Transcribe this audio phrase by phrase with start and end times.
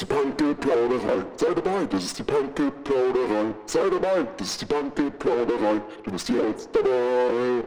[0.00, 1.24] ist die Panke-Plauderei.
[1.36, 3.54] Sei dabei, das ist die Panke-Plauderei.
[3.66, 5.82] Sei dabei, das ist die Panke-Plauderei.
[6.04, 7.64] Du bist jetzt dabei.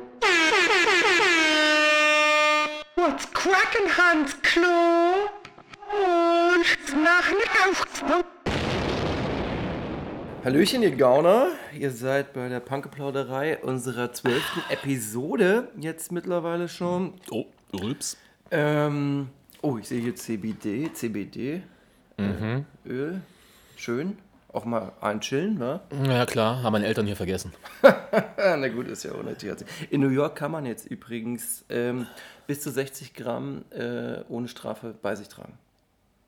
[2.95, 5.29] What's crackin', Hans Klo?
[5.91, 8.25] Und nach Nacht.
[10.43, 11.49] Hallöchen, ihr Gauner.
[11.77, 15.69] Ihr seid bei der Panke-Plauderei unserer zwölften Episode.
[15.77, 17.13] Jetzt mittlerweile schon.
[17.29, 17.45] Oh,
[17.79, 18.17] Rülps.
[18.49, 19.29] Ähm,
[19.61, 21.61] oh, ich sehe hier CBD, CBD.
[22.17, 23.21] Äh, Öl.
[23.75, 24.17] Schön.
[24.51, 25.81] Auch mal einchillen, wa?
[26.07, 27.51] Ja klar, haben meine Eltern hier vergessen.
[28.37, 29.65] Na gut, ist ja ohne THC.
[29.89, 32.05] In New York kann man jetzt übrigens ähm,
[32.45, 35.53] bis zu 60 Gramm äh, ohne Strafe bei sich tragen.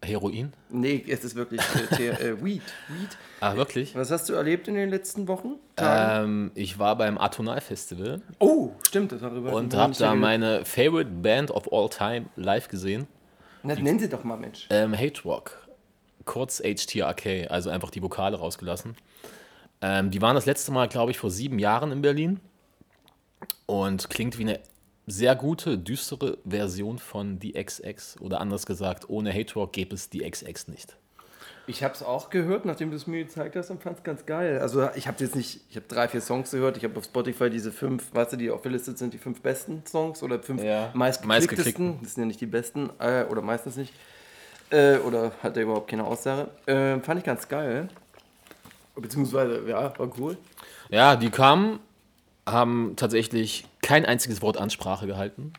[0.04, 0.54] Heroin?
[0.70, 2.62] Nee, es ist wirklich äh, T- äh, Weed.
[2.90, 3.18] Weed.
[3.42, 3.96] Ah, wirklich?
[3.96, 5.54] Was hast du erlebt in den letzten Wochen?
[5.78, 9.54] Ähm, ich war beim Atonal Festival oh, stimmt, das darüber.
[9.54, 10.22] und habe nicht da geredet.
[10.22, 13.06] meine favorite Band of all time live gesehen.
[13.62, 14.68] Na, nenn sie doch mal, Mensch.
[14.72, 15.60] Ähm, Hate Rock.
[16.26, 18.96] Kurz HTRK, also einfach die Vokale rausgelassen.
[19.82, 22.40] Ähm, die waren das letzte Mal, glaube ich, vor sieben Jahren in Berlin.
[23.66, 24.60] Und klingt wie eine
[25.08, 28.20] sehr gute, düstere Version von The XX.
[28.22, 30.98] Oder anders gesagt, ohne Hate Rock gäbe es die XX nicht.
[31.68, 34.26] Ich habe es auch gehört, nachdem du es mir gezeigt hast und fand es ganz
[34.28, 34.60] geil.
[34.60, 36.78] Also ich habe jetzt nicht, ich habe drei, vier Songs gehört.
[36.78, 40.22] Ich habe auf Spotify diese fünf, weißt du, die aufgelistet sind, die fünf besten Songs
[40.22, 40.92] oder fünf Ja.
[40.94, 41.28] meistgeklicktesten.
[41.28, 42.00] Meistgeklickten.
[42.04, 43.94] Das sind ja nicht die besten äh, oder meistens nicht.
[44.72, 46.50] Äh, oder hat er überhaupt keine Aussage.
[46.66, 47.88] Äh, fand ich ganz geil.
[48.96, 50.38] Beziehungsweise, ja, war cool.
[50.90, 51.80] Ja, die kamen,
[52.48, 55.52] haben tatsächlich kein einziges Wort Ansprache gehalten.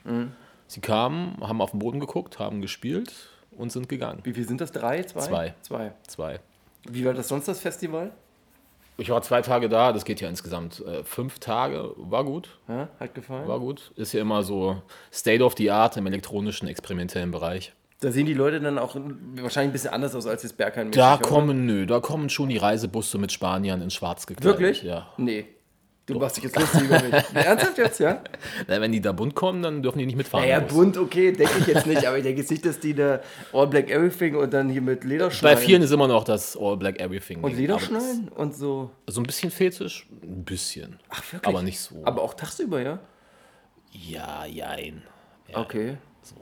[0.68, 3.12] Sie kamen, haben auf den Boden geguckt, haben gespielt
[3.52, 4.20] und sind gegangen.
[4.24, 4.72] Wie viel sind das?
[4.72, 5.02] Drei?
[5.02, 5.20] Zwei?
[5.20, 5.54] Zwei.
[5.62, 5.92] Zwei.
[6.06, 6.40] Zwei.
[6.88, 8.10] Wie war das sonst, das Festival?
[8.98, 11.90] Ich war zwei Tage da, das geht ja insgesamt äh, fünf Tage.
[11.96, 13.46] War gut, Ja, hat gefallen?
[13.46, 13.92] war gut.
[13.96, 14.80] Ist ja immer so
[15.12, 17.74] State of the Art im elektronischen, experimentellen Bereich.
[18.00, 20.90] Da sehen die Leute dann auch wahrscheinlich ein bisschen anders aus als das Bergheim.
[20.90, 24.60] Da kommen, nö, da kommen schon die Reisebusse mit Spaniern in schwarz gekleidet.
[24.60, 24.82] Wirklich?
[24.82, 25.08] Ja.
[25.16, 25.46] Nee.
[26.04, 27.12] Du machst dich jetzt lustig über mich.
[27.34, 28.22] Ernsthaft jetzt, ja?
[28.68, 30.46] Na, wenn die da bunt kommen, dann dürfen die nicht mitfahren.
[30.46, 33.20] Naja, bunt, okay, denke ich jetzt nicht, aber ich denke jetzt nicht, dass die da
[33.52, 35.64] All Black Everything und dann hier mit Bei Lederschneiden.
[35.64, 37.42] vielen ist immer noch das All Black Everything.
[37.42, 38.90] und Lederschneiden und so.
[39.08, 40.06] So ein bisschen Fetisch?
[40.22, 41.00] Ein bisschen.
[41.08, 41.48] Ach, wirklich?
[41.48, 41.96] Aber nicht so.
[42.04, 43.00] Aber auch tagsüber, ja?
[43.90, 45.02] Ja, jein.
[45.52, 45.96] Okay.
[46.22, 46.36] So.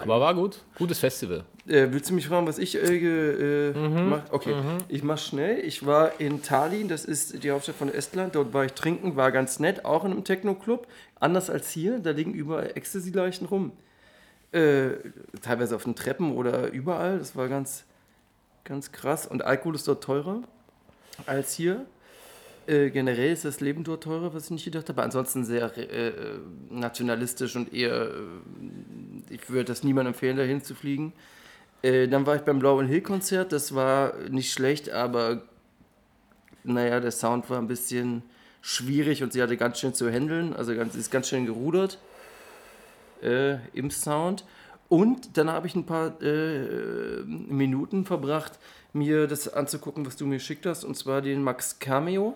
[0.00, 0.58] Aber war gut.
[0.76, 1.44] Gutes Festival.
[1.66, 4.22] Äh, willst du mich fragen, was ich äh, äh, mach?
[4.30, 4.54] Okay,
[4.88, 5.58] ich mach schnell.
[5.58, 8.34] Ich war in Tallinn, das ist die Hauptstadt von Estland.
[8.34, 10.86] Dort war ich trinken, war ganz nett, auch in einem Techno-Club.
[11.20, 13.72] Anders als hier, da liegen überall Ecstasy-Leichen rum.
[14.50, 14.90] Äh,
[15.40, 17.18] teilweise auf den Treppen oder überall.
[17.18, 17.84] Das war ganz,
[18.64, 19.26] ganz krass.
[19.26, 20.42] Und Alkohol ist dort teurer
[21.26, 21.86] als hier.
[22.66, 25.02] Äh, generell ist das Leben dort teurer, was ich nicht gedacht habe.
[25.02, 26.38] Ansonsten sehr äh, äh,
[26.70, 31.12] nationalistisch und eher, äh, ich würde das niemandem empfehlen, dahin zu fliegen.
[31.82, 35.42] Äh, dann war ich beim Blauen Hill Konzert, das war nicht schlecht, aber
[36.62, 38.22] naja, der Sound war ein bisschen
[38.60, 41.98] schwierig und sie hatte ganz schön zu handeln, also ganz, sie ist ganz schön gerudert
[43.72, 44.44] im Sound.
[44.88, 48.58] Und dann habe ich ein paar äh, Minuten verbracht,
[48.92, 52.34] mir das anzugucken, was du mir geschickt hast, und zwar den Max Cameo,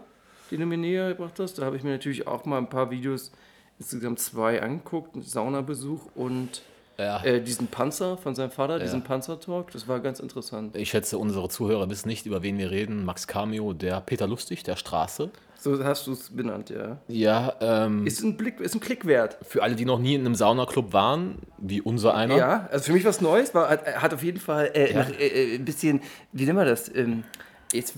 [0.51, 1.55] den du mir näher gebracht hast.
[1.59, 3.33] Da habe ich mir natürlich auch mal ein paar Videos,
[3.79, 6.63] insgesamt zwei angeguckt, Saunabesuch und
[6.99, 7.23] Ja.
[7.25, 9.71] äh, diesen Panzer von seinem Vater, diesen Panzertalk.
[9.73, 10.75] Das war ganz interessant.
[10.77, 13.05] Ich schätze, unsere Zuhörer wissen nicht, über wen wir reden.
[13.05, 15.31] Max Cameo, der Peter Lustig, der Straße.
[15.59, 16.99] So hast du es benannt, ja.
[17.09, 19.37] Ja, ähm, Ist ein Blick, ist ein Klick wert.
[19.43, 22.37] für alle, die noch nie in einem Saunaclub waren, wie unser einer.
[22.37, 25.27] Ja, also für mich was Neues, war, hat, hat auf jeden Fall äh, nach, äh,
[25.27, 26.01] äh, ein bisschen,
[26.33, 26.95] wie nennen wir das?
[26.95, 27.25] Ähm,
[27.73, 27.95] jetzt,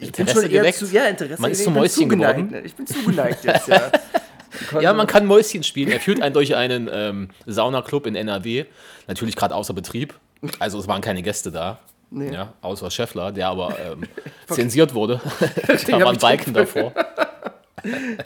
[0.00, 0.78] ich Interesse geweckt?
[0.78, 2.54] zu, ja, Interesse Man ist zum bin Mäuschen geworden?
[2.64, 3.90] Ich bin zugeneigt jetzt, ja.
[4.80, 5.90] Ja, man kann Mäuschen spielen.
[5.90, 8.64] Er führt einen durch einen ähm, Saunaclub in NRW.
[9.06, 10.14] Natürlich gerade außer Betrieb.
[10.58, 11.78] Also es waren keine Gäste da.
[12.10, 12.32] Nee.
[12.32, 14.04] Ja, außer Scheffler, der aber ähm,
[14.48, 15.20] zensiert wurde.
[15.86, 16.92] da waren Balken davor.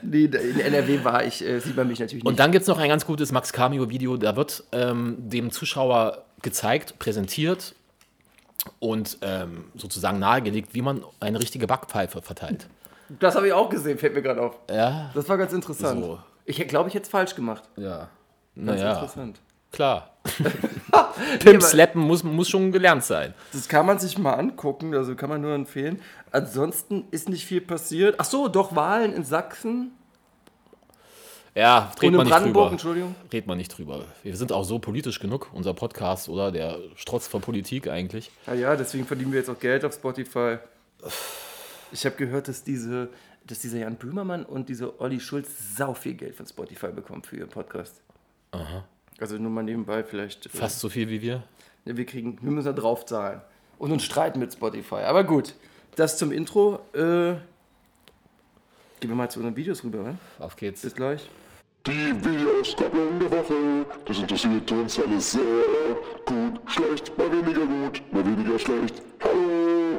[0.03, 2.31] Nee, in NRW war ich, äh, sieht man mich natürlich nicht.
[2.31, 4.17] Und dann gibt es noch ein ganz gutes Max Cameo-Video.
[4.17, 7.75] Da wird ähm, dem Zuschauer gezeigt, präsentiert
[8.79, 12.69] und ähm, sozusagen nahegelegt, wie man eine richtige Backpfeife verteilt.
[13.09, 14.59] das habe ich auch gesehen, fällt mir gerade auf.
[14.71, 16.01] Ja, Das war ganz interessant.
[16.03, 16.19] So.
[16.45, 17.63] Ich glaube, ich hätte es falsch gemacht.
[17.77, 18.09] ja.
[18.55, 19.41] Ganz Naja, interessant.
[19.71, 20.11] klar.
[21.41, 23.33] Pimp slappen muss, muss schon gelernt sein.
[23.53, 26.01] Das kann man sich mal angucken, also kann man nur empfehlen.
[26.31, 28.17] Ansonsten ist nicht viel passiert.
[28.19, 29.93] Ach so, doch Wahlen in Sachsen
[31.55, 32.73] Ja, in man nicht Brandenburg, drüber.
[32.73, 33.15] Entschuldigung.
[33.31, 34.07] Redet man nicht drüber.
[34.23, 36.51] Wir sind auch so politisch genug, unser Podcast, oder?
[36.51, 38.31] Der strotzt vor Politik eigentlich.
[38.47, 40.57] Ja, ja, deswegen verdienen wir jetzt auch Geld auf Spotify.
[41.93, 43.11] Ich habe gehört, dass diese,
[43.47, 47.37] dass dieser Jan Böhmermann und diese Olli Schulz sau viel Geld von Spotify bekommen für
[47.37, 48.01] ihren Podcast.
[49.21, 50.47] Also nur mal nebenbei vielleicht.
[50.47, 51.43] äh, Fast so viel wie wir.
[51.85, 53.43] Ja, wir kriegen, wir müssen da drauf zahlen.
[53.79, 55.03] und uns streiten mit Spotify.
[55.05, 55.55] Aber gut,
[55.97, 56.81] das zum Intro.
[56.95, 57.35] Äh,
[59.01, 60.17] gehen wir mal zu unseren Videos rüber, ne?
[60.39, 60.81] Auf geht's.
[60.83, 61.29] Bis gleich.
[61.85, 65.43] Die Videoskopplung der Woche, das interessiert uns alles sehr.
[66.25, 69.03] Gut, schlecht, mal weniger gut, mal weniger schlecht.
[69.21, 69.97] Hallo!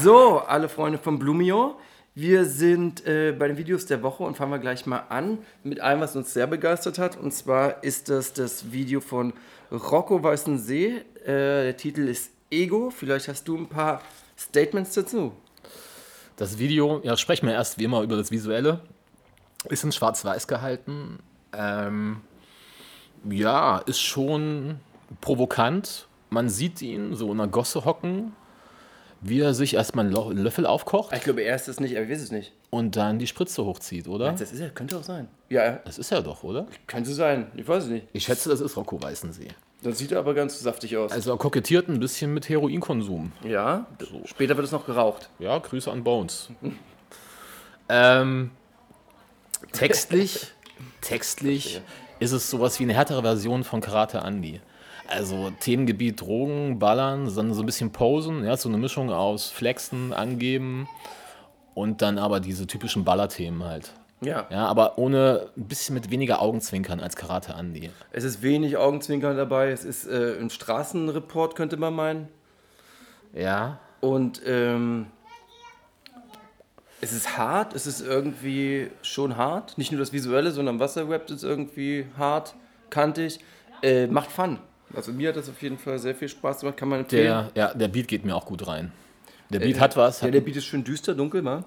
[0.00, 1.74] So, alle Freunde von Blumio.
[2.14, 5.80] Wir sind äh, bei den Videos der Woche und fangen wir gleich mal an mit
[5.80, 7.16] einem, was uns sehr begeistert hat.
[7.16, 9.32] Und zwar ist das das Video von
[9.72, 10.98] Rocco Weißensee.
[11.24, 12.90] Äh, der Titel ist Ego.
[12.90, 14.02] Vielleicht hast du ein paar
[14.38, 15.32] Statements dazu.
[16.36, 18.80] Das Video, ja, sprechen wir erst wie immer über das Visuelle.
[19.68, 21.18] Ist in Schwarz-Weiß gehalten.
[21.52, 22.20] Ähm,
[23.28, 24.80] ja, ist schon
[25.20, 26.06] provokant.
[26.30, 28.32] Man sieht ihn so in einer Gosse hocken,
[29.20, 32.22] wie er sich erstmal einen Löffel aufkocht Ich glaube, er ist es nicht, er weiß
[32.22, 32.52] es nicht.
[32.70, 34.30] und dann die Spritze hochzieht, oder?
[34.32, 35.28] Das ist er, könnte auch sein.
[35.50, 36.66] Ja, Das ist er doch, oder?
[36.86, 37.50] könnte sein.
[37.56, 38.06] Ich weiß es nicht.
[38.12, 39.48] Ich schätze, das ist Rocco Weißensee.
[39.82, 41.10] Das sieht aber ganz saftig aus.
[41.10, 43.32] Also er kokettiert ein bisschen mit Heroinkonsum.
[43.42, 43.86] ja,
[44.26, 45.28] später wird es noch geraucht.
[45.38, 46.48] Ja, Grüße an Bones.
[47.88, 48.50] ähm,
[49.72, 50.48] textlich,
[51.00, 51.80] textlich
[52.18, 54.60] ist es sowas wie eine härtere Version von Karate Andy.
[55.08, 60.12] Also Themengebiet Drogen, Ballern, dann so ein bisschen Posen, ja, so eine Mischung aus Flexen,
[60.12, 60.88] Angeben
[61.74, 63.92] und dann aber diese typischen Ballerthemen halt.
[64.20, 64.46] Ja.
[64.50, 67.90] Ja, aber ohne ein bisschen mit weniger Augenzwinkern als Karate Andy.
[68.12, 69.70] Es ist wenig Augenzwinkern dabei.
[69.70, 72.28] Es ist äh, ein Straßenreport, könnte man meinen.
[73.32, 75.06] Ja, Und ähm,
[77.00, 79.78] es ist hart, es ist irgendwie schon hart.
[79.78, 82.54] Nicht nur das Visuelle, sondern was er rappt, ist irgendwie hart,
[82.90, 83.40] kantig.
[83.82, 84.58] Äh, macht Fun.
[84.94, 87.24] Also mir hat das auf jeden Fall sehr viel Spaß gemacht, kann man empfehlen.
[87.54, 88.92] der, ja, der Beat geht mir auch gut rein.
[89.50, 91.64] Der Beat hat was, Ja, hat der Beat ist schön düster, dunkel, wa?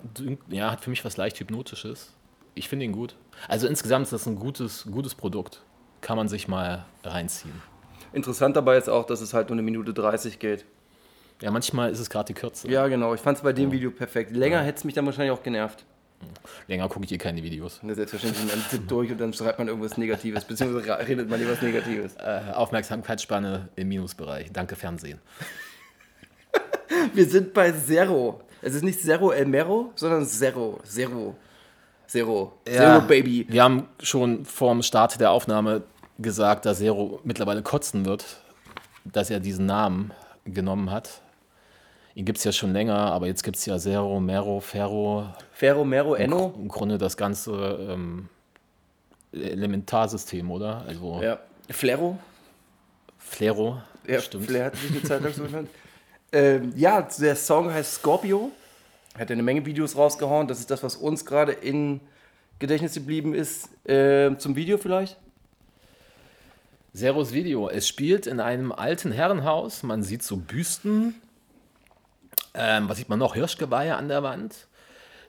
[0.50, 2.14] ja, hat für mich was leicht Hypnotisches.
[2.56, 3.16] Ich finde ihn gut.
[3.48, 5.64] Also insgesamt ist das ein gutes, gutes Produkt.
[6.02, 7.62] Kann man sich mal reinziehen.
[8.14, 10.66] Interessant dabei ist auch, dass es halt nur eine Minute 30 geht.
[11.44, 12.70] Ja, manchmal ist es gerade die Kürze.
[12.70, 13.14] Ja, genau.
[13.14, 14.32] Ich fand es bei dem Video perfekt.
[14.32, 15.84] Länger hätte es mich dann wahrscheinlich auch genervt.
[16.70, 17.84] Länger gucke ich hier keine Videos.
[17.84, 21.52] Ne, Selbstverständlich, man sitzt durch und dann schreibt man irgendwas Negatives, beziehungsweise redet man lieber
[21.52, 22.16] was Negatives.
[22.16, 24.54] Äh, Aufmerksamkeitsspanne im Minusbereich.
[24.54, 25.20] Danke, Fernsehen.
[27.14, 28.40] Wir sind bei Zero.
[28.62, 30.80] Es ist nicht Zero El Mero, sondern Zero.
[30.86, 31.36] Zero.
[32.08, 32.54] Zero.
[32.66, 33.48] Zero Baby.
[33.50, 35.84] Wir haben schon vorm Start der Aufnahme
[36.20, 38.38] gesagt, dass Zero mittlerweile kotzen wird,
[39.04, 40.14] dass er diesen Namen
[40.46, 41.20] genommen hat.
[42.16, 45.84] Ihn gibt es ja schon länger, aber jetzt gibt es ja Zero, Mero, Ferro, Ferro
[45.84, 46.54] Mero Enno.
[46.58, 47.52] im Grunde das ganze
[47.90, 48.30] ähm,
[49.32, 50.84] Elementarsystem, oder?
[50.88, 51.40] Also Ja.
[51.70, 52.18] Flero.
[53.18, 54.46] Flero, Ja, stimmt.
[54.46, 55.70] Flair hat sich eine Zeit lang so genannt.
[56.36, 58.50] Ähm, ja, der Song heißt Scorpio.
[59.20, 60.48] Hat ja eine Menge Videos rausgehauen.
[60.48, 62.00] Das ist das, was uns gerade in
[62.58, 63.70] Gedächtnis geblieben ist.
[63.86, 65.16] Ähm, zum Video vielleicht?
[66.96, 67.70] Zeros Video.
[67.70, 69.84] Es spielt in einem alten Herrenhaus.
[69.84, 71.14] Man sieht so Büsten.
[72.54, 73.34] Ähm, was sieht man noch?
[73.34, 74.68] Hirschgeweihe an der Wand.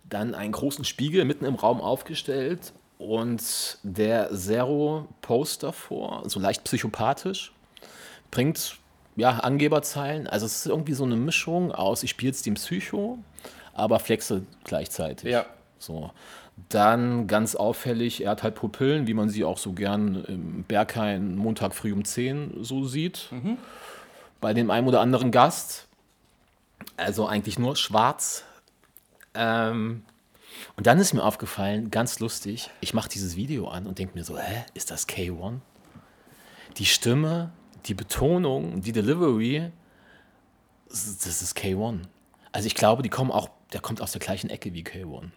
[0.08, 2.72] Dann einen großen Spiegel mitten im Raum aufgestellt.
[2.98, 7.52] Und der Zero-Poster vor, so leicht psychopathisch.
[8.30, 8.78] Bringt
[9.16, 10.26] ja, Angeberzeilen.
[10.26, 13.18] Also es ist irgendwie so eine Mischung aus, ich spiele jetzt den Psycho,
[13.72, 15.30] aber flexe gleichzeitig.
[15.30, 15.46] Ja.
[15.78, 16.10] So.
[16.68, 21.36] Dann ganz auffällig, er hat halt Pupillen, wie man sie auch so gern im Berghain
[21.36, 23.28] Montag früh um 10 so sieht.
[24.40, 25.83] Bei dem einen oder anderen Gast.
[26.96, 28.44] Also eigentlich nur schwarz.
[29.34, 30.04] Ähm,
[30.76, 34.24] und dann ist mir aufgefallen, ganz lustig, ich mache dieses Video an und denke mir
[34.24, 35.58] so, hä, ist das K1?
[36.76, 37.52] Die Stimme,
[37.86, 39.72] die Betonung, die Delivery,
[40.88, 42.02] das ist- das ist K1.
[42.52, 45.30] Also ich glaube, die kommen auch, der kommt aus der gleichen Ecke wie K1.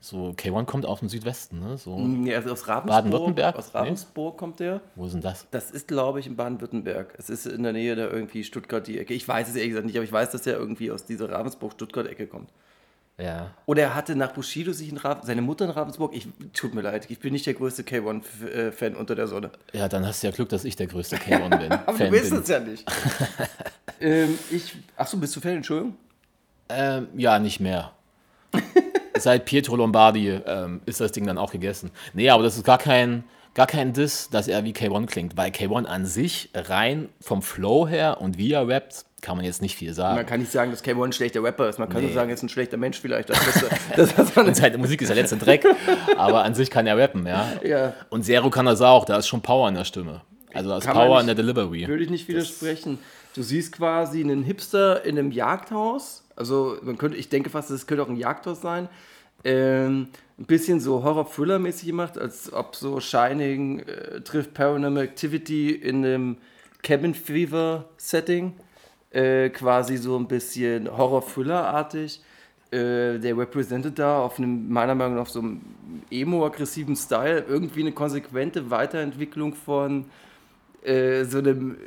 [0.00, 1.76] So, K1 kommt aus dem Südwesten, ne?
[1.76, 3.38] So, Nee, also aus Ravensburg.
[3.56, 4.80] Aus Ravensburg kommt der.
[4.94, 5.46] wo ist denn das?
[5.50, 7.14] Das ist, glaube ich, in Baden-Württemberg.
[7.18, 9.12] Es ist in der Nähe der irgendwie Stuttgart die Ecke.
[9.14, 12.28] Ich weiß es ehrlich gesagt nicht, aber ich weiß, dass er irgendwie aus dieser Ravensburg-Stuttgart-Ecke
[12.28, 12.50] kommt.
[13.20, 13.50] Ja.
[13.66, 16.14] Oder er hatte nach Bushido sich in Rav seine Mutter in Ravensburg.
[16.14, 19.50] Ich, tut mir leid, ich bin nicht der größte K1-Fan unter der Sonne.
[19.72, 21.72] Ja, dann hast du ja Glück, dass ich der größte K1 bin.
[21.86, 22.40] Aber Fan du weißt bin.
[22.40, 22.88] es ja nicht.
[24.00, 25.56] ähm, ich, achso, bist du Fan?
[25.56, 25.96] Entschuldigung?
[26.68, 27.90] Ähm, ja, nicht mehr.
[29.18, 31.90] Seit Pietro Lombardi ähm, ist das Ding dann auch gegessen.
[32.14, 35.50] Nee, aber das ist gar kein, gar kein Diss, dass er wie K1 klingt, weil
[35.50, 39.74] K1 an sich rein vom Flow her und wie er rappt, kann man jetzt nicht
[39.76, 40.26] viel Man sagen.
[40.26, 41.78] kann nicht sagen, dass K1 ein schlechter Rapper ist.
[41.80, 42.06] Man kann Nee.
[42.06, 43.30] nur sagen, er ist ein schlechter Mensch vielleicht.
[43.30, 43.38] Das,
[43.96, 45.64] das, das, Und seine Musik ist der letzte Dreck,
[46.16, 47.48] aber an sich kann er rappen, ja.
[47.64, 47.94] Ja.
[48.10, 50.20] Und Zero kann das auch, da ist schon Power in der Stimme.
[50.54, 51.88] Also da ist Kann man Power in nicht- der Delivery.
[51.88, 52.98] Würde ich nicht widersprechen.
[53.34, 56.24] Du siehst quasi einen Hipster in einem Jagdhaus.
[56.38, 58.88] Also man könnte, ich denke fast, es könnte auch ein Jagdhaus sein.
[59.44, 66.04] Ähm, ein bisschen so Horror-Thriller-mäßig gemacht, als ob so Shining äh, trifft Paranormal Activity in
[66.04, 66.36] einem
[66.82, 68.54] Cabin Fever-Setting.
[69.10, 72.20] äh, quasi so ein bisschen Horror-Thriller-artig.
[72.70, 75.62] Äh, der represented da auf einem, meiner Meinung nach, so einem
[76.10, 80.04] emo-aggressiven Style irgendwie eine konsequente Weiterentwicklung von
[80.82, 81.78] äh, so einem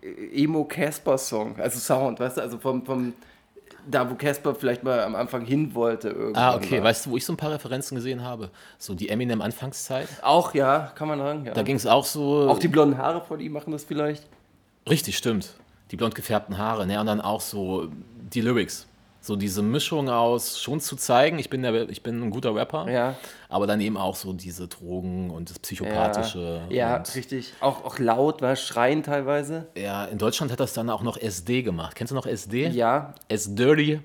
[0.00, 3.14] äh, Emo-Casper-Song, also Sound, weißt du, also vom, vom
[3.86, 6.08] da, wo Casper vielleicht mal am Anfang hin wollte.
[6.08, 6.78] Irgendwann Ah, okay.
[6.80, 6.84] mal.
[6.86, 8.50] Weißt du, wo ich so ein paar Referenzen gesehen habe?
[8.78, 10.08] So die Eminem-Anfangszeit.
[10.22, 11.44] Auch, ja, kann man sagen.
[11.46, 11.54] Ja.
[11.54, 12.48] Da ging es auch so.
[12.48, 14.26] Auch die blonden Haare von ihm machen das vielleicht.
[14.88, 15.54] Richtig, stimmt.
[15.90, 16.86] Die blond gefärbten Haare.
[16.86, 16.98] Ne?
[17.00, 17.88] Und dann auch so
[18.32, 18.86] die Lyrics.
[19.20, 22.88] So diese Mischung aus schon zu zeigen, ich bin, der, ich bin ein guter Rapper,
[22.90, 23.16] Ja.
[23.48, 26.62] aber dann eben auch so diese Drogen und das Psychopathische.
[26.70, 27.52] Ja, und, richtig.
[27.60, 29.66] Auch, auch laut, war schreien teilweise.
[29.76, 31.96] ja, in Deutschland hat das dann auch noch SD gemacht.
[31.96, 32.68] Kennst du noch SD?
[32.68, 34.00] Ja, S-Dirty,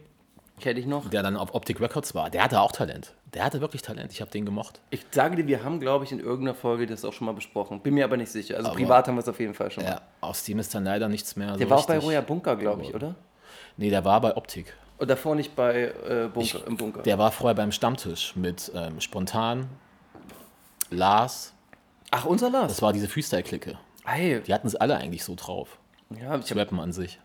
[0.59, 1.09] kenne ich noch.
[1.09, 2.29] der dann auf Optic Records war.
[2.29, 3.13] Der hatte auch Talent.
[3.35, 4.11] Der hatte wirklich Talent.
[4.11, 4.79] Ich habe den gemocht.
[4.89, 7.79] Ich sage dir, wir haben, glaube ich, in irgendeiner Folge das auch schon mal besprochen.
[7.81, 8.57] Bin mir aber nicht sicher.
[8.57, 9.91] Also Aber- privat haben wir es auf jeden Fall schon mal.
[9.91, 11.55] Ja, aus dem ist dann leider nichts mehr.
[11.57, 13.15] Der so war auch bei Roya Bunker, glaube ich, oder?
[13.77, 14.73] Nee, der war bei Optik.
[14.97, 17.01] Und davor nicht bei äh, Bunker, im Bunker.
[17.01, 19.67] Der war vorher beim Stammtisch mit ähm, Spontan,
[20.89, 21.53] Lars.
[22.11, 22.67] Ach, unser Lars.
[22.71, 23.77] Das war diese Freestyle-Clique.
[24.05, 25.77] Hey, Die hatten es alle eigentlich so drauf.
[26.11, 27.19] ja, ich Das habe Rappen an sich.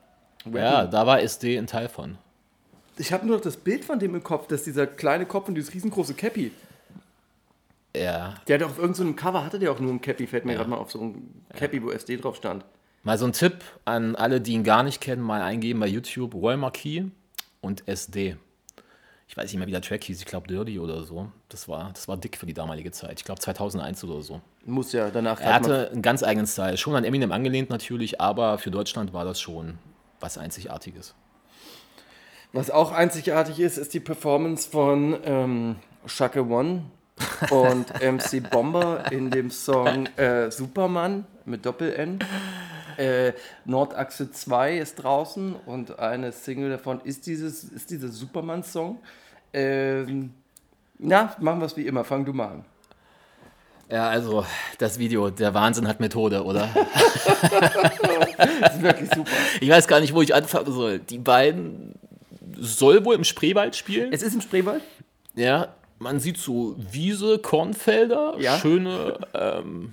[0.50, 2.16] Ja, da war SD ein Teil von.
[2.96, 5.54] ich hab nur noch das Bild von dem im Kopf, dass dieser kleine Kopf und
[5.56, 6.52] dieses riesengroße Cappy.
[7.94, 8.34] Ja.
[8.46, 10.76] Der hat auf irgendeinem Cover, hatte der auch nur ein Cappy, fällt mir gerade mal
[10.76, 12.64] auf so ein Cappy, wo SD drauf stand.
[13.02, 16.34] Mal so ein Tipp an alle, die ihn gar nicht kennen, mal eingeben bei YouTube
[16.34, 17.04] Roy Marquis
[17.60, 18.36] und SD.
[19.28, 21.30] Ich weiß nicht mehr, wie der Track hieß, ich glaube Dirty oder so.
[21.50, 23.18] Das war, das war dick für die damalige Zeit.
[23.18, 24.40] Ich glaube 2001 oder so.
[24.64, 26.78] Muss ja danach Er hatte einen ganz eigenen Style.
[26.78, 29.78] Schon an Eminem angelehnt natürlich, aber für Deutschland war das schon
[30.18, 31.14] was Einzigartiges.
[32.52, 36.84] Was auch einzigartig ist, ist die Performance von ähm, Shaka One
[37.50, 42.20] und MC Bomber in dem Song äh, Superman mit Doppel-N.
[42.98, 43.32] Äh,
[43.64, 48.98] Nordachse 2 ist draußen und eine Single davon ist dieses ist dieser Superman-Song.
[49.52, 50.34] Ähm,
[50.98, 52.04] na, machen wir es wie immer.
[52.04, 52.64] Fang du mal an.
[53.90, 54.44] Ja, also
[54.78, 56.68] das Video, der Wahnsinn hat Methode, oder?
[58.60, 59.30] Das ist wirklich super.
[59.60, 60.98] Ich weiß gar nicht, wo ich anfangen soll.
[61.00, 61.94] Die beiden
[62.58, 64.12] soll wohl im Spreewald spielen.
[64.12, 64.82] Es ist im Spreewald.
[65.34, 68.58] Ja, man sieht so Wiese, Kornfelder, Ja.
[68.58, 69.92] schöne, ähm,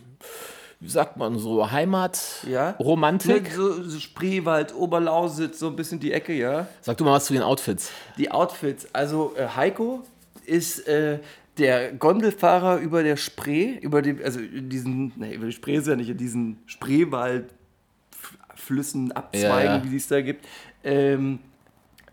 [0.80, 2.72] wie sagt man so, Heimat, Ja.
[2.80, 3.52] Romantik.
[3.54, 6.68] So, so Spreewald, Oberlausitz, so ein bisschen die Ecke, ja.
[6.82, 7.92] Sag du mal was zu den Outfits.
[8.18, 8.88] Die Outfits.
[8.94, 10.04] Also äh, Heiko
[10.46, 11.20] ist äh,
[11.58, 15.96] der Gondelfahrer über der Spree, über die, also diesen, nee, über die Spree ist ja
[15.96, 19.84] nicht, in diesen Spreewaldflüssen, Abzweigen, Ja, ja.
[19.92, 20.46] wie es da gibt,
[20.84, 21.40] ähm,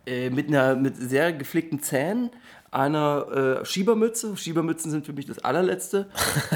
[0.07, 2.31] äh, mit einer mit sehr gepflegten Zähnen,
[2.73, 6.07] einer äh, Schiebermütze, Schiebermützen sind für mich das allerletzte,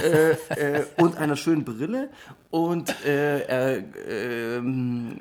[0.02, 0.30] äh,
[0.78, 2.08] äh, und einer schönen Brille
[2.50, 5.20] und äh, er ähm,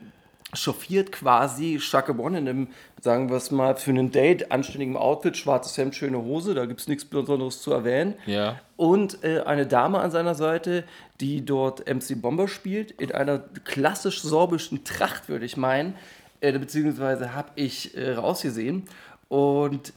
[0.53, 2.67] chauffiert quasi Shaka One in einem,
[3.01, 6.79] sagen wir es mal, für einen Date anständigen Outfit, schwarzes Hemd, schöne Hose, da gibt
[6.79, 8.15] es nichts Besonderes zu erwähnen.
[8.25, 8.59] Ja.
[8.77, 10.85] Und äh, eine Dame an seiner Seite,
[11.19, 15.95] die dort MC Bomber spielt, in einer klassisch sorbischen Tracht, würde ich meinen,
[16.39, 18.83] äh, beziehungsweise habe ich äh, rausgesehen.
[19.27, 19.91] Und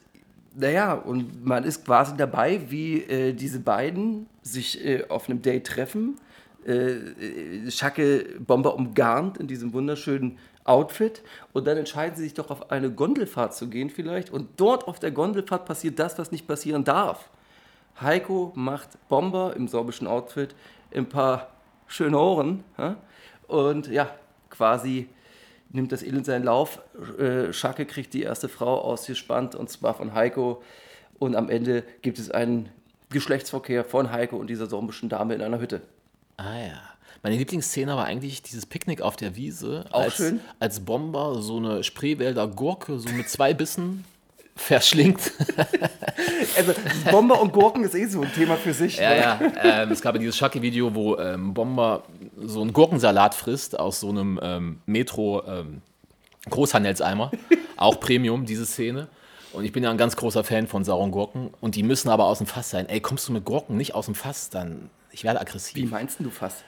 [0.59, 5.69] naja, und man ist quasi dabei, wie äh, diese beiden sich äh, auf einem Date
[5.69, 6.19] treffen.
[6.67, 11.23] Äh, äh, Schacke Bomber umgarnt in diesem wunderschönen Outfit
[11.53, 14.99] und dann entscheiden sie sich doch auf eine Gondelfahrt zu gehen vielleicht und dort auf
[14.99, 17.31] der Gondelfahrt passiert das, was nicht passieren darf.
[18.01, 20.55] Heiko macht Bomber im sorbischen Outfit
[20.95, 21.49] ein paar
[21.87, 22.97] schöne Ohren ja?
[23.47, 24.11] und ja,
[24.51, 25.09] quasi
[25.71, 26.81] nimmt das Elend seinen Lauf.
[27.19, 30.63] Äh, Schacke kriegt die erste Frau ausgespannt und zwar von Heiko
[31.19, 32.69] und am Ende gibt es einen
[33.11, 35.81] Geschlechtsverkehr von Heiko und dieser sorbischen Dame in einer Hütte.
[36.37, 36.81] Ah ja.
[37.23, 39.87] Meine Lieblingsszene war eigentlich dieses Picknick auf der Wiese.
[39.91, 40.41] Auch als, schön.
[40.61, 44.05] Als Bomber so eine Spreewälder Gurke so mit zwei Bissen
[44.59, 45.21] verschlingt.
[46.57, 46.73] Also
[47.11, 48.97] Bomber und Gurken ist eh so ein Thema für sich.
[48.97, 49.53] Ja, ne?
[49.55, 49.83] ja.
[49.83, 52.03] Ähm, es gab ja dieses Schacke-Video, wo ähm, Bomber
[52.37, 55.81] so einen Gurkensalat frisst aus so einem ähm, Metro ähm,
[56.51, 57.31] Großhandelseimer.
[57.77, 59.07] Auch Premium, diese Szene.
[59.53, 61.51] Und ich bin ja ein ganz großer Fan von sauren Gurken.
[61.61, 62.89] Und die müssen aber aus dem Fass sein.
[62.89, 65.91] Ey, kommst du mit Gurken nicht aus dem Fass, dann ich werde Wie aggressiv.
[65.91, 66.65] meinst denn du fast?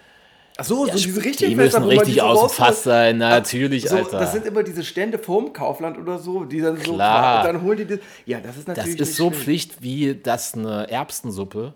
[0.61, 2.57] Ach so, so diese richtigen die müssen richtig die so aus dem.
[2.65, 3.19] Fass sein.
[3.19, 4.19] Na, natürlich, So, Alter.
[4.21, 7.41] das sind immer diese Stände vorm Kaufland oder so, die dann so Klar.
[7.41, 7.99] und dann holen die das.
[8.27, 9.43] Ja, das ist Das natürlich ist nicht so schlecht.
[9.43, 11.73] Pflicht, wie dass eine Erbsensuppe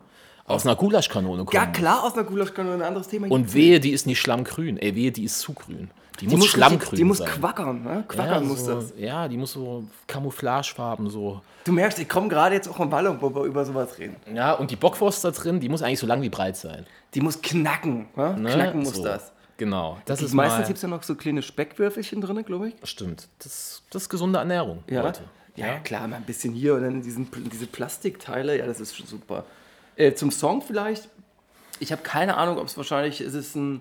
[0.47, 1.55] aus einer Gulaschkanone kommt.
[1.55, 3.29] Ja, klar, aus einer Gulaschkanone ein anderes Thema.
[3.31, 4.77] Und wehe, die ist nicht schlammgrün.
[4.77, 5.91] Ey, wehe, die ist zu grün.
[6.21, 7.29] Die, die muss, muss, schlammgrün richtig- die muss sein.
[7.29, 8.05] quackern, ne?
[8.07, 8.93] Quackern ja, muss so, das.
[8.97, 11.41] Ja, die muss so Camouflagefarben so.
[11.65, 14.15] Du merkst, ich komme gerade jetzt auch im Ballon, wo wir über sowas reden.
[14.35, 16.87] Ja, und die Bockwurst da drin, die muss eigentlich so lang wie breit sein.
[17.15, 18.37] Die muss knacken, ne?
[18.39, 18.51] Ne?
[18.53, 19.05] Knacken muss So.
[19.05, 19.33] das.
[19.57, 19.99] Genau.
[20.05, 22.75] Das ist Meistens gibt es ja noch so kleine Speckwürfelchen drin, glaube ich.
[22.89, 23.29] Stimmt.
[23.39, 25.23] Das, das ist gesunde Ernährung heute.
[25.57, 28.97] Ja, ja, klar, mal ein bisschen hier und dann diesen, diese Plastikteile, ja, das ist
[28.97, 29.45] schon super.
[29.95, 31.09] Äh, zum Song vielleicht,
[31.79, 33.81] ich habe keine Ahnung, ob es wahrscheinlich, ist es ein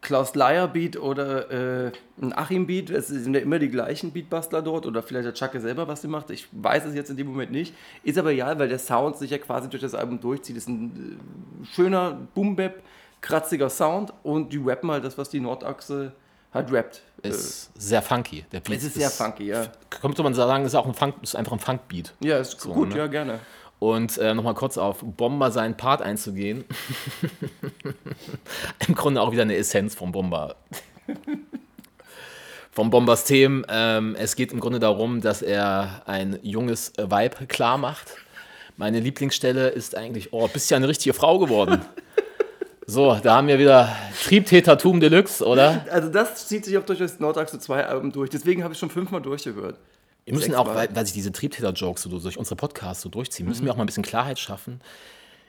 [0.00, 4.62] Klaus Leier Beat oder äh, ein Achim Beat, es sind ja immer die gleichen Beatbastler
[4.62, 7.26] dort oder vielleicht der Chucke selber, was sie macht, ich weiß es jetzt in dem
[7.26, 7.74] Moment nicht,
[8.04, 11.18] ist aber ja, weil der Sound sich ja quasi durch das Album durchzieht, ist ein
[11.62, 12.82] äh, schöner Boom-Bap,
[13.20, 16.12] kratziger Sound und die rappen halt das, was die Nordachse
[16.54, 17.02] halt rappt.
[17.22, 18.44] Ist sehr funky.
[18.52, 19.66] Der Beat es ist sehr funky, ja.
[19.90, 22.14] Könnte man sagen, ist auch ein Funk, ist einfach ein Funkbeat.
[22.20, 22.98] Ja, ist So, gut, ne?
[22.98, 23.40] ja, gerne.
[23.78, 26.64] Und äh, nochmal kurz auf Bomber seinen Part einzugehen.
[28.88, 30.56] Im Grunde auch wieder eine Essenz vom Bomber.
[32.72, 33.64] vom Bombers Themen.
[33.68, 38.16] Ähm, es geht im Grunde darum, dass er ein junges Weib klar macht.
[38.76, 41.82] Meine Lieblingsstelle ist eigentlich, oh, bist ja eine richtige Frau geworden.
[42.90, 43.94] So, da haben wir wieder
[44.24, 45.84] Triebtätertum Deluxe, oder?
[45.90, 48.30] Also das zieht sich auch durch das Nordachse 2 Album durch.
[48.30, 49.76] Deswegen habe ich schon fünfmal durchgehört.
[50.28, 53.62] Wir müssen auch, weil, weil sich diese Triebtäter-Jokes so durch unsere Podcasts so durchziehen, müssen
[53.62, 53.66] Mhm.
[53.66, 54.80] wir auch mal ein bisschen Klarheit schaffen.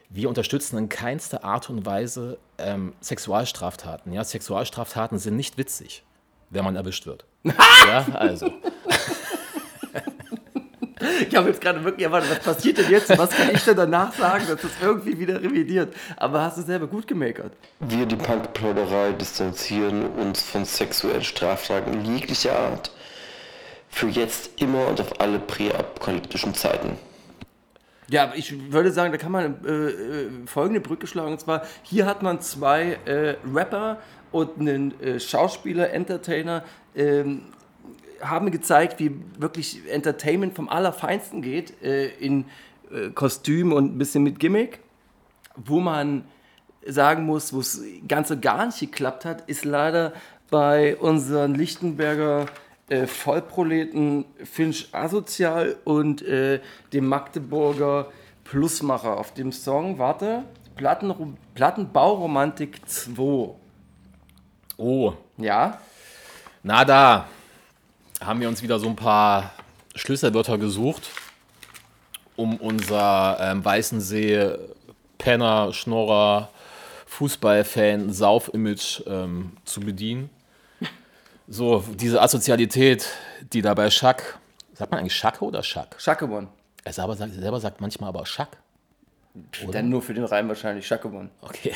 [0.09, 4.11] Wir unterstützen in keinster Art und Weise ähm, Sexualstraftaten.
[4.13, 4.23] Ja?
[4.23, 6.03] Sexualstraftaten sind nicht witzig,
[6.49, 7.25] wenn man erwischt wird.
[7.43, 8.51] ja, also.
[11.29, 13.17] Ich habe jetzt gerade wirklich erwartet, was passiert denn jetzt?
[13.17, 15.93] Was kann ich denn danach sagen, dass das irgendwie wieder revidiert?
[16.17, 17.53] Aber hast du selber gut gemakert.
[17.79, 22.91] Wir, die Punkplauderei, distanzieren uns von sexuellen Straftaten jeglicher Art.
[23.89, 26.97] Für jetzt immer und auf alle präapokalyptischen Zeiten.
[28.09, 31.33] Ja, ich würde sagen, da kann man äh, äh, folgende Brücke schlagen.
[31.33, 33.99] Und zwar, hier hat man zwei äh, Rapper
[34.31, 36.63] und einen äh, Schauspieler, Entertainer,
[36.95, 37.43] ähm,
[38.21, 42.45] haben gezeigt, wie wirklich Entertainment vom Allerfeinsten geht, äh, in
[42.91, 44.79] äh, Kostüm und ein bisschen mit Gimmick.
[45.55, 46.25] Wo man
[46.85, 50.13] sagen muss, wo es ganz und gar nicht geklappt hat, ist leider
[50.49, 52.47] bei unseren Lichtenberger
[52.89, 56.59] äh, Vollproleten Finch Asozial und äh,
[56.93, 58.07] dem Magdeburger
[58.43, 60.43] Plusmacher auf dem Song, warte,
[60.75, 63.49] Platten, Plattenbauromantik 2.
[64.77, 65.79] Oh, Ja,
[66.63, 67.27] na da
[68.21, 69.51] haben wir uns wieder so ein paar
[69.95, 71.09] Schlüsselwörter gesucht,
[72.35, 74.55] um unser ähm, Weißensee
[75.17, 76.49] Penner, Schnorrer,
[77.05, 80.29] Fußballfan, Sauf-Image ähm, zu bedienen.
[81.51, 83.07] So, diese Asozialität,
[83.53, 84.37] die da bei Schack,
[84.75, 85.95] sagt man eigentlich Schacke oder Schack?
[85.97, 86.47] Schakewon.
[86.83, 88.57] Er selber sagt, er selber sagt manchmal aber Schack.
[89.71, 91.31] Dann nur für den Reim wahrscheinlich Schakewon.
[91.41, 91.73] Okay.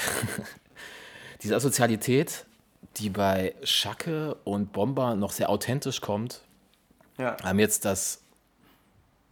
[1.41, 2.45] Diese Asozialität,
[2.97, 6.41] die bei Schacke und Bomber noch sehr authentisch kommt,
[7.17, 7.36] Ja.
[7.43, 8.21] haben jetzt das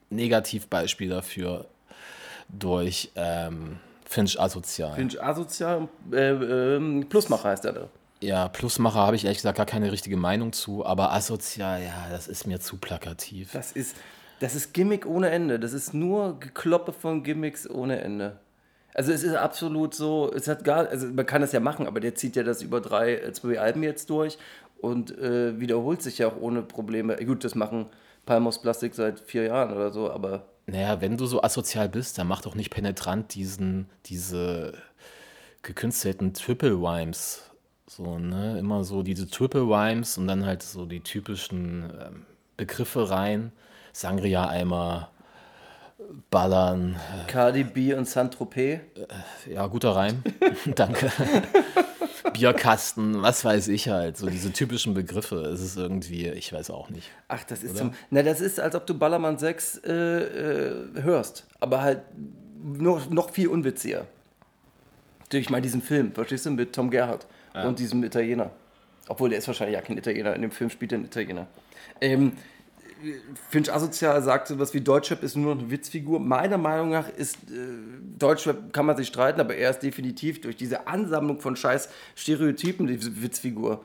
[0.10, 1.66] Negativbeispiel dafür
[2.50, 4.96] durch ähm, Finch Asozial.
[4.96, 7.90] Finch Asozial, äh, ähm, Plusmacher heißt er da.
[8.22, 12.28] Ja, Plusmacher habe ich ehrlich gesagt gar keine richtige Meinung zu, aber Asozial, ja, das
[12.28, 13.52] ist mir zu plakativ.
[13.52, 13.96] Das ist,
[14.40, 15.60] das ist Gimmick ohne Ende.
[15.60, 18.40] Das ist nur Gekloppe von Gimmicks ohne Ende.
[18.94, 22.00] Also es ist absolut so, es hat gar, also man kann das ja machen, aber
[22.00, 24.38] der zieht ja das über drei, äh, zwei Alben jetzt durch
[24.82, 27.16] und äh, wiederholt sich ja auch ohne Probleme.
[27.26, 27.88] Gut, das machen
[28.26, 32.18] Palm aus Plastik seit vier Jahren oder so, aber Naja, wenn du so asozial bist,
[32.18, 34.74] dann mach doch nicht penetrant diesen, diese
[35.64, 37.51] gekünstelten Triple Rhymes.
[37.94, 38.58] So, ne?
[38.58, 42.26] Immer so diese Triple Rhymes und dann halt so die typischen ähm,
[42.56, 43.52] Begriffe rein.
[43.92, 45.10] Sangria-Eimer,
[46.30, 46.96] Ballern.
[47.28, 48.80] Cardi B und Saint-Tropez.
[49.46, 50.24] Ja, guter Reim.
[50.76, 51.12] Danke.
[52.34, 54.16] Bierkasten, was weiß ich halt.
[54.16, 55.42] So diese typischen Begriffe.
[55.42, 57.10] Es ist irgendwie, ich weiß auch nicht.
[57.28, 61.46] Ach, das ist zum, na, das ist, als ob du Ballermann 6 äh, äh, hörst,
[61.60, 62.04] aber halt
[62.64, 64.08] noch, noch viel unwitziger.
[65.28, 68.52] Durch mal diesen Film, verstehst du, mit Tom Gerhardt und diesem Italiener.
[69.08, 71.48] Obwohl, der ist wahrscheinlich ja kein Italiener, in dem Film spielt er ein Italiener.
[72.00, 72.34] Ähm,
[73.50, 76.20] Finch Asozial sagt so was wie Deutschrap ist nur noch eine Witzfigur.
[76.20, 77.58] Meiner Meinung nach ist äh,
[78.18, 82.88] Deutschrap, kann man sich streiten, aber er ist definitiv durch diese Ansammlung von scheiß Stereotypen
[82.88, 83.84] die Witzfigur.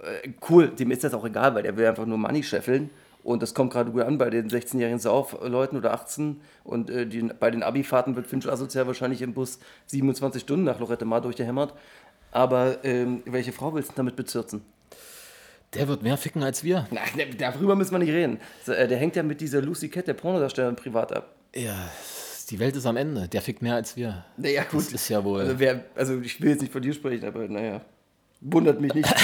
[0.00, 2.90] Äh, cool, dem ist das auch egal, weil der will einfach nur Money scheffeln.
[3.22, 6.40] Und das kommt gerade gut an bei den 16-jährigen Saufleuten oder 18.
[6.62, 10.78] Und äh, die, bei den Abifahrten wird Finch Asozial wahrscheinlich im Bus 27 Stunden nach
[10.78, 11.74] Lorette Mar durchgehämmert.
[12.36, 14.60] Aber ähm, welche Frau willst du damit bezirzen?
[15.72, 16.86] Der wird mehr ficken als wir.
[16.90, 18.38] Nein, ne, darüber müssen wir nicht reden.
[18.66, 21.34] Äh, Der hängt ja mit dieser Lucy Cat, der Pornodarstellerin, privat ab.
[21.54, 21.74] Ja,
[22.50, 23.26] die Welt ist am Ende.
[23.26, 24.26] Der fickt mehr als wir.
[24.36, 24.80] Naja, gut.
[24.80, 25.40] Das ist ja wohl.
[25.40, 27.80] Also, wer, also ich will jetzt nicht von dir sprechen, aber naja.
[28.42, 29.08] Wundert mich nicht.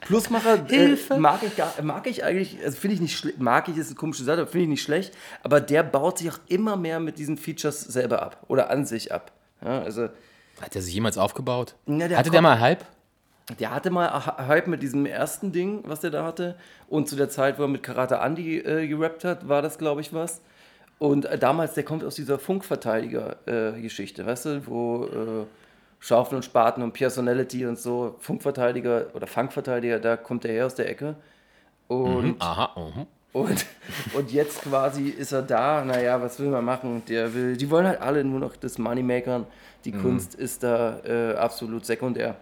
[0.00, 3.76] Plusmacher äh, mag, ich gar, mag ich eigentlich, also finde ich nicht schlecht, mag ich,
[3.76, 6.76] ist eine komische Sache, aber finde ich nicht schlecht, aber der baut sich auch immer
[6.76, 9.30] mehr mit diesen Features selber ab oder an sich ab.
[9.62, 10.08] Ja, also
[10.60, 11.74] Hat der sich jemals aufgebaut?
[11.86, 12.84] Ja, der Hatte der mal Hype?
[13.58, 16.56] Der hatte mal Hy- Hype mit diesem ersten Ding, was der da hatte.
[16.88, 20.00] Und zu der Zeit, wo er mit Karate Andy äh, gerappt hat, war das, glaube
[20.02, 20.42] ich, was.
[20.98, 25.46] Und äh, damals, der kommt aus dieser Funkverteidiger-Geschichte, weißt du, wo äh,
[26.00, 30.74] Schaufel und Spaten und Personality und so, Funkverteidiger oder Funkverteidiger, da kommt er her aus
[30.74, 31.16] der Ecke.
[31.88, 33.06] Und, Aha, mhm.
[33.32, 33.66] Und,
[34.14, 37.02] und jetzt quasi ist er da, naja, was will man machen?
[37.08, 39.46] Der will, die wollen halt alle nur noch das Moneymakern.
[39.84, 42.36] Die Kunst ist da äh, absolut sekundär.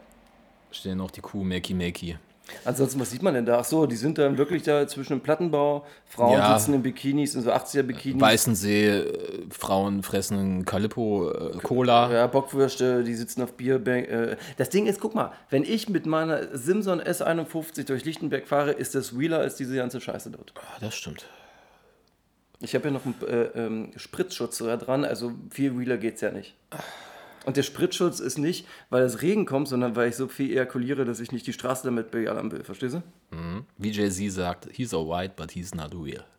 [0.70, 2.16] Stehen noch die Kuh, Makey Makey.
[2.64, 3.58] Ansonsten, was sieht man denn da?
[3.58, 5.84] Ach so, die sind dann wirklich da zwischen dem Plattenbau.
[6.06, 6.56] Frauen Ja.
[6.58, 8.20] sitzen in Bikinis, in so 80er-Bikinis.
[8.20, 12.12] Weißensee, äh, Frauen fressen Calippo, äh, Cola.
[12.12, 14.08] Ja, Bockwürste, die sitzen auf Bierbank.
[14.08, 14.36] Äh.
[14.58, 18.94] Das Ding ist, guck mal, wenn ich mit meiner Simson S51 durch Lichtenberg fahre, ist
[18.94, 20.52] das realer als diese ganze Scheiße dort.
[20.56, 21.26] Ah, das stimmt.
[22.60, 26.30] Ich habe ja noch einen äh, ähm, Spritzschutz da dran, also viel realer geht's ja
[26.30, 26.54] nicht.
[27.46, 31.04] Und der Spritzschutz ist nicht, weil es Regen kommt, sondern weil ich so viel ejakuliere,
[31.04, 32.62] dass ich nicht die Straße damit bejallern will.
[32.64, 33.02] Verstehst du?
[33.78, 36.24] Wie Jay-Z sagt, he's a white, but he's not real.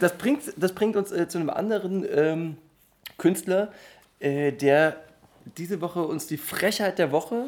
[0.00, 2.56] Das bringt, das bringt uns äh, zu einem anderen ähm,
[3.18, 3.72] Künstler,
[4.18, 4.96] äh, der
[5.58, 7.46] diese Woche uns die Frechheit der Woche,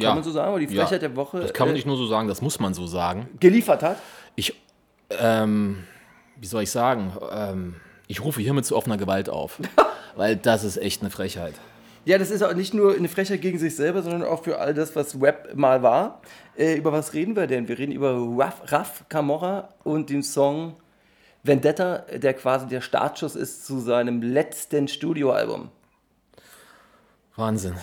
[0.00, 0.82] kann man so sagen, oder die Ja.
[0.82, 2.86] Frechheit der Woche Das kann man äh, nicht nur so sagen, das muss man so
[2.86, 3.28] sagen.
[3.38, 3.98] geliefert hat.
[4.34, 4.54] Ich,
[5.10, 5.84] ähm,
[6.36, 7.74] wie soll ich sagen, ähm,
[8.08, 9.60] ich rufe hiermit zu offener Gewalt auf.
[10.18, 11.54] weil das ist echt eine Frechheit.
[12.04, 14.74] Ja, das ist auch nicht nur eine Frechheit gegen sich selber, sondern auch für all
[14.74, 16.20] das, was Web mal war.
[16.56, 17.68] Äh, über was reden wir denn?
[17.68, 20.76] Wir reden über Raf, Raf Camorra und den Song
[21.42, 25.70] Vendetta, der quasi der Startschuss ist zu seinem letzten Studioalbum.
[27.36, 27.74] Wahnsinn.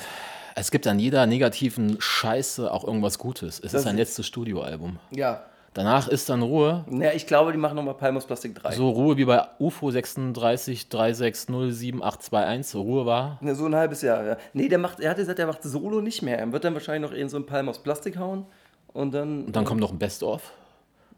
[0.56, 3.56] Es gibt an jeder negativen Scheiße auch irgendwas Gutes.
[3.56, 5.00] Es Das ist sein letztes Studioalbum.
[5.12, 5.46] Ja.
[5.76, 6.86] Danach ist dann Ruhe.
[6.90, 8.72] Ja, ich glaube, die machen nochmal Palmos Plastik 3.
[8.72, 12.64] So Ruhe wie bei UFO 36 3607821.
[12.64, 13.38] So Ruhe war.
[13.42, 14.38] Ja, so ein halbes Jahr, ja.
[14.54, 16.40] Nee, der macht, er hat gesagt, er macht Solo nicht mehr.
[16.40, 18.46] Er wird dann wahrscheinlich noch in so einen Palm aus Plastik hauen.
[18.94, 19.48] Und dann.
[19.48, 20.54] Und dann kommt noch ein Best-of.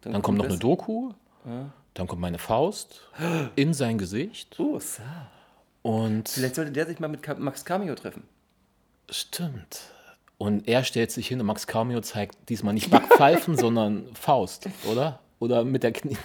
[0.02, 1.12] Dann kommt noch eine Doku.
[1.94, 3.02] Dann kommt meine Faust
[3.56, 4.60] in sein Gesicht.
[4.60, 5.04] Oh, so.
[5.84, 8.24] Und Vielleicht sollte der sich mal mit Max Cameo treffen.
[9.12, 9.82] stimmt.
[10.38, 15.20] Und er stellt sich hin und Max Cameo zeigt diesmal nicht Backpfeifen, sondern Faust, oder?
[15.40, 16.18] Oder mit der Knie.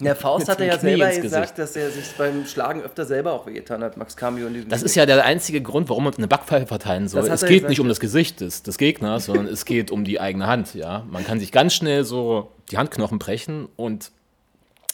[0.00, 1.58] Ja, Faust hat er ja selber gesagt, Gesicht.
[1.58, 4.82] dass er sich beim Schlagen öfter selber auch wehgetan hat, Max Cameo in diesem Das
[4.82, 7.26] ist ja der einzige Grund, warum man eine Backpfeife verteilen soll.
[7.26, 10.20] Es geht gesagt, nicht um das Gesicht des, des Gegners, sondern es geht um die
[10.20, 10.74] eigene Hand.
[10.74, 11.04] Ja?
[11.10, 14.12] Man kann sich ganz schnell so die Handknochen brechen und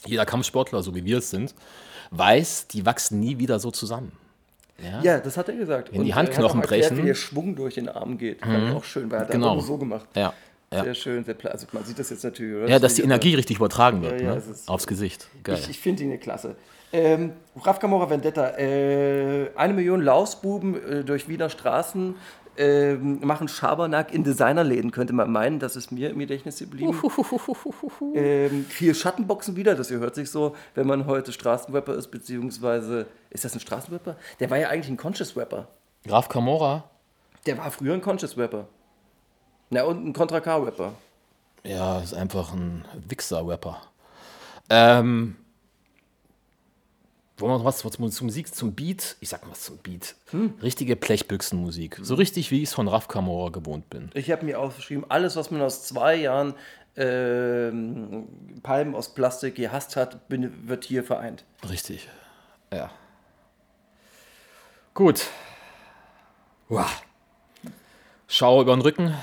[0.06, 1.54] jeder Kampfsportler, so wie wir es sind,
[2.12, 4.12] weiß, die wachsen nie wieder so zusammen.
[4.82, 5.00] Ja?
[5.02, 5.92] Ja, das hat er gesagt.
[5.92, 7.02] Wenn die er hat Handknochen erklärt, brechen.
[7.02, 8.40] Wie der Schwung durch den Arm geht.
[8.40, 9.50] Fand ich auch schön, weil er hat Genau.
[9.52, 9.62] genau.
[9.62, 10.08] so gemacht.
[10.16, 10.32] Ja.
[10.72, 10.82] Ja.
[10.82, 12.68] Sehr schön, sehr Also man sieht das jetzt natürlich, oder?
[12.68, 14.42] ja, dass die Energie richtig übertragen wird Ja, ja, ne?
[14.66, 15.28] aufs Gesicht.
[15.44, 15.56] Geil.
[15.60, 16.56] Ich, ich finde ihn eine Klasse.
[16.92, 18.56] Ähm, Raf Camorra Vendetta.
[18.58, 22.16] Äh, eine Million Lausbuben äh, durch Wiener Straßen
[22.56, 25.58] ähm, machen Schabernack in Designerläden, könnte man meinen.
[25.58, 27.00] Das ist mir im Gedächtnis geblieben.
[28.14, 29.74] ähm, viel Schattenboxen wieder.
[29.74, 33.06] Das hört sich so, wenn man heute Straßenrapper ist, beziehungsweise.
[33.30, 34.16] Ist das ein Straßenrapper?
[34.40, 35.68] Der war ja eigentlich ein Conscious Rapper.
[36.06, 36.84] Graf Camorra,
[37.46, 38.66] Der war früher ein Conscious Rapper.
[39.70, 40.92] Na, und ein Contra K-Rapper.
[41.64, 43.80] ja, ist einfach ein Wichser-Rapper.
[44.70, 45.36] Ähm,
[47.36, 49.16] wollen wir noch was zur Musik, zum Beat?
[49.20, 50.14] Ich sag mal was zum Beat.
[50.30, 50.54] Hm.
[50.62, 51.98] Richtige Blechbüchsenmusik.
[52.00, 54.10] So richtig, wie ich es von Raf Camorra gewohnt bin.
[54.14, 56.54] Ich habe mir aufgeschrieben, alles, was man aus zwei Jahren
[56.96, 58.28] ähm,
[58.62, 61.44] Palmen aus Plastik gehasst hat, bin, wird hier vereint.
[61.68, 62.08] Richtig.
[62.72, 62.90] Ja.
[64.94, 65.26] Gut.
[66.68, 66.86] Uah.
[68.28, 69.14] Schau über den Rücken.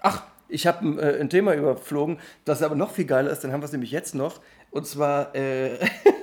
[0.00, 3.60] Ach, ich habe äh, ein Thema überflogen, das aber noch viel geiler ist, dann haben
[3.60, 4.40] wir es nämlich jetzt noch.
[4.70, 5.78] Und zwar, äh,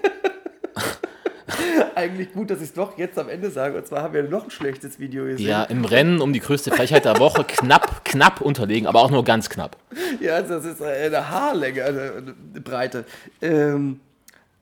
[1.95, 3.77] eigentlich gut, dass ich es doch jetzt am Ende sage.
[3.77, 5.47] Und zwar haben wir noch ein schlechtes Video gesehen.
[5.47, 9.23] Ja, im Rennen um die größte Frechheit der Woche knapp, knapp unterlegen, aber auch nur
[9.23, 9.77] ganz knapp.
[10.19, 13.05] Ja, also das ist eine Haarlänge, eine, Breite.
[13.41, 13.99] Ähm,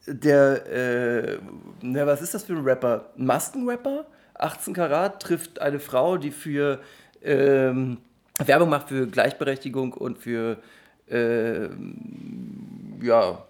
[0.05, 1.37] der, äh,
[1.81, 3.05] na, was ist das für ein Rapper?
[3.15, 4.05] Maskenrapper?
[4.35, 6.79] 18 Karat trifft eine Frau, die für
[7.23, 7.97] ähm,
[8.43, 10.57] Werbung macht für Gleichberechtigung und für
[11.09, 13.45] ähm, ja,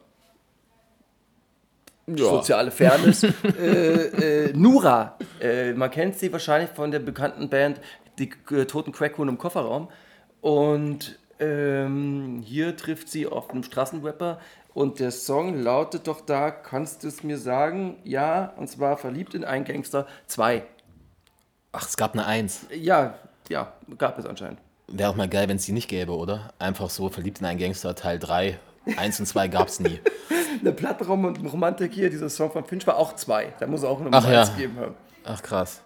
[2.07, 3.23] soziale Fairness.
[3.59, 7.79] äh, äh, Nura, äh, man kennt sie wahrscheinlich von der bekannten Band
[8.19, 9.89] Die äh, Toten Crackhuhn im Kofferraum.
[10.41, 14.39] Und ähm, hier trifft sie auf einen Straßenrapper.
[14.73, 17.97] Und der Song lautet doch da, kannst du es mir sagen?
[18.03, 20.63] Ja, und zwar Verliebt in einen Gangster 2.
[21.71, 22.65] Ach, es gab eine Eins.
[22.73, 23.15] Ja,
[23.49, 24.59] ja, gab es anscheinend.
[24.87, 26.53] Wäre auch mal geil, wenn es die nicht gäbe, oder?
[26.59, 28.59] Einfach so verliebt in einen Gangster, Teil 3.
[28.97, 29.99] Eins und zwei gab es nie.
[30.61, 33.53] eine Plattenromantik hier, dieser Song von Finch war auch zwei.
[33.59, 34.41] Da muss er auch Nummer Ach ja.
[34.41, 34.95] eins gegeben haben.
[35.25, 35.81] Ach krass.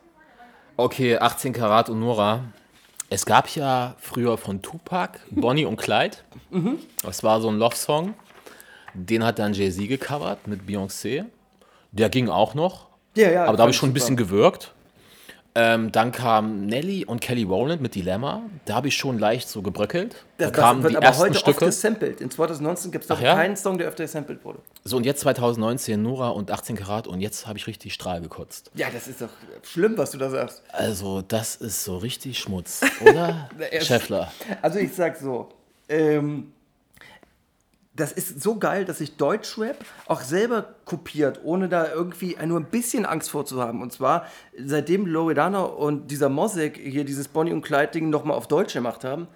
[0.76, 2.44] Okay, 18 Karat und Nora.
[3.10, 6.18] Es gab ja früher von Tupac Bonnie und Clyde.
[7.04, 8.14] Das war so ein Love-Song.
[8.94, 11.26] Den hat dann Jay-Z gecovert mit Beyoncé.
[11.92, 12.88] Der ging auch noch.
[13.16, 13.46] Ja, ja.
[13.46, 14.74] Aber da habe ich schon ein bisschen gewirkt.
[15.60, 18.44] Ähm, dann kam Nelly und Kelly Rowland mit Dilemma.
[18.66, 20.16] Da habe ich schon leicht so gebröckelt.
[20.38, 21.66] Das, da kamen das wird die aber ersten heute oft Stücke.
[21.66, 22.22] gesampelt.
[22.22, 23.34] In 2019 gibt es doch ja?
[23.34, 24.60] keinen Song, der öfter gesampelt wurde.
[24.84, 28.70] So, und jetzt 2019 Nora und 18 Karat und jetzt habe ich richtig Strahl gekotzt.
[28.76, 29.32] Ja, das ist doch
[29.64, 30.62] schlimm, was du da sagst.
[30.74, 33.50] Also, das ist so richtig Schmutz, oder?
[33.72, 34.32] Er Scheffler.
[34.62, 35.50] Also ich sag so,
[35.90, 36.54] ähm,
[37.98, 42.66] das ist so geil, dass sich Deutschrap auch selber kopiert, ohne da irgendwie nur ein
[42.66, 43.82] bisschen Angst vorzuhaben.
[43.82, 44.26] Und zwar,
[44.64, 49.28] seitdem Loredana und dieser Mosek hier dieses Bonnie und Clyde-Ding nochmal auf Deutsch gemacht haben,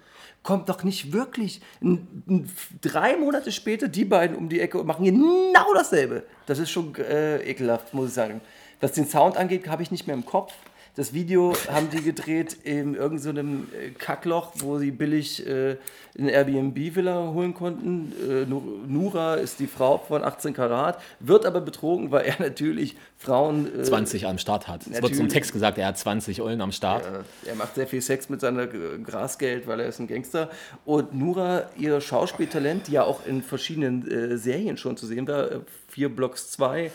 [0.42, 4.86] kommt doch nicht wirklich n- n- drei Monate später die beiden um die Ecke und
[4.86, 6.24] machen genau dasselbe.
[6.46, 8.40] Das ist schon äh, ekelhaft, muss ich sagen.
[8.80, 10.52] Was den Sound angeht, habe ich nicht mehr im Kopf.
[10.94, 15.76] Das Video haben die gedreht in irgendeinem so äh, Kackloch, wo sie billig äh,
[16.18, 18.12] eine Airbnb-Villa holen konnten.
[18.28, 22.94] Äh, Nu- Nura ist die Frau von 18 Karat, wird aber betrogen, weil er natürlich
[23.16, 23.68] Frauen.
[23.80, 24.82] Äh, 20 am Start hat.
[24.82, 25.32] Es wird Natürlich.
[25.32, 27.04] Text gesagt, er hat 20 Eulen am Start.
[27.46, 30.50] er macht sehr viel Sex mit seiner äh, Grasgeld, weil er ist ein Gangster.
[30.84, 35.48] Und Nura, ihr Schauspieltalent, die ja auch in verschiedenen äh, Serien schon zu sehen war,
[35.88, 36.90] vier Blocks 2,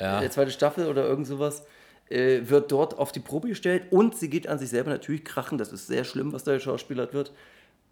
[0.00, 0.22] Ja.
[0.22, 1.64] äh, zweite Staffel oder irgend sowas,
[2.12, 5.58] äh, wird dort auf die Probe gestellt und sie geht an sich selber natürlich krachen.
[5.58, 7.32] Das ist sehr schlimm, was da geschauspielert wird.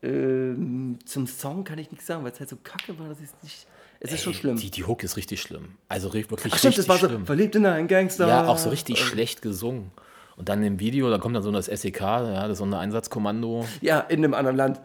[0.02, 3.26] Ähm, zum Song kann ich nichts sagen, weil es halt so kacke war, dass ich
[3.26, 3.66] es nicht.
[4.02, 4.56] Es ist schon schlimm.
[4.56, 5.76] Die, die Hook ist richtig schlimm.
[5.88, 7.26] Also wirklich Ach, stimmt, richtig das war so schlimm.
[7.26, 8.28] verliebt in einen Gangster.
[8.28, 9.90] Ja, auch so richtig Äh, schlecht gesungen.
[10.36, 13.66] Und dann im Video, da kommt dann so das SEK, ja, das Sondereinsatzkommando.
[13.82, 14.80] Ja, in einem anderen Land.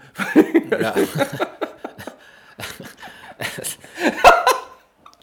[0.69, 0.93] Ja.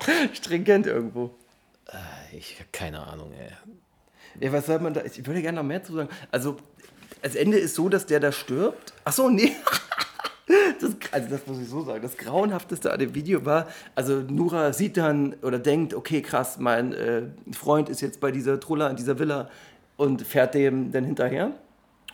[0.32, 1.34] Stringent irgendwo.
[2.32, 3.50] Ich hab keine Ahnung, ey.
[4.40, 5.02] Ja, was soll man da?
[5.04, 6.08] Ich würde gerne noch mehr zu sagen.
[6.30, 6.56] Also,
[7.22, 8.92] das Ende ist so, dass der da stirbt.
[9.04, 9.52] Ach so, nee.
[10.80, 12.02] Das, also, das muss ich so sagen.
[12.02, 16.92] Das Grauenhafteste an dem Video war, also Nura sieht dann oder denkt, okay, krass, mein
[16.92, 19.48] äh, Freund ist jetzt bei dieser Trulla in dieser Villa
[19.96, 21.52] und fährt dem dann hinterher.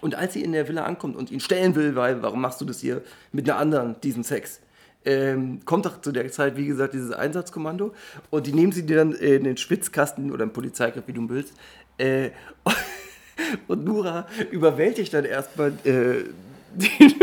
[0.00, 2.64] Und als sie in der Villa ankommt und ihn stellen will, weil, warum machst du
[2.64, 3.02] das hier
[3.32, 4.60] mit einer anderen, diesen Sex?
[5.04, 7.94] Ähm, kommt doch zu der Zeit, wie gesagt, dieses Einsatzkommando
[8.30, 11.54] und die nehmen sie dir dann in den Schwitzkasten oder im Polizeigriff, wie du willst.
[11.98, 12.30] Äh,
[13.68, 16.24] und Nura überwältigt dann erstmal äh,
[16.74, 17.14] den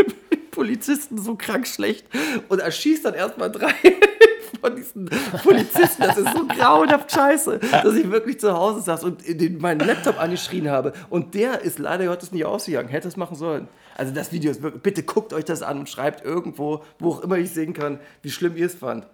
[0.50, 2.06] Polizisten so krank schlecht
[2.48, 3.74] und erschießt dann erstmal drei
[4.60, 5.10] von diesen
[5.42, 6.02] Polizisten.
[6.02, 10.18] Das ist so grauenhaft scheiße, dass ich wirklich zu Hause saß und den, meinen Laptop
[10.18, 10.92] angeschrien habe.
[11.10, 12.88] Und der ist leider Gottes nicht ausgegangen.
[12.88, 13.68] Hätte es machen sollen.
[13.96, 17.20] Also das Video ist wirklich, bitte guckt euch das an und schreibt irgendwo, wo auch
[17.20, 19.06] immer ich sehen kann, wie schlimm ihr es fand.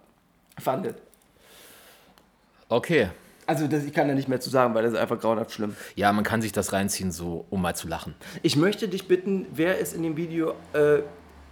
[0.61, 0.97] fandet.
[2.69, 3.09] Okay.
[3.45, 5.75] Also das, ich kann da nicht mehr zu sagen, weil das ist einfach grauenhaft schlimm.
[5.95, 8.15] Ja, man kann sich das reinziehen, so um mal zu lachen.
[8.41, 10.99] Ich möchte dich bitten, wer ist in dem Video äh,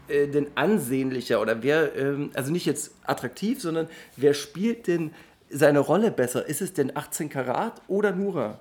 [0.07, 5.13] äh, denn ansehnlicher oder wer, ähm, also nicht jetzt attraktiv, sondern wer spielt denn
[5.49, 6.45] seine Rolle besser?
[6.45, 8.59] Ist es denn 18 Karat oder Nura?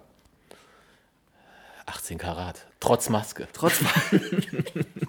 [1.86, 2.66] 18 Karat.
[2.78, 3.48] Trotz Maske.
[3.52, 3.88] Trotzdem.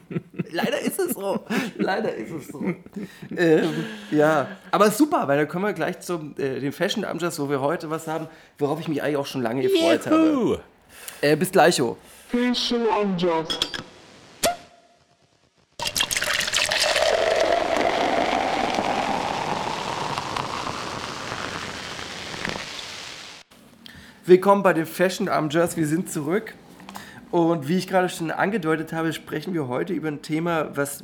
[0.51, 1.39] Leider ist es so.
[1.77, 2.61] Leider ist es so.
[3.37, 7.49] ähm, ja, aber super, weil dann kommen wir gleich zum äh, den Fashion Amjas, wo
[7.49, 10.15] wir heute was haben, worauf ich mich eigentlich auch schon lange gefreut habe.
[10.15, 10.57] Juhu.
[11.21, 11.95] Äh, bis gleich, oh.
[12.29, 13.57] Fashion Angels.
[24.25, 25.77] Willkommen bei den Fashion Amjas.
[25.77, 26.53] Wir sind zurück.
[27.31, 31.03] Und wie ich gerade schon angedeutet habe, sprechen wir heute über ein Thema, was,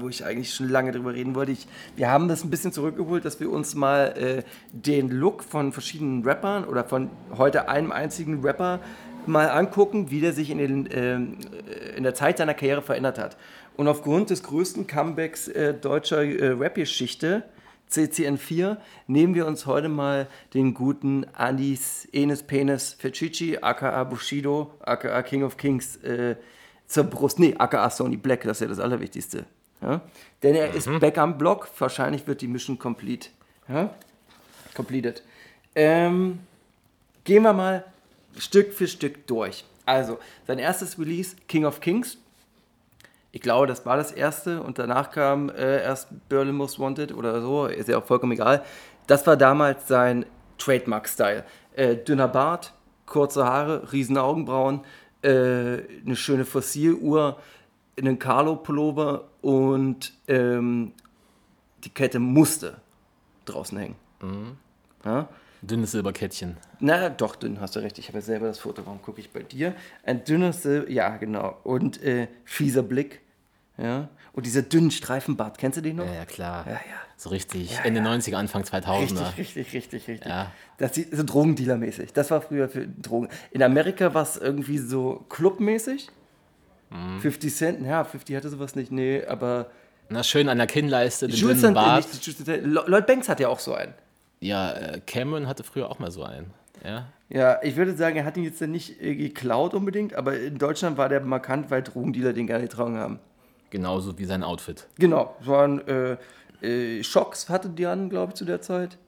[0.00, 1.52] wo ich eigentlich schon lange drüber reden wollte.
[1.52, 5.72] Ich, wir haben das ein bisschen zurückgeholt, dass wir uns mal äh, den Look von
[5.72, 8.80] verschiedenen Rappern oder von heute einem einzigen Rapper
[9.26, 11.36] mal angucken, wie der sich in, den, ähm,
[11.68, 13.36] äh, in der Zeit seiner Karriere verändert hat.
[13.76, 17.44] Und aufgrund des größten Comebacks äh, deutscher äh, Rap-Geschichte,
[17.90, 18.76] CCN4
[19.06, 25.42] nehmen wir uns heute mal den guten Anis Enes Penis Fecici, aka Bushido, aka King
[25.42, 26.36] of Kings, äh,
[26.86, 27.38] zur Brust.
[27.38, 29.46] Nee, aka Sony Black, das ist ja das Allerwichtigste.
[29.82, 30.00] Ja?
[30.42, 33.28] Denn er ist back am Block, wahrscheinlich wird die Mission complete.
[33.68, 33.94] Ja?
[34.74, 35.22] Completed.
[35.74, 36.40] Ähm,
[37.24, 37.84] gehen wir mal
[38.38, 39.64] Stück für Stück durch.
[39.86, 42.18] Also, sein erstes Release, King of Kings,
[43.32, 47.40] ich glaube, das war das erste und danach kam äh, erst Berlin Most Wanted oder
[47.40, 48.64] so, ist ja auch vollkommen egal.
[49.06, 50.26] Das war damals sein
[50.58, 51.44] Trademark-Style.
[51.74, 52.72] Äh, dünner Bart,
[53.06, 54.80] kurze Haare, riesen Augenbrauen,
[55.22, 57.38] äh, eine schöne Fossiluhr,
[57.96, 60.92] einen Carlo-Pullover und ähm,
[61.84, 62.78] die Kette musste
[63.44, 63.96] draußen hängen.
[65.04, 65.28] Ja?
[65.62, 66.56] Dünnes Silberkettchen.
[66.78, 67.98] Na, doch, dünn, hast du recht.
[67.98, 68.82] Ich habe ja selber das Foto.
[68.86, 69.74] Warum gucke ich bei dir?
[70.04, 71.58] Ein dünnes Silber, ja, genau.
[71.64, 73.20] Und äh, fieser Blick.
[73.76, 74.08] Ja.
[74.32, 76.06] Und dieser dünnen Streifenbart, kennst du den noch?
[76.06, 76.64] Ja, ja, klar.
[76.66, 76.78] Ja, ja.
[77.16, 77.78] So richtig.
[77.84, 79.36] Ende 90er, Anfang 2000er.
[79.36, 80.28] Richtig, richtig, richtig, richtig.
[80.30, 80.52] Ja.
[80.78, 82.12] Das ist so Drogendealer-mäßig.
[82.14, 83.28] Das war früher für Drogen.
[83.50, 86.08] In Amerika war es irgendwie so clubmäßig.
[86.90, 87.20] Mhm.
[87.20, 89.70] 50 Cent, ja, 50 hatte sowas nicht, nee, aber
[90.08, 92.06] Na, schön an der Kinnleiste, den Jules dünnen Bart.
[92.12, 93.94] nicht Jules Lloyd Banks hat ja auch so einen.
[94.40, 96.52] Ja, äh, Cameron hatte früher auch mal so einen.
[96.84, 97.06] Ja.
[97.28, 100.98] Ja, ich würde sagen, er hat ihn jetzt nicht äh, geklaut unbedingt, aber in Deutschland
[100.98, 103.20] war der markant, weil Drogendealer den gerne getragen haben.
[103.70, 104.88] Genauso wie sein Outfit.
[104.98, 106.16] Genau, es waren äh,
[106.60, 108.98] äh, Schocks, hatte die an, glaube ich, zu der Zeit.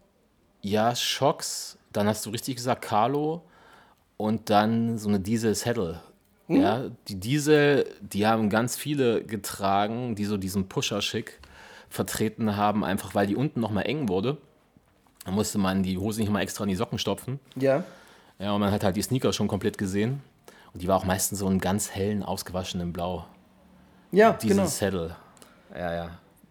[0.60, 3.42] Ja, Schocks, dann hast du richtig gesagt Carlo
[4.16, 6.00] und dann so eine Diesel Saddle.
[6.46, 6.60] Hm?
[6.60, 11.40] Ja, die Diesel, die haben ganz viele getragen, die so diesen Pusher-Schick
[11.88, 14.38] vertreten haben, einfach weil die unten nochmal eng wurde.
[15.24, 17.40] Da musste man die Hose nicht mal extra in die Socken stopfen.
[17.56, 17.84] Ja.
[18.38, 20.20] Ja, und man hat halt die Sneaker schon komplett gesehen.
[20.72, 23.26] Und die war auch meistens so in ganz hellen, ausgewaschenem Blau.
[24.10, 24.66] Ja, Diese genau.
[24.66, 25.16] Saddle.
[25.74, 26.10] Ja, ja.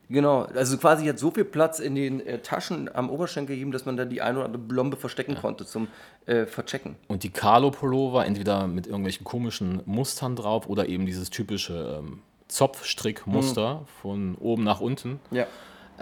[0.09, 3.85] Genau, also quasi hat so viel Platz in den äh, Taschen am Oberschenkel gegeben, dass
[3.85, 5.87] man da die eine oder andere Blombe verstecken konnte zum
[6.25, 6.97] äh, Verchecken.
[7.07, 13.85] Und die Carlo-Pullover entweder mit irgendwelchen komischen Mustern drauf oder eben dieses typische ähm, Zopfstrickmuster
[14.01, 15.21] von oben nach unten.
[15.31, 15.47] Ja.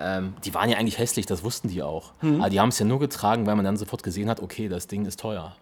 [0.02, 2.14] Ähm, die waren ja eigentlich hässlich, das wussten die auch.
[2.22, 4.88] Aber die haben es ja nur getragen, weil man dann sofort gesehen hat, okay, das
[4.88, 5.56] Ding ist teuer.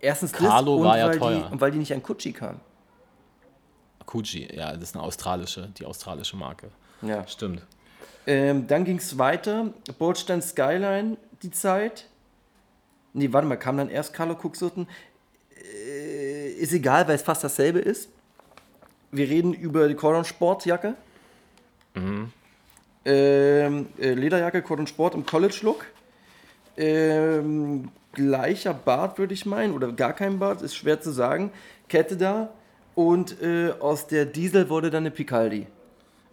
[0.00, 1.46] Erstens Carlo das und war ja teuer.
[1.48, 2.60] Die, und weil die nicht an Gucci kamen.
[4.06, 6.68] Gucci, ja, das ist eine australische, die australische Marke.
[7.02, 7.26] Ja.
[7.26, 7.62] Stimmt.
[8.26, 9.72] Ähm, dann ging es weiter.
[9.98, 12.06] Bordstein Skyline, die Zeit.
[13.12, 14.86] Nee, warte mal, kam dann erst Carlo Cuxurten.
[15.56, 18.08] Äh, ist egal, weil es fast dasselbe ist.
[19.10, 20.94] Wir reden über die Cordon Sportjacke.
[23.04, 25.86] Ähm, äh, Lederjacke, Cordon Sport im College-Look.
[26.76, 31.50] Ähm, gleicher Bart, würde ich meinen, oder gar kein Bart, ist schwer zu sagen.
[31.88, 32.50] Kette da.
[32.94, 35.66] Und äh, aus der Diesel wurde dann eine Picaldi.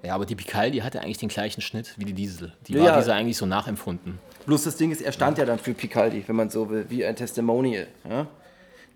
[0.03, 2.53] Ja, aber die Picaldi hatte eigentlich den gleichen Schnitt wie die Diesel.
[2.67, 2.97] Die Ja, war ja.
[2.99, 4.19] dieser eigentlich so nachempfunden.
[4.45, 7.05] Bloß das Ding ist, er stand ja dann für Picaldi, wenn man so will, wie
[7.05, 7.87] ein Testimonial.
[8.07, 8.27] Ja?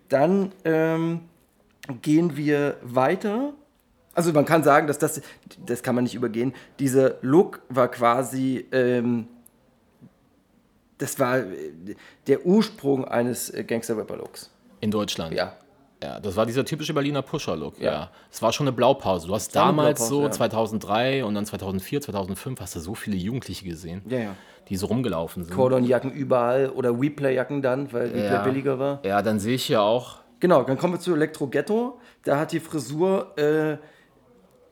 [0.08, 1.20] Dann ähm,
[2.02, 3.52] gehen wir weiter.
[4.14, 5.22] Also man kann sagen, dass das,
[5.64, 9.26] das kann man nicht übergehen, dieser Look war quasi, ähm,
[10.98, 11.46] das war äh,
[12.26, 14.50] der Ursprung eines äh, Gangster-Rapper-Looks.
[14.80, 15.34] In Deutschland.
[15.34, 15.56] Ja.
[16.02, 17.78] Ja, das war dieser typische Berliner Pusher-Look.
[17.78, 17.92] Ja.
[17.92, 18.10] Ja.
[18.30, 19.28] Es war schon eine Blaupause.
[19.28, 20.30] Du hast damals so ja.
[20.32, 24.36] 2003 und dann 2004, 2005 hast du so viele Jugendliche gesehen, Ja, ja.
[24.68, 25.54] die so rumgelaufen sind.
[25.54, 28.42] Cordon-Jacken überall oder WePlay-Jacken dann, weil WePlay ja.
[28.42, 29.00] billiger war.
[29.04, 32.00] Ja, dann sehe ich hier auch, Genau, dann kommen wir zu Elektro Ghetto.
[32.24, 33.76] Da hat die Frisur, äh,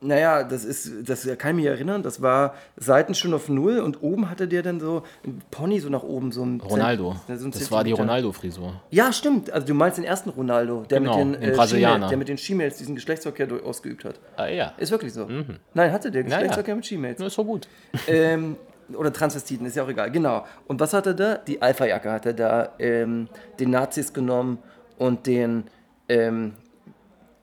[0.02, 4.02] naja, das ist, das kann ich mich erinnern, das war Seiten schon auf Null und
[4.02, 7.16] oben hatte der dann so ein Pony so nach oben, so ein Ronaldo.
[7.26, 7.92] Zent- so ein Das war die.
[7.92, 8.80] Ronaldo-Frisur.
[8.90, 9.50] Ja, stimmt.
[9.52, 12.08] Also du meinst den ersten Ronaldo, der Genau, mit den den äh, Brasilianer.
[12.08, 14.18] Der mit den She-Mails diesen Geschlechtsverkehr durch- ausgeübt hat.
[14.36, 14.72] Ah, ja.
[14.78, 15.28] Ist wirklich so.
[15.74, 16.22] Nein, hatte der.
[16.24, 17.20] Geschlechtsverkehr mit She-Mails.
[17.20, 17.68] Ist so gut.
[18.08, 18.56] ähm,
[18.96, 20.10] oder Transvestiten, ist ja auch egal.
[20.10, 20.44] Genau.
[20.66, 21.34] Und was hat er da?
[21.36, 23.28] Die Alpha-Jacke hat er da ähm,
[23.60, 24.58] den Nazis genommen
[24.98, 25.64] und den,
[26.08, 26.54] ähm,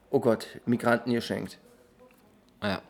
[0.09, 1.59] oh Gott, Migranten geschenkt.
[2.63, 2.81] Ja.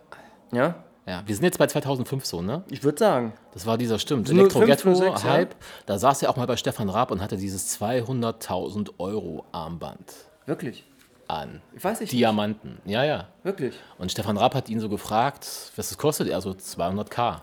[0.52, 0.76] Ja?
[1.06, 1.24] ja.
[1.26, 2.64] Wir sind jetzt bei 2005 so, ne?
[2.70, 3.34] Ich würde sagen.
[3.54, 5.56] Das war dieser, stimmt, Elektro-Ghetto-Hype.
[5.86, 10.14] Da saß er auch mal bei Stefan Raab und hatte dieses 200.000 Euro Armband
[10.46, 10.86] Wirklich.
[11.28, 11.62] an.
[11.76, 12.12] Ich weiß nicht.
[12.14, 12.80] Diamanten.
[12.86, 13.28] Ja, ja.
[13.44, 13.76] Wirklich.
[13.98, 16.30] Und Stefan Raab hat ihn so gefragt, was es kostet.
[16.30, 17.42] Er so 200k.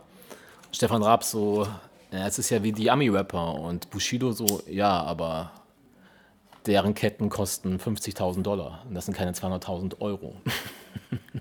[0.73, 1.67] Stefan Raab so,
[2.11, 3.55] ja, es ist ja wie die Ami-Rapper.
[3.55, 5.53] Und Bushido so, ja, aber
[6.66, 8.83] deren Ketten kosten 50.000 Dollar.
[8.88, 10.37] Und das sind keine 200.000 Euro.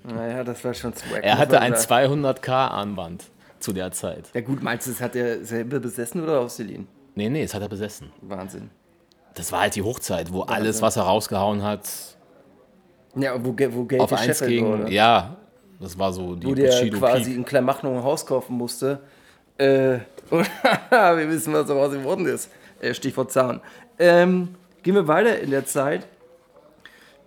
[0.03, 1.23] Naja, das war schon swag.
[1.23, 2.25] Er hatte ein sagen.
[2.25, 3.23] 200k-Armband
[3.59, 4.25] zu der Zeit.
[4.33, 6.87] Ja gut, meinst du, das hat er selber besessen oder ausgeliehen?
[7.15, 8.11] Nee, nee, das hat er besessen.
[8.21, 8.69] Wahnsinn.
[9.35, 11.87] Das war halt die Hochzeit, wo alles, was er rausgehauen hat,
[13.15, 14.65] Ja, wo, wo Geld auf eins ging.
[14.65, 14.91] wurde.
[14.91, 15.37] Ja,
[15.79, 17.35] das war so die wo der Bushido quasi Peak.
[17.37, 18.99] in Kleinmachnow ein Haus kaufen musste.
[19.57, 22.49] Äh, wir wissen, was daraus geworden ist.
[22.81, 23.61] Äh, Stichwort Zaun.
[23.99, 26.07] Ähm, gehen wir weiter in der Zeit.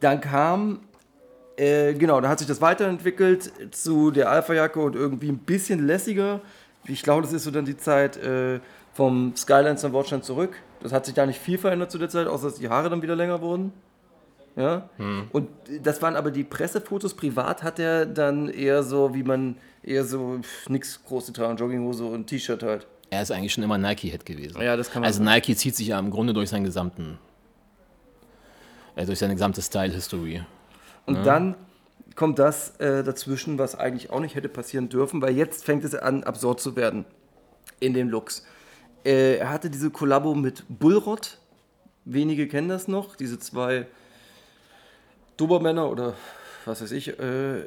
[0.00, 0.80] Dann kam,
[1.56, 6.40] äh, genau, da hat sich das weiterentwickelt zu der Alpha-Jacke und irgendwie ein bisschen lässiger.
[6.86, 8.60] Ich glaube, das ist so dann die Zeit äh,
[8.92, 10.54] vom Skyline zum Wortstand zurück.
[10.82, 13.02] Das hat sich da nicht viel verändert zu der Zeit, außer dass die Haare dann
[13.02, 13.72] wieder länger wurden.
[14.56, 14.88] Ja.
[15.32, 15.48] Und
[15.82, 17.12] das waren aber die Pressefotos.
[17.14, 22.26] Privat hat er dann eher so, wie man eher so nix groß getragen, Jogginghose und
[22.26, 22.86] T-Shirt halt.
[23.10, 24.60] Er ist eigentlich schon immer Nike-Head gewesen.
[24.60, 27.18] Ja, das kann man Also Nike zieht sich ja im Grunde durch seinen gesamten,
[29.04, 30.42] durch seine gesamte Style-History.
[31.04, 31.54] Und dann
[32.14, 35.94] kommt das äh, dazwischen, was eigentlich auch nicht hätte passieren dürfen, weil jetzt fängt es
[35.94, 37.04] an, absurd zu werden
[37.78, 38.44] in den Looks.
[39.04, 41.38] Äh, er hatte diese Kollabo mit Bullrott.
[42.04, 43.16] Wenige kennen das noch.
[43.16, 43.86] Diese zwei
[45.36, 46.14] Dobermänner oder
[46.64, 47.66] was weiß ich, äh,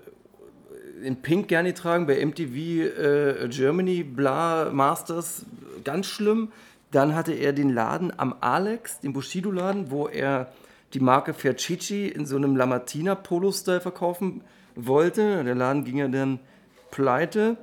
[1.03, 5.45] in Pink gerne tragen, bei MTV äh, Germany, bla, Masters,
[5.83, 6.51] ganz schlimm.
[6.91, 10.51] Dann hatte er den Laden am Alex, den Bushido-Laden, wo er
[10.93, 14.41] die Marke Ferchichi in so einem Lamartina Polo-Style verkaufen
[14.75, 15.43] wollte.
[15.43, 16.39] Der Laden ging ja dann
[16.91, 17.57] pleite.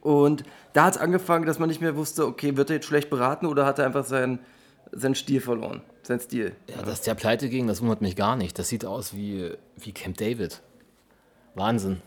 [0.00, 3.10] Und da hat es angefangen, dass man nicht mehr wusste, okay, wird er jetzt schlecht
[3.10, 4.38] beraten oder hat er einfach seinen,
[4.92, 6.54] seinen Stil verloren, seinen Stil.
[6.68, 8.58] Ja, dass der pleite ging, das wundert mich gar nicht.
[8.58, 10.62] Das sieht aus wie, wie Camp David.
[11.54, 12.02] Wahnsinn.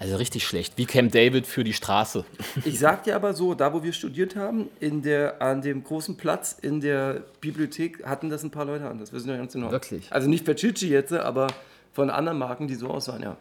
[0.00, 0.74] Also richtig schlecht.
[0.76, 2.24] Wie Camp David für die Straße.
[2.64, 6.16] Ich sag dir aber so, da wo wir studiert haben, in der, an dem großen
[6.16, 8.98] Platz in der Bibliothek hatten das ein paar Leute an.
[9.00, 9.72] Das wissen wir ganz genau.
[9.72, 10.12] Wirklich?
[10.12, 11.48] Also nicht Ferchichi jetzt, aber
[11.92, 13.36] von anderen Marken, die so aussahen, ja.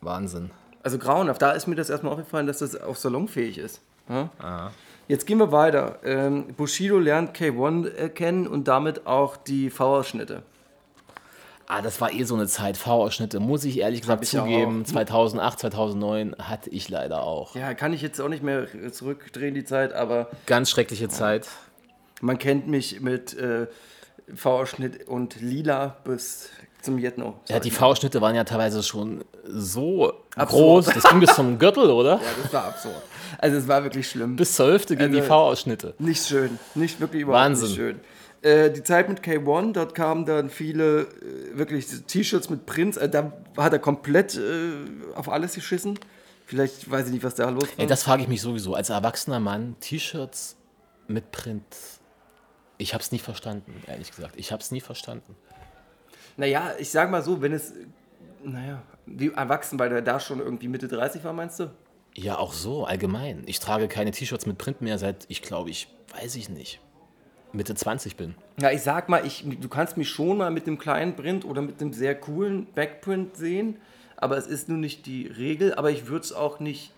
[0.00, 0.50] Wahnsinn.
[0.82, 1.42] Also grauenhaft.
[1.42, 3.80] Da ist mir das erstmal aufgefallen, dass das auch salonfähig ist.
[4.08, 4.70] Ja?
[5.08, 5.98] Jetzt gehen wir weiter.
[6.04, 10.42] Ähm, Bushido lernt K1 äh, kennen und damit auch die V-Ausschnitte.
[11.68, 12.76] Ah, das war eh so eine Zeit.
[12.76, 14.82] V-Ausschnitte, muss ich ehrlich gesagt ich zugeben.
[14.82, 14.86] auch.
[14.90, 17.56] 2008, 2009 hatte ich leider auch.
[17.56, 21.48] Ja, kann ich jetzt auch nicht mehr zurückdrehen, die Zeit, aber Ganz schreckliche Zeit.
[22.20, 23.66] man kennt mich mit äh,
[24.34, 26.50] V-Ausschnitt und Lila bis
[26.82, 27.40] zum Jetno.
[27.48, 30.48] Ja, die V-Schnitte waren ja teilweise schon so Absurd.
[30.50, 30.86] groß.
[30.86, 32.14] Das ging bis zum Gürtel, oder?
[32.14, 33.02] Ja, das war absurd.
[33.38, 34.36] Also es war wirklich schlimm.
[34.36, 35.94] Bis zur Hälfte gingen die Also- V-Ausschnitte.
[35.98, 36.60] Nicht schön.
[36.76, 37.66] Nicht wirklich überhaupt Wahnsinn.
[37.68, 38.00] nicht schön.
[38.42, 42.96] Äh, die Zeit mit K1, dort kamen dann viele äh, wirklich T-Shirts mit Prinz.
[42.96, 44.72] Äh, da hat er komplett äh,
[45.14, 45.98] auf alles geschissen.
[46.44, 47.78] Vielleicht weiß ich nicht, was da los war.
[47.78, 48.74] Ey, das frage ich mich sowieso.
[48.74, 50.56] Als erwachsener Mann, T-Shirts
[51.08, 51.64] mit Print.
[52.78, 54.34] Ich habe es nie verstanden, ehrlich gesagt.
[54.36, 55.34] Ich habe es nie verstanden.
[56.36, 57.72] naja, ich sag mal so, wenn es,
[58.44, 61.70] naja, wie erwachsen, weil er da schon irgendwie Mitte 30 war, meinst du?
[62.14, 63.42] Ja, auch so, allgemein.
[63.46, 66.80] Ich trage keine T-Shirts mit Print mehr, seit ich glaube, ich weiß ich nicht,
[67.56, 68.34] Mitte 20 bin.
[68.60, 71.62] Ja, ich sag mal, ich, du kannst mich schon mal mit dem kleinen Print oder
[71.62, 73.76] mit dem sehr coolen Backprint sehen,
[74.16, 76.92] aber es ist nun nicht die Regel, aber ich würde es auch nicht,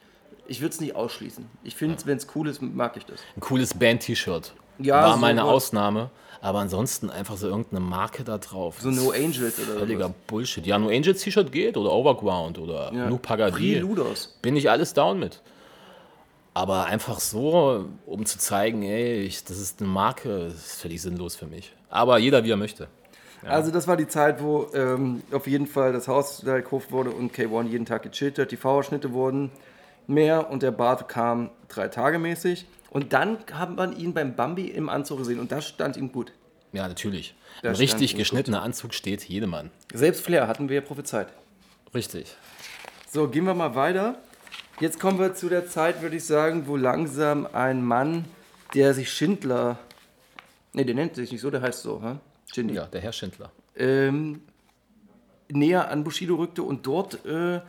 [0.47, 1.47] ich würde es nicht ausschließen.
[1.63, 3.21] Ich finde, wenn es cool ist, mag ich das.
[3.37, 4.53] Ein cooles Band-T-Shirt.
[4.81, 5.49] Ja, War so mal eine was.
[5.49, 6.11] Ausnahme.
[6.41, 8.77] Aber ansonsten einfach so irgendeine Marke da drauf.
[8.81, 10.17] So No Angels oder Völliger sowas.
[10.29, 10.65] Bullshit.
[10.69, 13.09] Ja, No Angels T-Shirt geht oder Overground oder Ja.
[13.11, 13.73] Nu Pagadi.
[13.75, 14.39] Preluders.
[14.41, 15.41] Bin ich alles down mit.
[16.55, 21.01] Aber einfach so, um zu zeigen, ey, ich, das ist eine Marke, das ist völlig
[21.01, 21.73] sinnlos für mich.
[21.89, 22.89] Aber jeder wie er möchte.
[23.45, 27.11] Also das war die Zeit, wo ähm, auf jeden Fall das Haus da gekauft wurde
[27.11, 28.51] und K1 jeden Tag gechillt hat.
[28.51, 29.51] Die V-Ausschnitte wurden
[30.09, 32.67] mehr und der Bart kam drei Tage mäßig.
[32.91, 36.33] Und dann hat man ihn beim Bambi im Anzug gesehen und das stand ihm gut.
[36.73, 37.35] Ja, natürlich.
[37.63, 38.19] Da Ein richtig gut.
[38.19, 39.71] geschnittener Anzug steht jedem Mann.
[39.93, 41.29] Selbst Flair hatten wir ja prophezeit.
[41.95, 42.35] Richtig.
[43.11, 44.17] So, gehen wir mal weiter.
[44.81, 48.25] Jetzt kommen wir zu der Zeit, würde ich sagen, wo langsam ein Mann,
[48.75, 49.79] der sich Schindler,
[50.73, 52.17] ne, der nennt sich nicht so, der heißt so, hä?
[52.53, 53.51] Shindy, Ja, der Herr Schindler.
[53.77, 54.43] ähm,
[55.51, 57.61] näher an Bushido rückte und dort äh,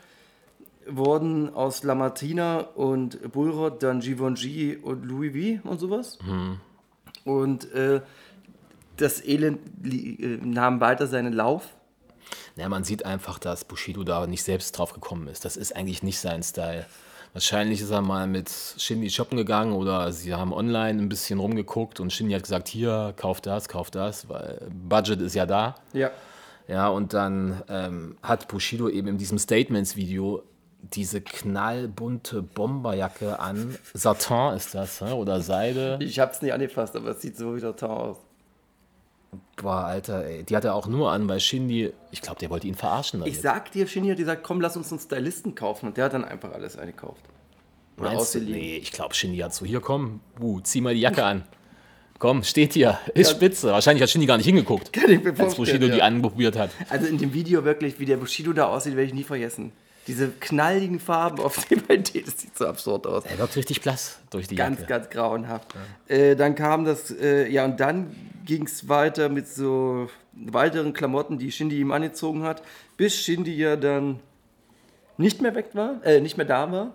[0.86, 6.20] wurden aus Lamartina und Bullrod dann Givenchy und Louis V und sowas.
[7.26, 8.02] Und äh,
[8.98, 11.76] das Elend äh, nahm weiter seinen Lauf.
[12.56, 15.46] Ja, man sieht einfach, dass Bushido da nicht selbst drauf gekommen ist.
[15.46, 16.86] Das ist eigentlich nicht sein Style.
[17.34, 22.00] Wahrscheinlich ist er mal mit Shindy shoppen gegangen oder sie haben online ein bisschen rumgeguckt
[22.00, 25.76] und Shindy hat gesagt, hier, kauf das, kauf das, weil Budget ist ja da.
[25.94, 26.12] Ja.
[26.68, 30.44] Ja, und dann ähm, hat Bushido eben in diesem Statements-Video
[30.82, 33.78] diese knallbunte Bomberjacke an.
[33.94, 35.12] Satin ist das, hä?
[35.14, 35.98] oder Seide.
[36.02, 38.18] Ich hab's nicht angefasst, aber es sieht so wieder tau aus.
[39.58, 40.44] Boah, Alter, ey.
[40.44, 43.20] Die hat er auch nur an, weil Shindy, ich glaube, der wollte ihn verarschen.
[43.20, 43.34] Damit.
[43.34, 45.88] Ich sag dir, Shinny hat gesagt, komm, lass uns einen Stylisten kaufen.
[45.88, 47.24] Und der hat dann einfach alles eingekauft.
[47.98, 48.40] Oder Meinst du?
[48.40, 51.44] Nee, ich glaube, Shindy hat so, hier komm, uh, zieh mal die Jacke an.
[52.18, 53.72] Komm, steht hier, ist spitze.
[53.72, 56.04] Wahrscheinlich hat Shindy gar nicht hingeguckt, Kann ich als Bushido die ja.
[56.04, 56.72] anprobiert hat.
[56.90, 59.72] Also in dem Video wirklich, wie der Bushido da aussieht, werde ich nie vergessen.
[60.06, 63.24] Diese knalligen Farben auf dem ID, das sieht so absurd aus.
[63.26, 64.90] Er wirkt richtig blass durch die Ganz, Jacke.
[64.90, 65.74] ganz grauenhaft.
[66.08, 68.14] Äh, dann kam das, äh, ja, und dann
[68.46, 72.62] ging es weiter mit so weiteren Klamotten, die Shindy ihm angezogen hat,
[72.98, 74.20] bis Shindy ja dann
[75.18, 76.94] nicht mehr weg war, äh, nicht mehr da war.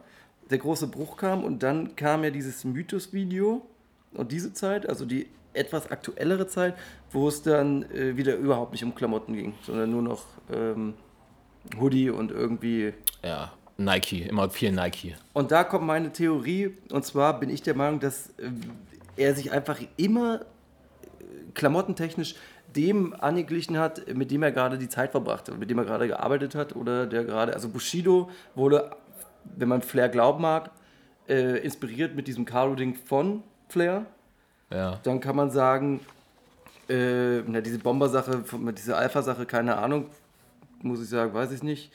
[0.51, 3.63] Der große Bruch kam und dann kam ja dieses Mythos-Video
[4.13, 6.75] und diese Zeit, also die etwas aktuellere Zeit,
[7.13, 10.95] wo es dann äh, wieder überhaupt nicht um Klamotten ging, sondern nur noch ähm,
[11.81, 12.93] Hoodie und irgendwie
[13.23, 15.15] Ja, Nike, immer viel Nike.
[15.33, 18.51] und da kommt meine Theorie, und zwar bin ich der Meinung, dass äh,
[19.17, 20.41] er sich einfach immer
[21.55, 22.35] klamottentechnisch
[22.75, 26.09] dem angeglichen hat, mit dem er gerade die Zeit verbracht hat, mit dem er gerade
[26.09, 28.91] gearbeitet hat oder der gerade, also Bushido wurde,
[29.57, 30.71] wenn man Flair glauben mag,
[31.29, 34.07] äh, inspiriert mit diesem Carlo-Ding von Flair.
[34.71, 34.99] Ja.
[35.03, 36.01] Dann kann man sagen,
[36.89, 38.45] äh, na, diese Bomber-Sache,
[38.77, 40.07] diese Alpha-Sache, keine Ahnung,
[40.83, 41.93] muss ich sagen, weiß ich nicht.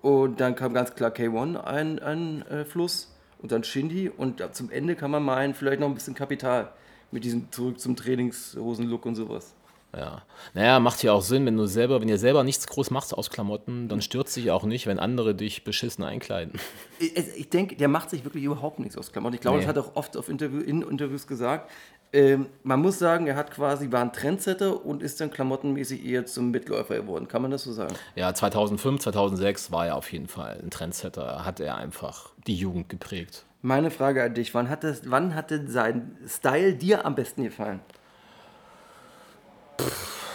[0.00, 4.70] Und dann kam ganz klar K1 ein, ein äh, Fluss und dann Shindy und zum
[4.70, 6.72] Ende kann man meinen, vielleicht noch ein bisschen Kapital
[7.12, 9.54] mit diesem zurück zum Trainingshosen-Look und sowas.
[9.94, 10.22] Ja.
[10.54, 13.28] Naja, macht ja auch Sinn, wenn du selber, wenn ihr selber nichts groß machst aus
[13.28, 16.58] Klamotten, dann stürzt sich auch nicht, wenn andere dich beschissen einkleiden.
[16.98, 19.34] Ich, ich denke, der macht sich wirklich überhaupt nichts aus Klamotten.
[19.34, 19.64] Ich glaube, Nee.
[19.64, 21.68] das hat er auch oft auf Interview, in Interviews gesagt.
[22.12, 26.26] Ähm, man muss sagen, er hat quasi, war ein Trendsetter und ist dann klamottenmäßig eher
[26.26, 27.26] zum Mitläufer geworden.
[27.26, 27.94] Kann man das so sagen?
[28.14, 32.88] Ja, 2005, 2006 war er auf jeden Fall ein Trendsetter, hat er einfach die Jugend
[32.88, 33.44] geprägt.
[33.62, 37.44] Meine Frage an dich, wann hat, das, wann hat denn sein Style dir am besten
[37.44, 37.80] gefallen?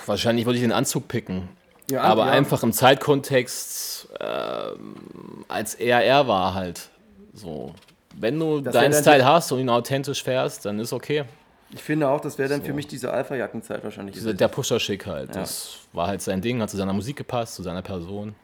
[0.06, 1.50] Wahrscheinlich würde ich den Anzug picken.
[1.92, 2.32] Ja, aber ja.
[2.32, 6.90] einfach im Zeitkontext, ähm, als er er war halt.
[7.34, 7.74] So.
[8.16, 11.26] Wenn du Das deinen Style hast und ihn authentisch fährst, dann ist okay.
[11.72, 14.16] Ich finde auch, das wäre dann für mich diese Alpha-Jackenzeit wahrscheinlich.
[14.16, 14.38] Gewesen.
[14.38, 15.36] Der Pusher-Schick halt.
[15.36, 18.36] Das war halt sein Ding, hat zu seiner Musik gepasst, zu seiner Person.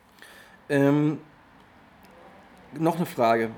[0.68, 1.20] Ähm,
[2.78, 3.50] noch eine Frage.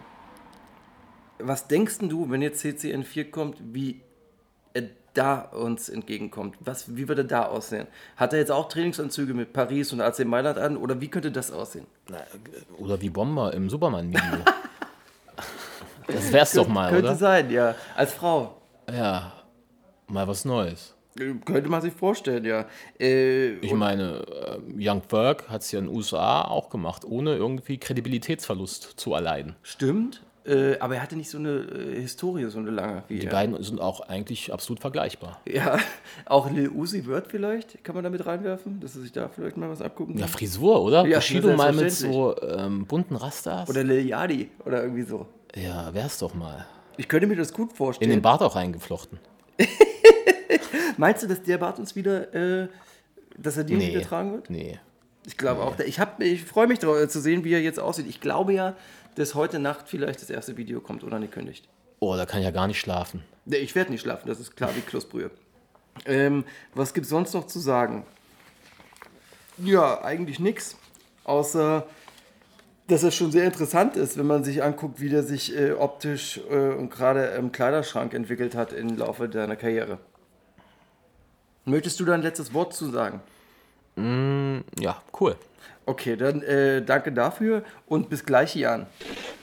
[1.39, 4.01] Was denkst denn du, wenn jetzt CCN4 kommt, wie
[4.73, 4.83] er
[5.13, 6.55] da uns entgegenkommt?
[6.59, 7.87] Was, wie würde er da aussehen?
[8.15, 11.51] Hat er jetzt auch Trainingsanzüge mit Paris und AC Mailand an oder wie könnte das
[11.51, 11.85] aussehen?
[12.77, 14.21] Oder wie Bomber im Superman-Video.
[16.07, 17.15] das wär's doch mal, könnte oder?
[17.15, 17.75] sein, ja.
[17.95, 18.61] Als Frau.
[18.91, 19.33] Ja,
[20.07, 20.95] mal was Neues.
[21.19, 22.65] Äh, Könnte man sich vorstellen, ja.
[22.99, 27.35] Äh, Ich meine, äh, Young Burke hat es ja in den USA auch gemacht, ohne
[27.35, 29.55] irgendwie Kredibilitätsverlust zu erleiden.
[29.63, 33.25] stimmt, äh, aber er hatte nicht so eine äh, Historie, so eine lange wie Die
[33.27, 33.31] er.
[33.31, 35.41] beiden sind auch eigentlich absolut vergleichbar.
[35.47, 35.77] Ja,
[36.25, 39.69] auch Lil Uzi Vert vielleicht, kann man damit reinwerfen, dass er sich da vielleicht mal
[39.69, 40.29] was abgucken Ja, kann.
[40.33, 41.05] Frisur, oder?
[41.07, 43.69] Ja, Bushido mal mit so ähm, bunten Rastas.
[43.69, 45.25] Oder Lil Yadi oder irgendwie so.
[45.55, 46.65] ja, wär's doch mal.
[46.97, 48.09] Ich könnte mir das gut In vorstellen.
[48.11, 49.19] den Bart auch reingeflochten.
[50.97, 52.67] Meinst du, dass der Bart uns wieder, äh,
[53.37, 53.89] dass er den Nee.
[53.91, 54.49] wieder tragen wird?
[54.49, 54.79] Nee.
[55.27, 55.77] Ich glaube auch.
[55.79, 58.05] Ich, hab- ich freue mich drauf, äh, zu sehen, wie er jetzt aussieht.
[58.07, 58.75] Ich glaube ja,
[59.15, 61.67] dass heute Nacht vielleicht das erste Video kommt oder angekündigt.
[61.99, 63.23] Oh, da kann ich ja gar nicht schlafen.
[63.45, 65.31] Nee, Ich werde nicht schlafen, das ist klar wie Kloßbrühe.
[66.05, 66.43] Ähm,
[66.73, 68.05] was gibt es sonst noch zu sagen?
[69.57, 70.75] Ja, eigentlich nichts.
[71.23, 71.87] Außer,
[72.87, 76.39] dass es schon sehr interessant ist, wenn man sich anguckt, wie der sich äh, optisch
[76.49, 79.99] äh, und gerade im Kleiderschrank entwickelt hat im Laufe deiner Karriere.
[81.63, 83.21] Möchtest du da ein letztes Wort zu sagen?
[83.97, 85.37] Ja, cool.
[85.87, 88.87] Okay, dann äh, danke dafür und bis gleich, Jan.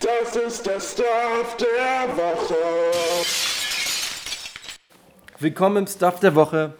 [0.00, 2.54] Das ist der Stuff der Woche.
[5.38, 6.74] Willkommen im Stuff der Woche.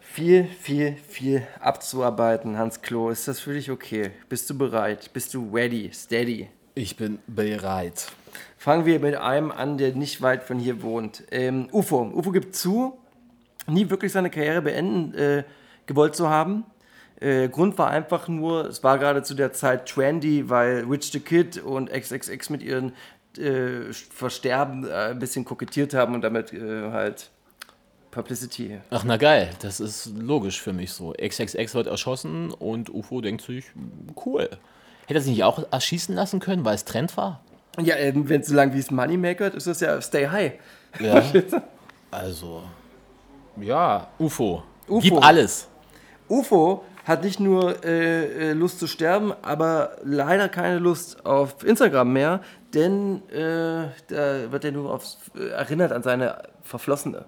[0.00, 3.10] Viel, viel, viel abzuarbeiten, Hans Klo.
[3.10, 4.10] Ist das für dich okay?
[4.30, 5.12] Bist du bereit?
[5.12, 6.48] Bist du ready, steady?
[6.74, 8.06] Ich bin bereit.
[8.56, 11.24] Fangen wir mit einem an, der nicht weit von hier wohnt.
[11.30, 12.10] Ähm, UFO.
[12.14, 12.98] UFO gibt zu,
[13.66, 15.44] nie wirklich seine Karriere beenden äh,
[15.84, 16.64] gewollt zu haben.
[17.20, 21.20] Äh, Grund war einfach nur, es war gerade zu der Zeit trendy, weil Rich the
[21.20, 22.94] Kid und XXX mit ihren
[23.36, 27.30] äh, Versterben äh, ein bisschen kokettiert haben und damit äh, halt
[28.10, 28.80] Publicity.
[28.90, 29.50] Ach, na geil.
[29.60, 31.12] Das ist logisch für mich so.
[31.12, 33.66] XXX wird erschossen und UFO denkt sich,
[34.24, 34.48] cool.
[35.06, 37.42] Hätte er sich nicht auch erschießen lassen können, weil es Trend war?
[37.80, 40.52] Ja, ähm, wenn es so lang wie es Moneymaker ist, ist das ja Stay High.
[40.98, 41.22] Ja.
[42.12, 42.64] Also,
[43.60, 44.64] ja, UFO.
[44.88, 45.00] UFO.
[45.00, 45.68] Gib alles.
[46.28, 52.12] UFO hat nicht nur äh, äh, Lust zu sterben, aber leider keine Lust auf Instagram
[52.12, 52.40] mehr,
[52.74, 57.24] denn äh, da wird er nur aufs, äh, erinnert an seine Verflossene.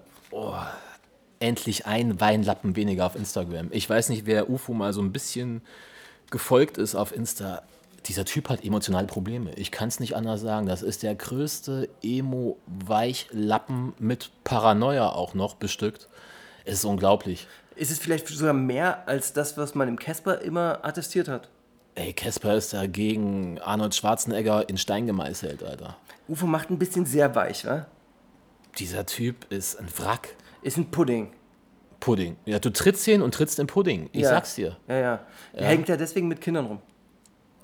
[1.39, 3.67] Endlich ein Weinlappen weniger auf Instagram.
[3.71, 5.61] Ich weiß nicht, wer UFO mal so ein bisschen
[6.31, 7.61] gefolgt ist auf Insta.
[8.05, 9.53] Dieser Typ hat emotionale Probleme.
[9.55, 10.65] Ich kann es nicht anders sagen.
[10.65, 16.09] Das ist der größte Emo-Weichlappen mit Paranoia auch noch bestückt.
[16.65, 17.47] Es ist unglaublich.
[17.75, 21.49] Ist es vielleicht sogar mehr als das, was man im Casper immer attestiert hat?
[21.95, 25.97] Ey, Casper ist da gegen Arnold Schwarzenegger in Stein gemeißelt, Alter.
[26.27, 27.85] UFO macht ein bisschen sehr weich, wa?
[28.79, 30.35] Dieser Typ ist ein Wrack.
[30.63, 31.31] Ist ein Pudding.
[31.99, 32.35] Pudding.
[32.45, 34.09] Ja, du trittst hin und trittst in Pudding.
[34.11, 34.29] Ich Ja.
[34.29, 34.77] sag's dir.
[34.87, 35.19] Ja, ja.
[35.53, 36.81] Der hängt ja deswegen mit Kindern rum.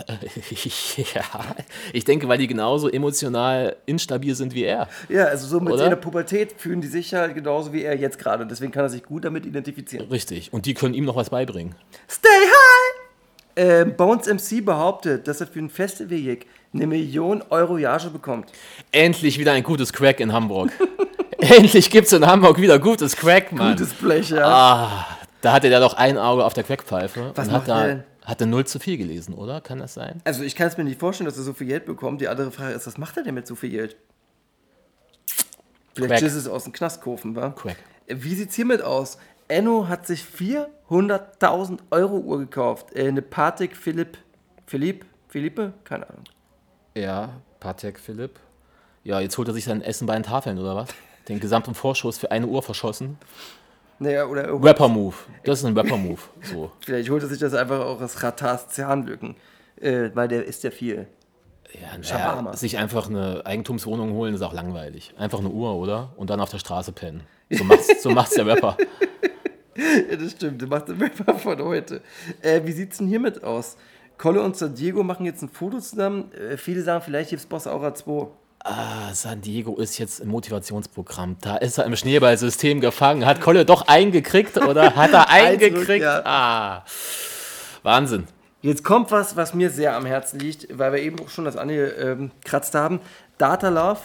[1.14, 1.56] ja,
[1.94, 4.88] ich denke, weil die genauso emotional instabil sind wie er.
[5.10, 8.46] Ja, also so mit seiner Pubertät fühlen die sich halt genauso wie er jetzt gerade.
[8.46, 10.08] Deswegen kann er sich gut damit identifizieren.
[10.10, 10.54] Richtig.
[10.54, 11.76] Und die können ihm noch was beibringen.
[12.10, 13.00] Stay high!
[13.56, 18.52] Ähm, Bones MC behauptet, dass er für ein Festival-Gig eine Million Euro Gage bekommt.
[18.92, 20.72] Endlich wieder ein gutes Crack in Hamburg.
[21.40, 23.76] Endlich gibt's in Hamburg wieder gutes Crack, Mann.
[23.76, 24.46] Gutes Blech, ja.
[24.46, 25.08] Ah,
[25.42, 27.32] da hatte der doch ein Auge auf der Crackpfeife.
[27.36, 28.04] Was macht der denn?
[28.30, 29.60] Hat er null zu viel gelesen, oder?
[29.60, 30.22] Kann das sein?
[30.24, 32.22] Also ich kann es mir nicht vorstellen, dass er so viel Geld bekommt.
[32.22, 33.98] Die andere Frage ist, was macht er denn mit so viel Geld?
[35.96, 36.22] Vielleicht Quack.
[36.22, 37.56] Jesus aus dem Knastkofen, war.
[37.56, 37.78] Quack.
[38.06, 39.18] Wie sieht's hiermit aus?
[39.48, 42.96] Enno hat sich 400.000 Euro Uhr gekauft.
[42.96, 44.20] Äh, eine Patek Philipp.
[44.68, 45.08] Philipp?
[45.28, 45.74] Philippe?
[45.84, 46.24] Keine Ahnung.
[46.96, 48.40] Ja, Patek Philipp.
[49.04, 50.90] Ja, jetzt holt er sich sein Essen bei den Tafeln, oder was?
[51.28, 53.18] Den gesamten Vorschuss für eine Uhr verschossen.
[54.00, 55.16] Naja, oder Rapper-Move.
[55.44, 56.22] Das ist ein Rapper-Move.
[56.42, 56.72] So.
[56.80, 59.36] vielleicht holt er sich das einfach auch aus Ratars Zahnlücken.
[59.80, 61.08] Äh, weil der isst ja viel.
[61.72, 65.14] Ja, naja, sich einfach eine Eigentumswohnung holen ist auch langweilig.
[65.18, 66.14] Einfach eine Uhr, oder?
[66.18, 67.22] Und dann auf der Straße pennen.
[67.50, 68.78] So macht's, so macht's der Rapper.
[70.10, 70.62] Ja, das stimmt.
[70.62, 72.02] Du machst den Rapper von heute.
[72.42, 73.78] Äh, wie sieht's denn hiermit aus?
[74.18, 76.34] Kolle und San Diego machen jetzt ein Foto zusammen.
[76.34, 78.28] Äh, viele sagen, vielleicht gibt's Boss Aura 2.
[78.64, 81.38] Ah, San Diego ist jetzt im Motivationsprogramm.
[81.42, 83.26] Da ist er im Schneeballsystem gefangen.
[83.26, 86.04] Hat Kolle doch eingekriegt oder hat er eingekriegt?
[86.04, 86.22] ja.
[86.26, 86.84] Ah,
[87.84, 88.28] Wahnsinn.
[88.62, 91.56] Jetzt kommt was, was mir sehr am Herzen liegt, weil wir eben auch schon das
[91.56, 93.00] angekratzt haben.
[93.38, 94.02] Data Love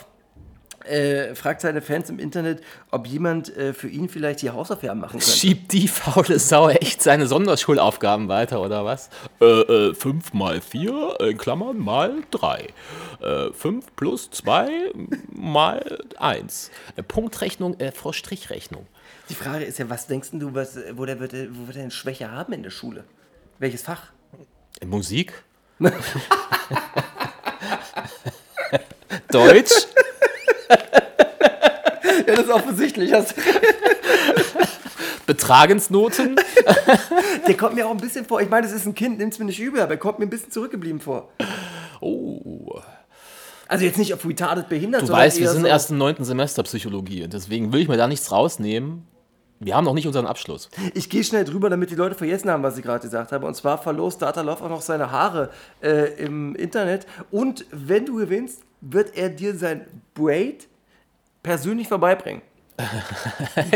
[0.85, 5.20] äh, fragt seine Fans im Internet, ob jemand äh, für ihn vielleicht die Hausaufgaben machen
[5.20, 5.30] könnte.
[5.30, 9.11] Schiebt die faule Sau echt seine Sonderschulaufgaben weiter, oder was?
[9.41, 12.68] Äh, äh, 5 mal 4, in Klammern, mal 3.
[13.20, 14.93] Äh, 5 plus 2
[15.32, 16.70] mal 1.
[16.97, 18.87] Äh, Punktrechnung äh, vor Strichrechnung.
[19.30, 21.82] Die Frage ist ja, was denkst denn du, was, wo, der wird, wo wird er
[21.82, 23.05] denn Schwäche haben in der Schule?
[23.59, 24.12] Welches Fach?
[24.80, 25.32] Äh, Musik?
[29.30, 29.87] Deutsch?
[32.55, 33.12] Offensichtlich.
[35.26, 36.36] Betragensnoten?
[37.46, 38.40] Der kommt mir auch ein bisschen vor.
[38.40, 40.30] Ich meine, das ist ein Kind, nimm's mir nicht übel, aber er kommt mir ein
[40.30, 41.30] bisschen zurückgeblieben vor.
[42.00, 42.80] Oh.
[43.66, 46.62] Also jetzt nicht auf retarded behindert, Du weißt, wir sind so, erst im neunten Semester
[46.62, 47.26] Psychologie.
[47.28, 49.07] Deswegen will ich mir da nichts rausnehmen.
[49.61, 50.68] Wir haben noch nicht unseren Abschluss.
[50.92, 53.46] Ich gehe schnell drüber, damit die Leute vergessen haben, was ich gerade gesagt habe.
[53.46, 55.50] Und zwar verlost Data Love auch noch seine Haare
[55.80, 57.07] äh, im Internet.
[57.30, 60.68] Und wenn du gewinnst, wird er dir sein Braid
[61.45, 62.42] persönlich vorbeibringen.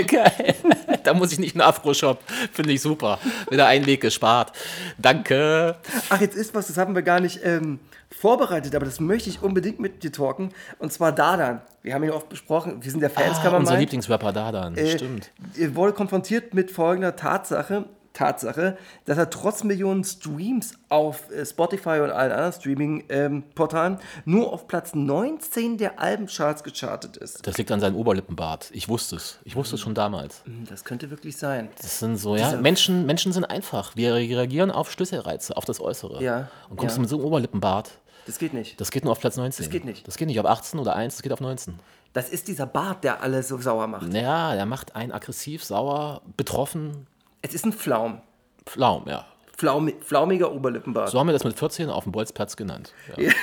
[0.09, 0.57] Geil.
[1.05, 2.21] Da muss ich nicht einen Afro-Shop.
[2.53, 3.21] Finde ich super.
[3.49, 4.51] Wieder ein Weg gespart.
[4.99, 5.77] Danke.
[6.09, 7.79] Ach, jetzt ist was, das haben wir gar nicht ähm,
[8.11, 10.51] vorbereitet, aber das möchte ich unbedingt mit dir talken.
[10.81, 11.61] Und zwar Dadan.
[11.83, 12.83] Wir haben ihn oft besprochen.
[12.83, 13.77] Wir sind der Fans, kann Ah, man unser.
[13.79, 14.77] Lieblingsrapper Dadan.
[14.77, 15.31] Äh, Stimmt.
[15.57, 17.85] Er wurde konfrontiert mit folgender Tatsache,
[18.19, 24.66] Tatsache, dass er trotz Millionen Streams auf äh, Spotify und allen anderen Streaming-Portalen nur auf
[24.66, 27.47] Platz 19 der Albencharts gechartet ist.
[27.47, 28.71] Das liegt an seinem Oberlippenbart.
[28.73, 29.39] Ich wusste es.
[29.45, 30.43] Ich wusste es schon damals.
[30.45, 31.69] Hm, Das könnte wirklich sein.
[31.81, 32.49] Das sind so, ja.
[32.51, 33.95] Dieser- Menschen, Menschen sind einfach.
[33.95, 36.23] Wir reagieren auf Schlüsselreize, auf das Äußere.
[36.23, 36.97] Ja, Und kommst ja.
[36.97, 37.93] du mit so einem Oberlippenbart,
[38.27, 38.81] Das geht nicht.
[38.81, 39.64] das geht nur auf Platz 19.
[39.64, 40.07] Das geht nicht.
[40.09, 41.79] Das geht nicht auf 18 oder 1, das geht auf 19.
[42.14, 44.12] Das ist dieser Bart, der alle so sauer macht.
[44.12, 47.07] Ja, der macht einen aggressiv, sauer, betroffen,
[47.43, 48.20] Es ist ein Flaum.
[48.66, 49.26] Flaum, ja.
[49.57, 51.11] Flaumi flaumiger Oberlippenbart.
[51.11, 52.93] So haben wir das mit 14 auf dem Bolzplatz genannt.
[53.16, 53.30] Ja.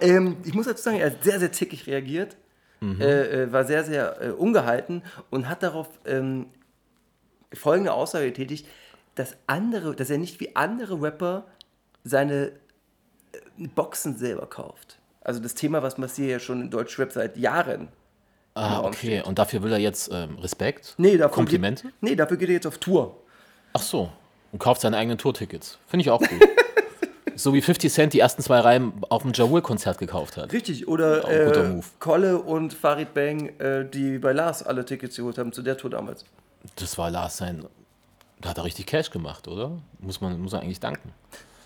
[0.00, 2.36] Ähm, ich muss dazu sagen, er hat sehr, sehr zickig reagiert,
[2.82, 6.46] äh, äh, war sehr, sehr äh, ungehalten und hat darauf ähm,
[7.52, 8.68] folgende Aussage getätigt,
[9.14, 11.46] dass, andere, dass er nicht wie andere Rapper
[12.04, 12.52] seine
[13.32, 14.98] äh, Boxen selber kauft.
[15.20, 17.88] Also das Thema, was Massier ja schon in Deutschrap seit Jahren.
[18.54, 19.22] Ah, okay.
[19.22, 20.94] Und dafür will er jetzt ähm, Respekt?
[20.98, 21.84] Nee, dafür Komplimente?
[21.84, 23.16] Geht, nee, dafür geht er jetzt auf Tour.
[23.72, 24.10] Ach so.
[24.52, 25.78] Und kauft seine eigenen Tourtickets.
[25.86, 26.38] Finde ich auch gut.
[27.34, 30.52] so wie 50 Cent die ersten zwei Reihen auf dem Jawul-Konzert gekauft hat.
[30.52, 31.80] Richtig, oder äh.
[31.98, 35.90] Kolle und Farid Bang, äh, die bei Lars alle Tickets geholt haben, zu der Tour
[35.90, 36.24] damals.
[36.76, 37.64] Das war Lars sein.
[38.40, 39.72] Da hat er richtig Cash gemacht, oder?
[40.00, 41.12] Muss man, muss er eigentlich danken.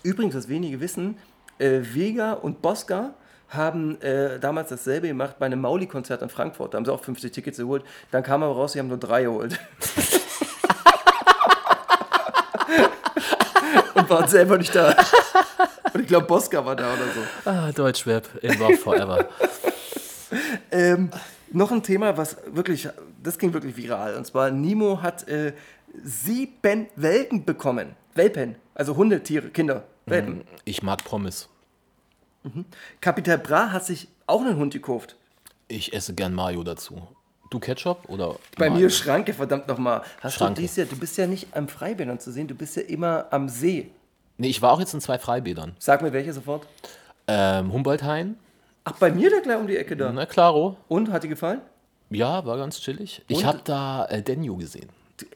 [0.03, 1.17] Übrigens, was wenige wissen,
[1.57, 3.13] äh, Vega und Bosca
[3.49, 6.73] haben äh, damals dasselbe gemacht bei einem Mauli-Konzert in Frankfurt.
[6.73, 7.83] Da haben sie auch 50 Tickets geholt.
[8.11, 9.59] Dann kam aber raus, sie haben nur drei geholt.
[13.93, 14.95] und waren selber nicht da.
[15.93, 17.21] Und ich glaube, Bosca war da oder so.
[17.49, 19.29] Ah, Deutschrap, in Love Forever.
[20.71, 21.09] Ähm,
[21.51, 22.89] noch ein Thema, was wirklich,
[23.23, 24.15] das ging wirklich viral.
[24.15, 25.53] Und zwar, Nimo hat äh,
[26.03, 27.95] sieben Welpen bekommen.
[28.15, 30.41] Welpen, also Hunde, Tiere, Kinder, Welpen.
[30.65, 31.49] Ich mag Pommes.
[33.01, 35.15] Capital Bra hat sich auch einen Hund gekauft.
[35.67, 37.07] Ich esse gern Mayo dazu.
[37.49, 38.81] Du Ketchup oder Bei Mayo?
[38.83, 40.01] mir Schranke, verdammt nochmal.
[40.21, 40.55] Hast Schranke.
[40.55, 43.27] du dies Jahr, du bist ja nicht am Freibädern zu sehen, du bist ja immer
[43.31, 43.89] am See.
[44.37, 45.75] Nee, ich war auch jetzt in zwei Freibädern.
[45.79, 46.67] Sag mir welche sofort.
[47.27, 48.35] Ähm, Humboldt-Hain,
[48.83, 50.11] Ach, bei mir da gleich um die Ecke da.
[50.13, 50.77] na klaro.
[50.87, 51.59] Und, hat dir gefallen?
[52.09, 53.21] Ja, war ganz chillig.
[53.27, 53.45] Ich Und?
[53.45, 54.87] habe da äh, Denio gesehen.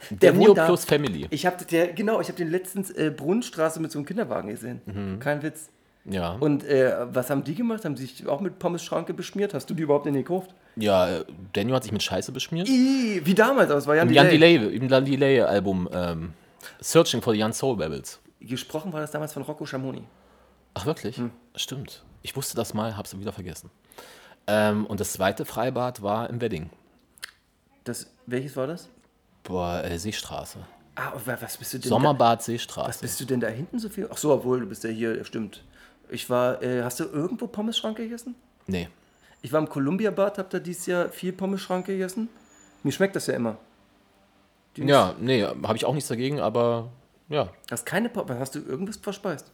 [0.09, 1.27] Der Denio plus Family.
[1.31, 4.81] Ich habe der, genau, ich habe den letztens äh, Brunnenstraße mit so einem Kinderwagen gesehen.
[4.85, 5.19] Mhm.
[5.19, 5.69] Kein Witz.
[6.05, 6.31] Ja.
[6.39, 7.85] Und äh, was haben die gemacht?
[7.85, 9.53] Haben sie sich auch mit Pommes-Schranke beschmiert?
[9.53, 10.53] Hast du die überhaupt in den gekauft?
[10.75, 11.21] ja,
[11.55, 12.67] Denio hat sich mit Scheiße beschmiert.
[12.69, 14.55] Ih, wie damals, aber es war Jan Im Jan Delay.
[14.55, 16.33] Im Jan Delay Album ähm,
[16.79, 18.19] Searching for the Young Soul Rebels.
[18.39, 20.03] Gesprochen war das damals von Rocco Schamoni.
[20.73, 21.17] Ach wirklich?
[21.17, 21.31] Hm.
[21.55, 22.03] Stimmt.
[22.23, 23.69] Ich wusste das mal, hab's wieder vergessen.
[24.47, 26.69] Ähm, und das zweite Freibad war im Wedding.
[27.83, 28.89] Das, welches war das?
[29.43, 30.59] Boah, äh, Seestraße.
[30.95, 31.89] Ah, wa- was bist du denn?
[31.89, 32.89] Sommerbad Da, Seestraße.
[32.89, 34.07] was bist du denn da hinten so viel?
[34.11, 35.63] Ach so, obwohl du bist ja hier, stimmt.
[36.11, 38.35] Ich war, äh, hast du irgendwo Pommes-Schrank gegessen?
[38.67, 38.89] Nee.
[39.41, 42.29] Ich war im Columbia Bad, hab da dieses Jahr viel Pommes-Schrank gegessen.
[42.83, 43.57] Mir schmeckt das ja immer.
[44.75, 46.89] Die Ja, nee, habe ich auch nichts dagegen, aber
[47.29, 49.51] ja, Hast keine Pommes, hast du irgendwas verspeist?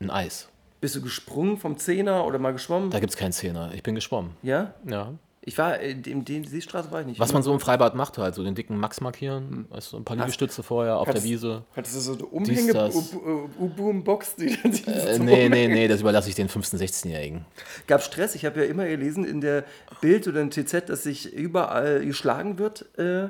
[0.00, 0.48] ein Eis.
[0.80, 2.90] Bist du gesprungen vom Zehner oder mal geschwommen?
[2.90, 3.72] Da gibt es keinen Zehner.
[3.74, 4.36] Ich bin geschwommen.
[4.42, 4.74] Ja?
[4.84, 5.14] Ja.
[5.48, 7.20] Ich war, äh, in den Seestraße war ich nicht.
[7.20, 10.04] Was man so im Freibad macht, halt so den dicken Max markieren, weißt du, ein
[10.04, 11.62] paar Liegestütze vorher auf der Wiese.
[11.76, 12.26] Hattest du so eine.
[12.26, 14.34] Umhänge-U-Boom-Box?
[14.34, 17.44] Die dann Äh, nee, nee, nee, das überlasse ich den 15-, 16-Jährigen.
[17.86, 18.34] Gab Stress?
[18.34, 19.62] Ich habe ja immer gelesen in der
[20.00, 23.26] Bild oder in TZ, dass sich überall geschlagen wird, äh,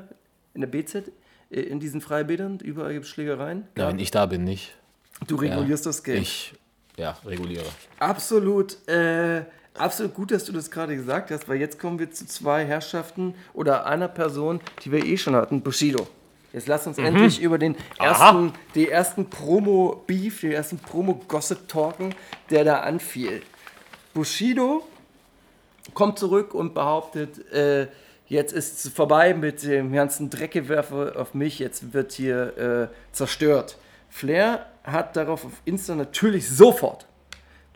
[0.55, 1.11] in der BZ,
[1.51, 2.57] äh, in diesen Freibädern.
[2.63, 3.67] Überall gibt es Schlägereien.
[3.77, 4.73] Ja, wenn ich da bin, nicht.
[5.27, 6.23] du regulierst das Game.
[6.23, 6.55] Ich,
[6.97, 7.65] ja, reguliere.
[7.99, 9.43] Absolut, äh,
[9.79, 13.35] absolut gut, dass du das gerade gesagt hast, weil jetzt kommen wir zu zwei Herrschaften
[13.53, 16.07] oder einer Person, die wir eh schon hatten, Bushido.
[16.53, 22.15] Jetzt lass uns endlich über den ersten, die ersten Promo-Beef, den ersten Promo-Gossip talken,
[22.49, 23.41] der da anfiel.
[24.13, 24.87] Bushido
[25.93, 27.87] kommt zurück und behauptet, äh,
[28.27, 33.77] jetzt ist es vorbei mit dem ganzen Dreckgewerfe auf mich, jetzt wird hier äh, zerstört.
[34.09, 37.06] Flair hat darauf auf Insta natürlich sofort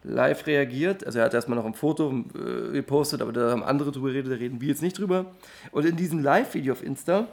[0.03, 1.05] live reagiert.
[1.05, 4.31] Also er hat erstmal noch ein Foto äh, gepostet, aber da haben andere drüber geredet,
[4.31, 5.27] da reden wir jetzt nicht drüber.
[5.71, 7.27] Und in diesem Live-Video auf Insta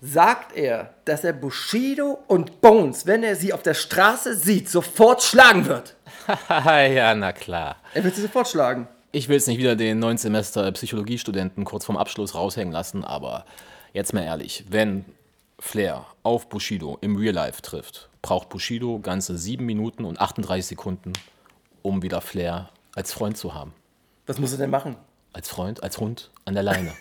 [0.00, 5.22] sagt er, dass er Bushido und Bones, wenn er sie auf der Straße sieht, sofort
[5.22, 5.96] schlagen wird.
[6.48, 7.76] ja, na klar.
[7.94, 8.86] Er wird sie sofort schlagen.
[9.10, 13.46] Ich will jetzt nicht wieder den 9 Semester Psychologiestudenten kurz vorm Abschluss raushängen lassen, aber
[13.94, 15.06] jetzt mal ehrlich, wenn
[15.58, 21.12] Flair auf Bushido im Real Life trifft, braucht Bushido ganze 7 Minuten und 38 Sekunden,
[21.82, 23.72] um wieder Flair als Freund zu haben.
[24.26, 24.96] Was muss er denn machen?
[25.32, 26.92] Als Freund, als Hund an der Leine.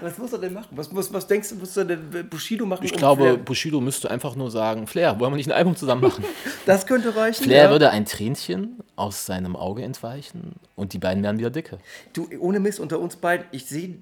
[0.00, 0.68] Was muss er denn machen?
[0.72, 2.84] Was, was, was denkst du, muss er denn Bushido machen?
[2.84, 5.76] Ich um glaube, Flair- Bushido müsste einfach nur sagen, Flair, wollen wir nicht ein Album
[5.76, 6.24] zusammen machen?
[6.66, 7.44] das könnte reichen.
[7.44, 7.70] Flair ja.
[7.70, 11.78] würde ein Tränchen aus seinem Auge entweichen und die beiden wären wieder dicke.
[12.12, 13.98] Du, ohne Mist, unter uns beiden, ich sehe,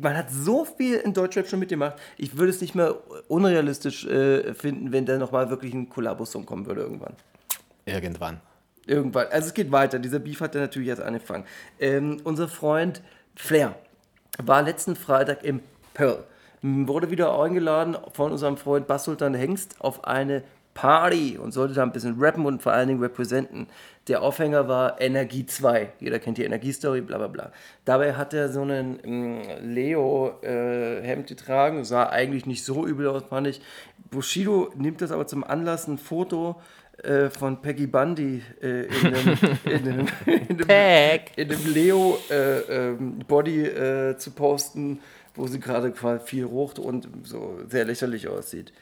[0.00, 1.96] man hat so viel in Deutschrap schon mitgemacht.
[2.16, 2.96] Ich würde es nicht mehr
[3.28, 7.14] unrealistisch äh, finden, wenn da nochmal wirklich ein Kollabo-Song kommen würde irgendwann.
[7.86, 8.40] Irgendwann.
[8.86, 9.26] Irgendwann.
[9.28, 9.98] Also es geht weiter.
[9.98, 11.44] Dieser Beef hat ja natürlich jetzt angefangen.
[11.78, 13.02] Ähm, unser Freund
[13.34, 13.74] Flair
[14.38, 15.60] war letzten Freitag im
[15.94, 16.24] Pearl.
[16.62, 20.42] Wurde wieder eingeladen von unserem Freund Bassultan Hengst auf eine
[20.74, 23.66] Party und sollte da ein bisschen rappen und vor allen Dingen representen.
[24.08, 25.92] Der Aufhänger war Energie 2.
[26.00, 27.52] Jeder kennt die Energiestory, bla bla bla.
[27.84, 28.98] Dabei hat er so einen
[29.62, 33.60] Leo-Hemd getragen, sah eigentlich nicht so übel aus, fand ich.
[34.10, 36.60] Bushido nimmt das aber zum Anlass, ein Foto
[37.02, 44.16] äh, von Peggy Bundy äh, in einem, in einem, in einem, in einem Leo-Body äh,
[44.16, 45.00] zu posten,
[45.34, 48.72] wo sie gerade quasi viel rucht und so sehr lächerlich aussieht.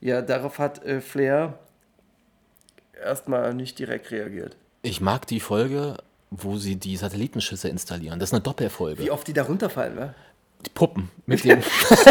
[0.00, 1.58] Ja, darauf hat äh, Flair
[3.02, 4.56] erstmal nicht direkt reagiert.
[4.82, 5.96] Ich mag die Folge,
[6.30, 8.18] wo sie die Satellitenschüsse installieren.
[8.18, 9.02] Das ist eine Doppelfolge.
[9.02, 10.14] Wie oft die da runterfallen, wa?
[10.64, 11.62] Die Puppen mit dem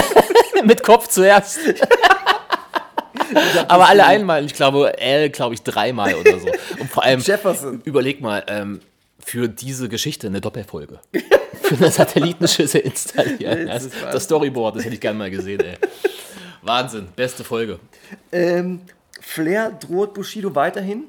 [0.66, 1.60] mit Kopf zuerst.
[3.68, 4.46] Aber alle einmal.
[4.46, 6.48] Ich glaube, L, glaube ich, dreimal oder so.
[6.80, 7.82] Und vor allem, Jefferson.
[7.84, 8.82] überleg mal, ähm,
[9.20, 11.00] für diese Geschichte eine Doppelfolge.
[11.64, 13.68] für eine Satellitenschüsse installieren.
[13.68, 15.78] Das das Storyboard, das hätte ich gerne mal gesehen, ey.
[16.66, 17.80] Wahnsinn, beste Folge.
[18.32, 18.82] Ähm,
[19.22, 21.06] Flair droht Bushido weiterhin,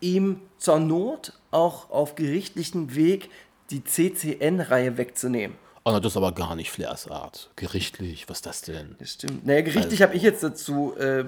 [0.00, 3.30] ihm zur Not auch auf gerichtlichen Weg
[3.70, 5.56] die CCN-Reihe wegzunehmen.
[5.88, 7.48] Oh, na, das ist aber gar nicht Flairs Art.
[7.54, 8.96] Gerichtlich, was ist das denn?
[8.98, 9.46] Das stimmt.
[9.46, 11.20] Naja, gerichtlich habe ich jetzt dazu äh,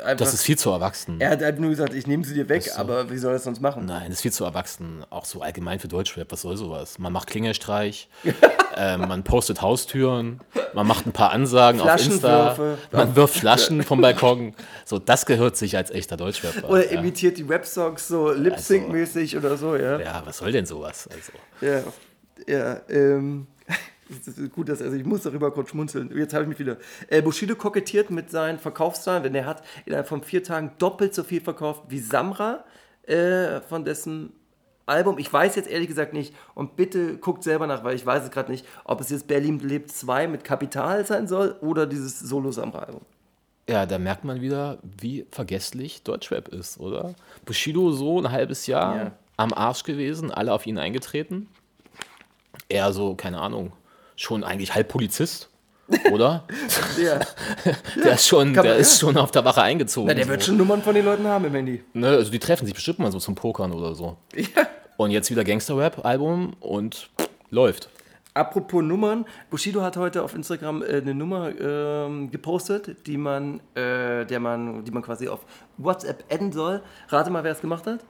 [0.00, 0.16] einfach.
[0.16, 1.20] Das ist viel zu erwachsen.
[1.20, 2.80] er hat halt nur gesagt, ich nehme sie dir weg, so.
[2.80, 3.86] aber wie soll er das sonst machen?
[3.86, 5.04] Nein, das ist viel zu erwachsen.
[5.10, 6.32] Auch so allgemein für Deutschrap.
[6.32, 6.98] Was soll sowas?
[6.98, 8.08] Man macht Klingelstreich,
[8.76, 10.40] ähm, man postet Haustüren,
[10.74, 12.56] man macht ein paar Ansagen auf Insta,
[12.90, 14.56] man wirft Flaschen vom Balkon.
[14.84, 16.68] So, das gehört sich als echter Deutschrapper.
[16.68, 16.98] Oder ja.
[16.98, 20.00] imitiert die Rap-Songs so Lip-Sync-mäßig oder so, ja.
[20.00, 21.08] ja, was soll denn sowas?
[21.08, 21.84] Also, Ja,
[22.48, 23.46] ja ähm.
[24.12, 26.10] Ist gut, dass also ich muss darüber kurz schmunzeln.
[26.16, 26.76] Jetzt habe ich mich wieder.
[27.08, 31.22] Äh, Bushido kokettiert mit seinen Verkaufszahlen, denn er hat innerhalb von vier Tagen doppelt so
[31.24, 32.64] viel verkauft wie Samra
[33.06, 34.32] äh, von dessen
[34.86, 35.18] Album.
[35.18, 38.30] Ich weiß jetzt ehrlich gesagt nicht und bitte guckt selber nach, weil ich weiß es
[38.30, 43.00] gerade nicht, ob es jetzt Berlin lebt 2 mit Kapital sein soll oder dieses Solo-Samra-Album.
[43.68, 47.14] ja, da merkt man wieder, wie vergesslich Deutschrap ist, oder?
[47.44, 49.12] Bushido so ein halbes Jahr Ja.
[49.36, 51.48] am Arsch gewesen, alle auf ihn eingetreten.
[52.68, 53.72] Er so, keine Ahnung,
[54.16, 55.48] schon eigentlich halb Polizist,
[56.12, 56.44] oder?
[57.02, 57.20] Ja.
[58.04, 60.08] Der ist schon, der man- ist schon auf der Wache eingezogen.
[60.08, 60.30] Na, der so.
[60.30, 61.82] wird schon Nummern von den Leuten haben im Handy.
[61.92, 64.16] Ne, also die treffen sich bestimmt mal so zum Pokern oder so.
[64.34, 64.46] Ja.
[64.96, 67.10] Und jetzt wieder Gangster-Rap-Album und
[67.50, 67.88] läuft.
[68.34, 74.24] Apropos Nummern, Bushido hat heute auf Instagram äh, eine Nummer ähm, gepostet, die man, äh,
[74.24, 75.40] der man, die man quasi auf
[75.76, 76.80] WhatsApp adden soll.
[77.08, 78.00] Rate mal, wer es gemacht hat?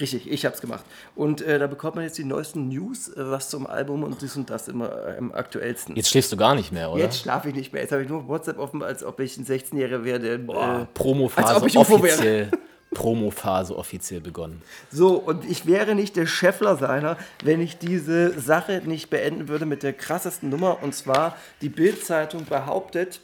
[0.00, 0.84] Richtig, ich habe es gemacht.
[1.14, 4.36] Und äh, da bekommt man jetzt die neuesten News, äh, was zum Album und dies
[4.36, 5.94] und das immer äh, am aktuellsten.
[5.94, 7.02] Jetzt schläfst du gar nicht mehr, oder?
[7.02, 7.82] Jetzt schlafe ich nicht mehr.
[7.82, 10.38] Jetzt habe ich nur WhatsApp offen, als ob ich ein 16-Jähriger wäre, der.
[10.38, 12.50] Boah, äh, Promophase offiziell.
[12.92, 14.62] Promophase offiziell begonnen.
[14.90, 19.66] So, und ich wäre nicht der Scheffler seiner, wenn ich diese Sache nicht beenden würde
[19.66, 20.82] mit der krassesten Nummer.
[20.82, 23.20] Und zwar, die Bild-Zeitung behauptet,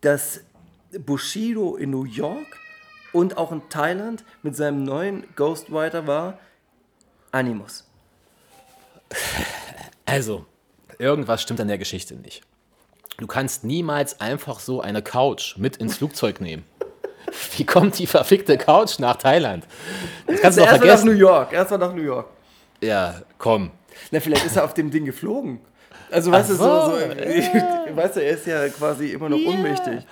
[0.00, 0.40] dass
[0.98, 2.61] Bushido in New York
[3.12, 6.38] und auch in Thailand mit seinem neuen Ghostwriter war,
[7.30, 7.88] Animus.
[10.04, 10.46] Also,
[10.98, 12.42] irgendwas stimmt an der Geschichte nicht.
[13.18, 16.64] Du kannst niemals einfach so eine Couch mit ins Flugzeug nehmen.
[17.56, 19.64] Wie kommt die verfickte Couch nach Thailand?
[20.26, 21.06] Das kannst du doch Erstmal nach vergessen.
[21.06, 22.28] New York, erstmal nach New York.
[22.82, 23.70] Ja, komm.
[24.10, 25.60] Na, vielleicht ist er auf dem Ding geflogen.
[26.10, 26.96] Also, weißt du, so, so, so
[27.96, 30.04] weißt du, er ist ja quasi immer noch ohnmächtig.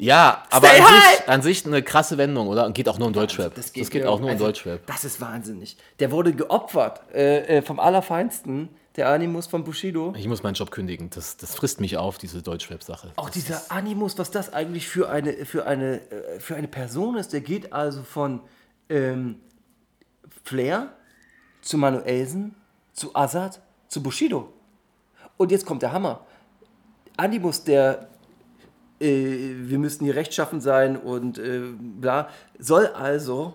[0.00, 2.64] Ja, aber an sich, an sich eine krasse Wendung, oder?
[2.64, 3.54] Und geht auch nur in Deutschrap.
[3.54, 4.86] Das geht, mir- auch nur in also, Deutschrap.
[4.86, 5.76] Das ist wahnsinnig.
[5.98, 10.14] Der wurde geopfert äh, äh, vom Allerfeinsten, der Animus von Bushido.
[10.16, 11.10] Ich muss meinen Job kündigen.
[11.10, 13.12] Das, das frisst mich auf, diese Deutschrap-Sache.
[13.16, 17.34] Auch dieser Animus, was das eigentlich für eine, für eine, äh, für eine Person ist,
[17.34, 18.40] der geht also von
[18.88, 19.38] ähm,
[20.44, 20.94] Flair
[21.60, 22.54] zu Manuelsen,
[22.94, 24.50] zu Azad, zu Bushido.
[25.36, 26.24] Und jetzt kommt der Hammer.
[27.16, 28.09] Animus, der
[29.00, 32.28] äh, wir müssten hier rechtschaffen sein und äh, bla,
[32.58, 33.54] soll also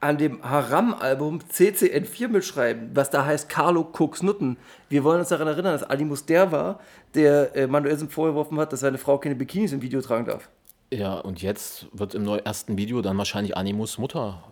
[0.00, 4.58] an dem Haram-Album CCN4 mitschreiben, was da heißt Carlo Cooks Nutten.
[4.90, 6.80] Wir wollen uns daran erinnern, dass Animus der war,
[7.14, 10.50] der äh, Manuelsen vorgeworfen hat, dass seine Frau keine Bikinis im Video tragen darf.
[10.92, 14.44] Ja, und jetzt wird im neu ersten Video dann wahrscheinlich Animus Mutter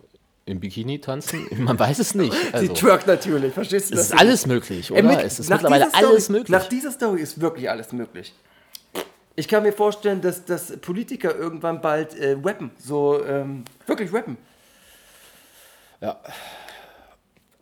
[0.45, 1.45] im Bikini tanzen.
[1.57, 2.33] Man weiß es nicht.
[2.33, 4.09] Sie Also, twerkt natürlich, verstehst du es das?
[4.15, 5.15] ist alles möglich, Ey, oder?
[5.15, 6.49] mit- es ist mittlerweile Story- alles möglich.
[6.49, 8.33] Nach dieser Story ist wirklich alles möglich.
[9.35, 12.71] Ich kann mir vorstellen, dass, dass Politiker irgendwann bald äh, rappen.
[12.77, 14.37] So, ähm, wirklich rappen.
[16.01, 16.19] Ja.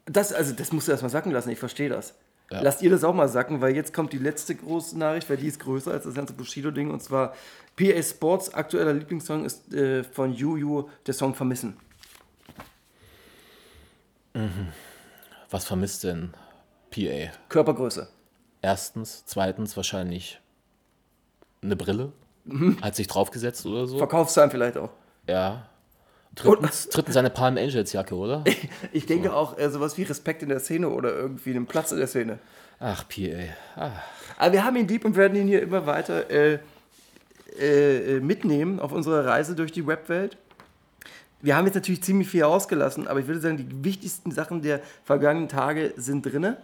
[0.06, 2.16] Das, also, das musst du erstmal sacken lassen, ich verstehe das.
[2.50, 5.48] Lasst ihr das auch mal sacken, weil jetzt kommt die letzte große Nachricht, weil die
[5.48, 6.92] ist größer als das ganze Bushido-Ding.
[6.92, 7.34] Und zwar
[7.78, 11.78] PA Sports aktueller Lieblingssong ist äh, von Juju der Song Vermissen.
[15.50, 16.34] Was vermisst denn
[16.90, 17.32] PA?
[17.48, 18.10] Körpergröße.
[18.62, 20.42] Erstens, zweitens wahrscheinlich
[21.62, 22.12] eine Brille.
[22.82, 23.98] Hat sich draufgesetzt oder so.
[23.98, 24.90] Verkaufszahlen vielleicht auch.
[25.28, 25.68] Ja.
[26.34, 28.44] Drittens, drittens seine Palm Angels Jacke, oder?
[28.94, 31.98] Ich denke auch äh, sowas wie Respekt in der Szene oder irgendwie einen Platz in
[31.98, 32.40] der Szene.
[32.80, 33.82] Ach, PA.
[33.82, 33.92] Ah.
[34.38, 36.60] Aber wir haben ihn lieb und werden ihn hier immer weiter äh,
[37.60, 40.38] äh, äh, mitnehmen auf unserer Reise durch die Webwelt.
[41.42, 44.80] Wir haben jetzt natürlich ziemlich viel ausgelassen, aber ich würde sagen, die wichtigsten Sachen der
[45.04, 46.58] vergangenen Tage sind drinne.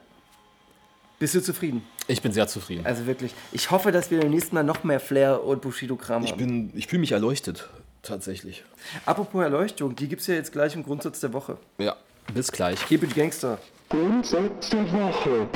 [1.19, 1.83] Bist du zufrieden?
[2.07, 2.85] Ich bin sehr zufrieden.
[2.85, 3.33] Also wirklich.
[3.51, 6.37] Ich hoffe, dass wir beim nächsten Mal noch mehr Flair und Bushido-Kram haben.
[6.37, 7.67] bin, ich fühle mich erleuchtet.
[8.01, 8.63] Tatsächlich.
[9.05, 11.57] Apropos Erleuchtung, die gibt es ja jetzt gleich im Grundsatz der Woche.
[11.77, 11.97] Ja.
[12.33, 12.85] Bis gleich.
[12.87, 13.57] Keep it Gangster.
[13.89, 15.47] Grundsatz der Woche.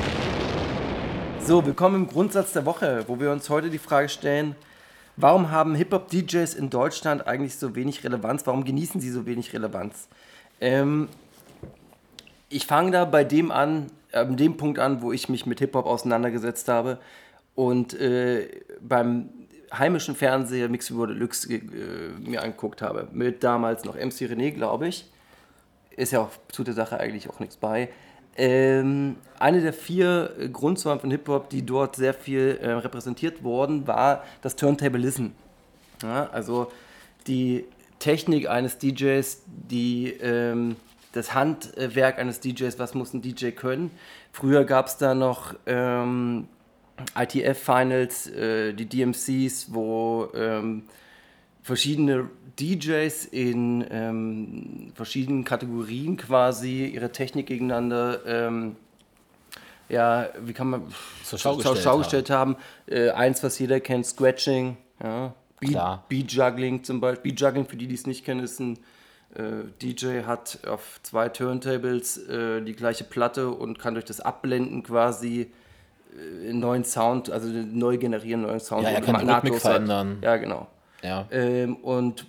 [1.40, 4.56] So, willkommen im Grundsatz der Woche, wo wir uns heute die Frage stellen,
[5.16, 8.46] warum haben Hip-Hop-DJs in Deutschland eigentlich so wenig Relevanz?
[8.46, 10.08] Warum genießen sie so wenig Relevanz?
[10.60, 11.08] Ähm,
[12.52, 15.86] ich fange da bei dem an, an dem Punkt an, wo ich mich mit Hip-Hop
[15.86, 17.00] auseinandergesetzt habe
[17.56, 18.48] und äh,
[18.82, 19.30] beim
[19.74, 21.60] heimischen Fernseher Mix über Deluxe äh,
[22.20, 23.08] mir angeguckt habe.
[23.14, 25.10] Mit damals noch MC René, glaube ich.
[25.92, 27.90] Ist ja auch zu der Sache eigentlich auch nichts bei.
[28.38, 34.24] Ähm, eine der vier Grundsäulen von Hip-Hop, die dort sehr viel äh, repräsentiert wurden, war
[34.42, 35.28] das Turntablism.
[36.02, 36.72] Ja, also
[37.28, 37.66] die
[38.00, 40.76] Technik eines DJs, die, ähm,
[41.12, 43.92] das Handwerk eines DJs, was muss ein DJ können.
[44.32, 46.48] Früher gab es da noch ähm,
[47.20, 50.84] ITF-Finals, äh, die DMCs, wo ähm,
[51.62, 58.76] verschiedene DJs in ähm, verschiedenen Kategorien quasi ihre Technik gegeneinander, ähm,
[59.90, 60.84] ja, wie kann man
[61.24, 62.56] Zur Schau zur gestellt Schau gestellt haben.
[62.88, 65.34] Äh, eins, was jeder kennt, Scratching, ja.
[65.60, 66.10] Beat.
[66.10, 67.32] Beat Juggling zum Beispiel.
[67.32, 68.80] Beat Juggling, für die, die es nicht kennen, ist ein
[69.82, 75.52] DJ, hat auf zwei Turntables äh, die gleiche Platte und kann durch das Abblenden quasi
[76.14, 78.84] äh, einen neuen Sound, also neu generieren, neuen Sound.
[78.84, 80.18] Ja, er kann die Rhythmik verändern.
[80.22, 80.68] Ja, genau.
[81.02, 81.26] Ja.
[81.32, 82.26] Ähm, und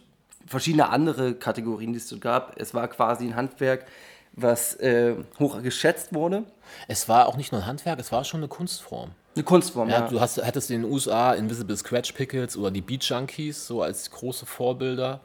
[0.47, 2.55] verschiedene andere Kategorien, die es so gab.
[2.61, 3.87] Es war quasi ein Handwerk,
[4.33, 6.45] was äh, hoch geschätzt wurde.
[6.89, 9.11] Es war auch nicht nur ein Handwerk, es war schon eine Kunstform.
[9.35, 10.09] Eine Kunstform, Ja, ja.
[10.09, 14.11] du hast, hattest in den USA Invisible Scratch Pickets oder die Beat Junkies so als
[14.11, 15.21] große Vorbilder.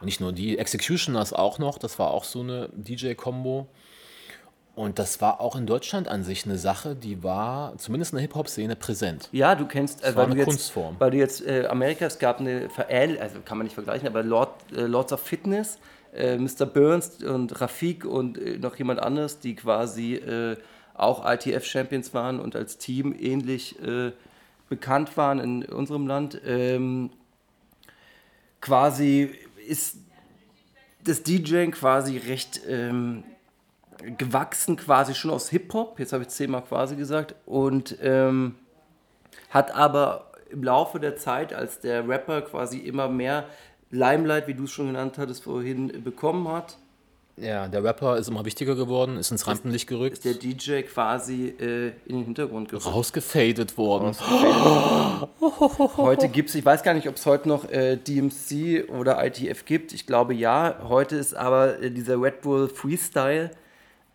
[0.00, 3.66] Und nicht nur die, Executioners auch noch, das war auch so eine DJ-Kombo.
[4.74, 8.22] Und das war auch in Deutschland an sich eine Sache, die war zumindest in der
[8.22, 9.28] Hip-Hop-Szene präsent.
[9.32, 10.94] Ja, du kennst, äh, war weil, du jetzt, Kunstform.
[11.00, 14.22] weil du jetzt äh, Amerika, es gab eine Verähl, also kann man nicht vergleichen, aber
[14.22, 15.78] Lord, äh, Lords of Fitness,
[16.14, 16.64] äh, Mr.
[16.64, 20.56] Burns und Rafik und äh, noch jemand anderes, die quasi äh,
[20.94, 24.12] auch ITF-Champions waren und als Team ähnlich äh,
[24.68, 26.40] bekannt waren in unserem Land.
[26.46, 27.10] Ähm,
[28.60, 29.34] quasi
[29.68, 29.98] ist
[31.04, 33.24] das DJing quasi recht ähm,
[34.16, 38.54] gewachsen, quasi schon aus Hip-Hop, jetzt habe ich zehnmal quasi gesagt, und ähm,
[39.50, 43.46] hat aber im Laufe der Zeit, als der Rapper quasi immer mehr
[43.90, 46.78] Limelight, wie du es schon genannt hattest, vorhin bekommen hat,
[47.40, 51.54] Ja, der Rapper ist immer wichtiger geworden, ist ins Rampenlicht gerückt, ist der DJ quasi
[51.58, 52.86] äh, in den Hintergrund gerückt.
[52.86, 54.16] rausgefadet worden.
[55.96, 59.64] Heute gibt es, ich weiß gar nicht, ob es heute noch äh, DMC oder ITF
[59.64, 59.92] gibt.
[59.92, 60.76] Ich glaube ja.
[60.88, 63.50] Heute ist aber äh, dieser Red Bull Freestyle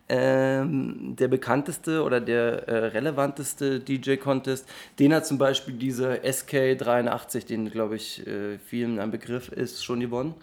[0.08, 4.68] ähm, der bekannteste oder der äh, relevanteste DJ-Contest.
[4.98, 10.00] Den hat zum Beispiel dieser SK83, den glaube ich äh, vielen ein Begriff ist, schon
[10.00, 10.34] gewonnen.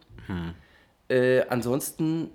[1.10, 2.32] Äh, ansonsten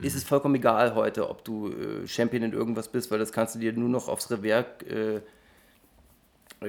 [0.00, 3.54] ist es vollkommen egal heute, ob du äh, Champion in irgendwas bist, weil das kannst
[3.54, 5.20] du dir nur noch aufs Revers äh,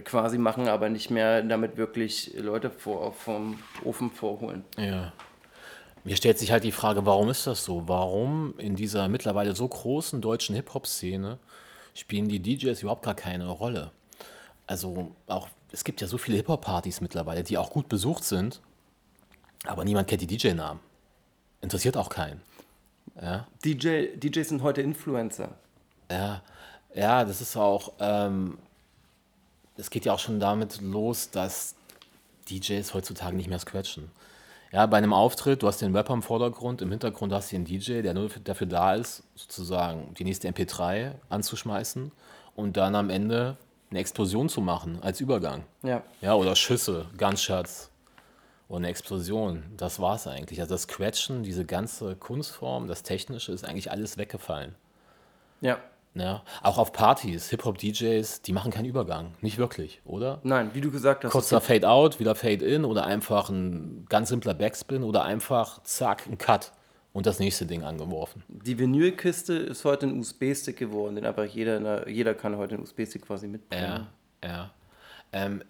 [0.03, 4.63] quasi machen, aber nicht mehr damit wirklich Leute vor, vom Ofen vorholen.
[4.77, 5.11] Ja.
[6.03, 7.87] Mir stellt sich halt die Frage, warum ist das so?
[7.87, 11.37] Warum in dieser mittlerweile so großen deutschen Hip-Hop-Szene
[11.93, 13.91] spielen die DJs überhaupt gar keine Rolle?
[14.65, 18.61] Also auch, es gibt ja so viele Hip-Hop-Partys mittlerweile, die auch gut besucht sind,
[19.65, 20.79] aber niemand kennt die DJ-Namen.
[21.61, 22.41] Interessiert auch keinen.
[23.19, 23.47] Ja.
[23.65, 25.49] DJ, DJs sind heute Influencer.
[26.11, 26.41] Ja,
[26.93, 28.57] ja, das ist auch, ähm,
[29.77, 31.75] es geht ja auch schon damit los, dass
[32.49, 34.11] DJs heutzutage nicht mehr scratchen.
[34.71, 37.65] Ja, bei einem Auftritt, du hast den Rapper im Vordergrund, im Hintergrund hast du den
[37.65, 42.11] DJ, der nur für- dafür da ist, sozusagen die nächste MP3 anzuschmeißen
[42.55, 43.57] und dann am Ende
[43.89, 45.63] eine Explosion zu machen als Übergang.
[45.83, 46.03] Ja.
[46.21, 47.90] Ja, oder Schüsse, Gunshots
[48.71, 49.63] oder eine Explosion.
[49.75, 50.61] Das war's eigentlich.
[50.61, 54.75] Also das Scratchen, diese ganze Kunstform, das Technische ist eigentlich alles weggefallen.
[55.59, 55.77] Ja.
[56.13, 59.33] Ja, auch auf Partys, Hip-Hop-DJs, die machen keinen Übergang.
[59.39, 60.41] Nicht wirklich, oder?
[60.43, 61.31] Nein, wie du gesagt hast.
[61.31, 66.73] Kurzer Fade-Out, wieder Fade-In oder einfach ein ganz simpler Backspin oder einfach zack, ein Cut
[67.13, 68.43] und das nächste Ding angeworfen.
[68.49, 73.21] die Vinylkiste ist heute ein USB-Stick geworden, den aber jeder, jeder kann heute einen USB-Stick
[73.25, 74.07] quasi mitbringen.
[74.43, 74.71] Ja, ja.
[75.31, 75.63] Ähm,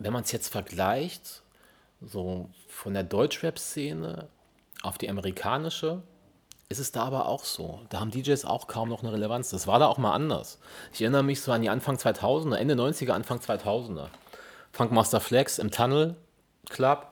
[0.00, 1.42] wenn man es jetzt vergleicht,
[2.00, 4.28] so von der Deutschrap-Szene
[4.82, 6.02] auf die amerikanische,
[6.68, 7.80] ist es da aber auch so.
[7.88, 9.50] Da haben DJs auch kaum noch eine Relevanz.
[9.50, 10.58] Das war da auch mal anders.
[10.92, 14.06] Ich erinnere mich so an die Anfang 2000er, Ende 90er, Anfang 2000er.
[14.72, 16.14] Funkmaster Flex im Tunnel
[16.68, 17.08] Club.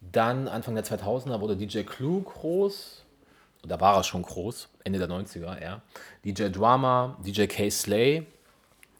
[0.00, 3.02] Dann Anfang der 2000er wurde DJ Clue groß.
[3.62, 5.80] Da war er schon groß, Ende der 90er, ja.
[6.24, 7.70] DJ Drama, DJ K.
[7.70, 8.26] Slay.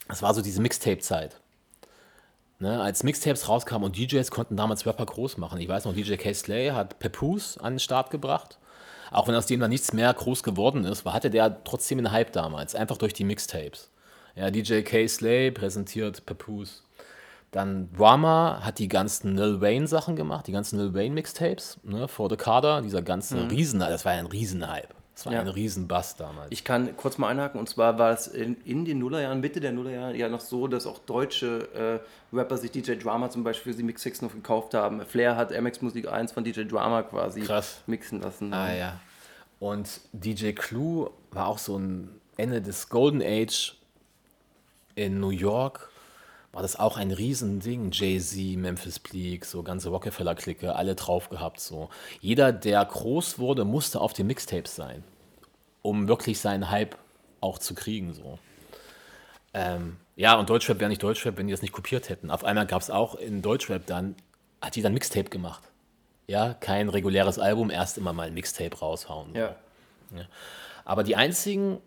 [0.08, 1.38] Das war so diese Mixtape-Zeit.
[2.58, 5.60] Ne, als Mixtapes rauskamen und DJs konnten damals Rapper groß machen.
[5.60, 6.32] Ich weiß noch, DJ K.
[6.32, 8.58] Slay hat Papoose an den Start gebracht.
[9.10, 12.12] Auch wenn aus dem dann nichts mehr groß geworden ist, war- hatte der trotzdem einen
[12.12, 13.90] Hype damals, einfach durch die Mixtapes.
[14.34, 15.06] Ja, DJ K.
[15.06, 16.80] Slay präsentiert Papoose.
[17.50, 22.08] Dann Drama hat die ganzen Lil Wayne Sachen gemacht, die ganzen Lil Wayne Mixtapes, ne,
[22.08, 24.88] For the Carter, dieser ganze Riesen, das war ja ein Riesenhype.
[25.16, 25.40] Das war Ja.
[25.40, 26.48] ein Riesenbass damals.
[26.50, 29.72] Ich kann kurz mal einhaken, und zwar war es in, in den Nullerjahren, Mitte der
[29.72, 32.02] Nullerjahre ja noch so, dass auch deutsche
[32.32, 35.00] äh, Rapper sich DJ Drama zum Beispiel für die Mixsticks noch gekauft haben.
[35.06, 37.80] Flair hat MX Musik 1 von DJ Drama quasi Krass.
[37.86, 38.52] mixen lassen.
[38.52, 39.00] Ah ja.
[39.58, 43.74] Und DJ Clue war auch so ein Ende des Golden Age
[44.96, 45.90] in New York.
[46.56, 47.90] War das auch ein Riesending.
[47.92, 51.60] Jay-Z, Memphis Bleak, so ganze Rockefeller-Clique, alle drauf gehabt.
[51.60, 51.90] So.
[52.22, 55.04] Jeder, der groß wurde, musste auf den Mixtapes sein,
[55.82, 56.96] um wirklich seinen Hype
[57.42, 58.14] auch zu kriegen.
[58.14, 58.38] So.
[59.52, 62.30] Ähm, ja, und Deutschrap wäre nicht Deutschrap, wenn die das nicht kopiert hätten.
[62.30, 64.14] Auf einmal gab es auch in Deutschrap dann,
[64.62, 65.62] hat die dann Mixtape gemacht.
[66.26, 69.34] Ja, kein reguläres Album, erst immer mal ein Mixtape raushauen.
[69.34, 69.56] Ja.
[70.86, 71.82] Aber die einzigen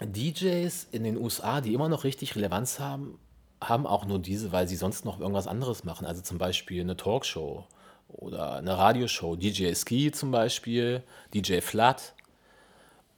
[0.00, 3.20] DJs in den USA, die immer noch richtig Relevanz haben,
[3.60, 6.06] haben auch nur diese, weil sie sonst noch irgendwas anderes machen.
[6.06, 7.64] Also zum Beispiel eine Talkshow
[8.08, 9.36] oder eine Radioshow.
[9.36, 11.02] DJ Ski zum Beispiel,
[11.34, 12.14] DJ Flat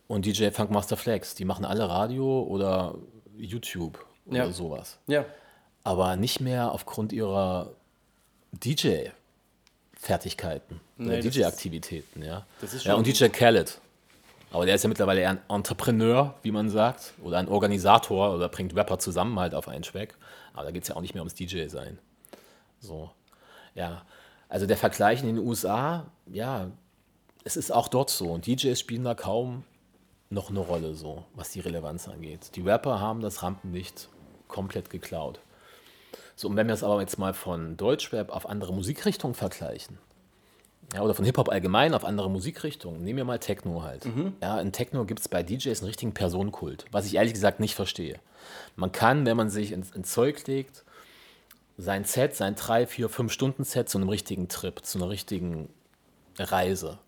[0.07, 1.35] und DJ Funkmaster Flex.
[1.35, 2.95] Die machen alle Radio oder
[3.37, 4.45] YouTube Ja.
[4.45, 4.99] oder sowas.
[5.07, 5.25] Ja.
[5.85, 7.73] Aber nicht mehr aufgrund ihrer
[8.53, 12.23] DJ-Fertigkeiten oder Nee, DJ-Aktivitäten.
[12.23, 12.47] Ja.
[12.83, 13.79] ja, und DJ Khaled.
[14.51, 18.49] Aber der ist ja mittlerweile eher ein Entrepreneur, wie man sagt, oder ein Organisator oder
[18.49, 20.15] bringt Rapper zusammen halt auf einen Schweck.
[20.59, 21.99] Aber da geht es ja auch nicht mehr ums DJ-Sein.
[22.81, 23.11] So.
[23.75, 24.05] Ja.
[24.49, 26.71] Also der Vergleich in den USA, ja,
[27.45, 28.33] es ist auch dort so.
[28.33, 29.65] Und DJs spielen da kaum
[30.31, 32.57] noch eine Rolle, so, was die Relevanz angeht.
[32.57, 34.09] Die Rapper haben das Rampenlicht
[34.47, 35.41] komplett geklaut.
[36.37, 39.99] So, und wenn wir es aber jetzt mal von Deutschrap auf andere Musikrichtungen vergleichen,
[40.95, 44.07] ja, oder von Hip-Hop allgemein auf andere Musikrichtungen, nehmen wir mal Techno halt.
[44.43, 47.75] Ja, in Techno gibt es bei DJs einen richtigen Personenkult, was ich ehrlich gesagt nicht
[47.75, 48.19] verstehe.
[48.77, 50.85] Man kann, wenn man sich ins, ins Zeug legt,
[51.77, 55.69] sein Set, sein 3, 4, 5 Stunden Set zu einem richtigen Trip, zu einer richtigen
[56.39, 56.99] Reise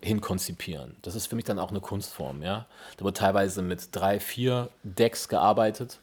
[0.00, 0.96] hinkonzipieren.
[1.02, 2.66] Das ist für mich dann auch eine Kunstform, ja.
[2.96, 5.98] Da wird teilweise mit drei, vier Decks gearbeitet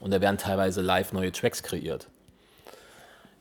[0.00, 2.08] und da werden teilweise live neue Tracks kreiert.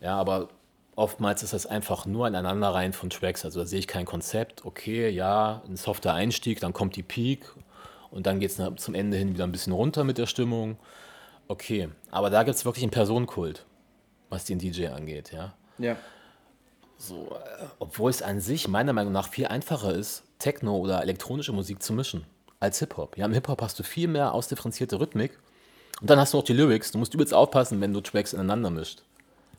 [0.02, 0.50] Ja, aber
[0.96, 3.46] oftmals ist das einfach nur ein Aneinanderreihen von Tracks.
[3.46, 4.66] Also da sehe ich kein Konzept.
[4.66, 7.52] Okay, ja, ein softer Einstieg, dann kommt die Peak
[8.12, 10.78] und dann geht es zum Ende hin wieder ein bisschen runter mit der Stimmung.
[11.48, 13.66] Okay, aber da gibt es wirklich einen Personenkult,
[14.30, 15.54] was den DJ angeht, ja.
[15.78, 15.98] Ja.
[16.98, 21.52] So, äh, obwohl es an sich meiner Meinung nach viel einfacher ist, Techno oder elektronische
[21.52, 22.26] Musik zu mischen
[22.60, 23.18] als Hip-Hop.
[23.18, 25.38] Ja, im Hip-Hop hast du viel mehr ausdifferenzierte Rhythmik
[26.00, 26.92] und dann hast du auch die Lyrics.
[26.92, 29.02] Du musst übelst aufpassen, wenn du Tracks ineinander mischt.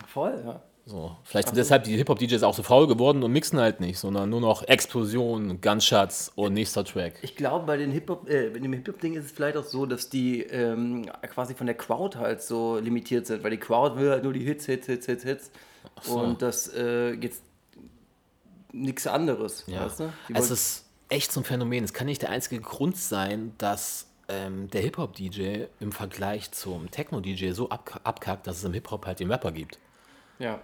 [0.06, 0.62] Voll, ja.
[0.86, 4.28] So, vielleicht sind deshalb die Hip-Hop-DJs auch so faul geworden und mixen halt nicht, sondern
[4.28, 7.14] nur noch Explosion, Gunshots und nächster Track.
[7.22, 10.42] Ich glaube, bei den Hip-Hop, äh, dem Hip-Hop-Ding ist es vielleicht auch so, dass die
[10.42, 14.34] ähm, quasi von der Crowd halt so limitiert sind, weil die Crowd will halt nur
[14.34, 15.50] die Hits, Hits, Hits, Hits, Hits.
[16.02, 16.20] so.
[16.20, 17.42] Und das äh, jetzt
[18.72, 19.64] nichts anderes.
[19.66, 19.86] Ja.
[19.86, 20.12] Weißt du?
[20.34, 21.82] Es ist echt so ein Phänomen.
[21.82, 27.52] Es kann nicht der einzige Grund sein, dass ähm, der Hip-Hop-DJ im Vergleich zum Techno-DJ
[27.52, 29.78] so ab abkackt, dass es im Hip-Hop halt den Rapper gibt,
[30.38, 30.60] ja.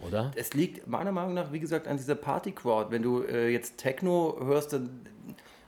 [0.00, 0.30] Oder?
[0.34, 2.90] Es liegt meiner Meinung nach, wie gesagt, an dieser Party-Crowd.
[2.90, 4.90] Wenn du äh, jetzt Techno hörst, dann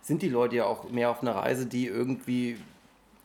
[0.02, 2.56] sind die Leute ja auch mehr auf einer Reise, die irgendwie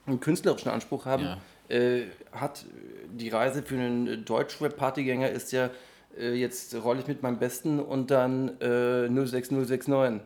[0.05, 1.23] einen künstlerischen Anspruch haben.
[1.23, 1.37] Ja.
[1.69, 2.65] Äh, hat
[3.11, 5.69] die Reise für einen Deutschrap-Partygänger ist ja,
[6.17, 10.21] äh, jetzt rolle ich mit meinem Besten und dann äh, 06069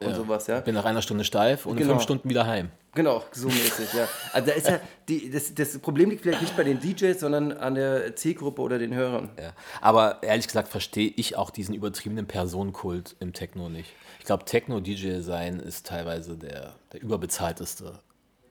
[0.00, 0.60] und sowas, ja.
[0.60, 1.94] Bin nach einer Stunde steif und in Genau.
[1.94, 2.70] fünf Stunden wieder heim.
[2.94, 4.08] Genau, so mäßig, ja.
[4.32, 7.52] Also da ist ja, die, das, das Problem liegt vielleicht nicht bei den DJs, sondern
[7.52, 9.30] an der Zielgruppe oder den Hörern.
[9.38, 9.52] Ja.
[9.80, 13.92] Aber ehrlich gesagt verstehe ich auch diesen übertriebenen Personenkult im Techno nicht.
[14.18, 18.00] Ich glaube, Techno-DJ sein ist teilweise der, der überbezahlteste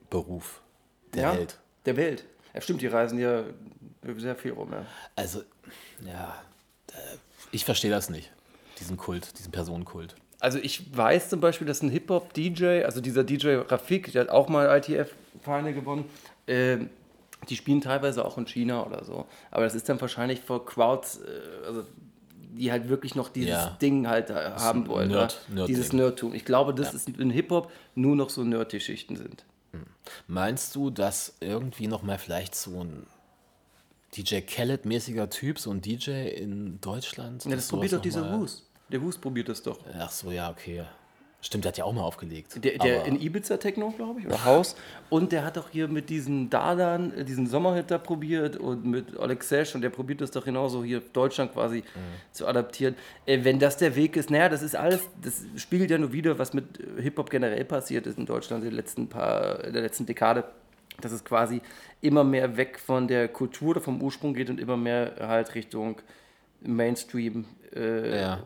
[0.09, 0.61] Beruf
[1.13, 1.59] der ja, Welt.
[1.85, 2.25] Der Welt.
[2.53, 3.43] Ja, stimmt, die reisen ja
[4.17, 4.85] sehr viel rum, ja.
[5.15, 5.41] Also,
[6.05, 6.35] ja,
[6.93, 7.17] äh,
[7.51, 8.31] ich verstehe das nicht,
[8.79, 10.15] diesen Kult, diesen Personenkult.
[10.39, 14.47] Also ich weiß zum Beispiel, dass ein Hip-Hop-DJ, also dieser DJ Rafik, der hat auch
[14.49, 16.05] mal ITF-Final gewonnen,
[16.47, 16.89] ähm,
[17.49, 19.25] die spielen teilweise auch in China oder so.
[19.51, 21.83] Aber das ist dann wahrscheinlich vor Crowds, äh, also
[22.57, 23.77] die halt wirklich noch dieses Ja.
[23.81, 25.09] Ding halt äh, haben wollen.
[25.11, 25.55] Nerd- ja?
[25.55, 25.65] Nerd-Ding.
[25.75, 26.33] dieses Nerdtum.
[26.33, 29.43] Ich glaube, dass es in Hip-Hop nur noch so Nerd-Geschichten sind.
[30.27, 33.05] Meinst du, dass irgendwie noch mal vielleicht so ein
[34.15, 37.43] DJ Khaled-mäßiger Typ, so ein DJ in Deutschland?
[37.45, 38.65] Ja, das probiert doch dieser Wus.
[38.89, 39.79] Der Wus probiert das doch.
[39.97, 40.83] Ach so, ja, okay.
[41.45, 42.63] Stimmt, der hat ja auch mal aufgelegt.
[42.63, 44.75] Der, der in Ibiza Techno, glaube ich, oder Haus.
[45.11, 49.15] Und der hat doch hier mit diesen Dardan, äh, diesen Sommerhit da probiert und mit
[49.19, 51.83] Oleg Sesh und der probiert das doch genauso hier Deutschland quasi
[52.31, 52.95] zu adaptieren.
[53.27, 56.39] Äh, wenn das der Weg ist, naja, das ist alles, das spiegelt ja nur wieder,
[56.39, 59.83] was mit äh, Hip-Hop generell passiert ist in Deutschland in, den letzten paar, in der
[59.83, 60.45] letzten Dekade.
[60.99, 61.61] Dass es quasi
[62.01, 65.97] immer mehr weg von der Kultur oder vom Ursprung geht und immer mehr halt Richtung
[66.65, 67.45] Mainstream.
[67.75, 68.39] Äh, Ja.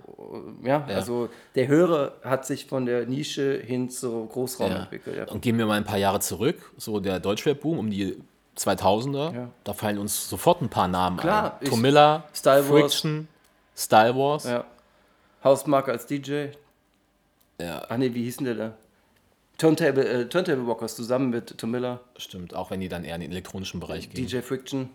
[0.64, 5.30] ja, also der Hörer hat sich von der Nische hin zu Großraum entwickelt.
[5.32, 8.18] Und gehen wir mal ein paar Jahre zurück, so der Deutschrap-Boom um die
[8.58, 9.50] 2000er, Ja.
[9.64, 11.68] da fallen uns sofort ein paar Namen Klar, ein.
[11.68, 12.82] Tomilla, Style Wars.
[12.82, 13.28] Friction,
[13.76, 14.46] Style Wars.
[14.46, 14.66] Ja.
[15.44, 16.48] Hausmarke als DJ.
[17.62, 18.74] Ja, Ach nee, wie hieß denn der da?
[19.58, 23.22] Turntable, äh, Turntable Walkers zusammen mit Tom Miller, stimmt, auch wenn die dann eher in
[23.22, 24.26] den elektronischen Bereich gehen.
[24.26, 24.90] DJ Friction.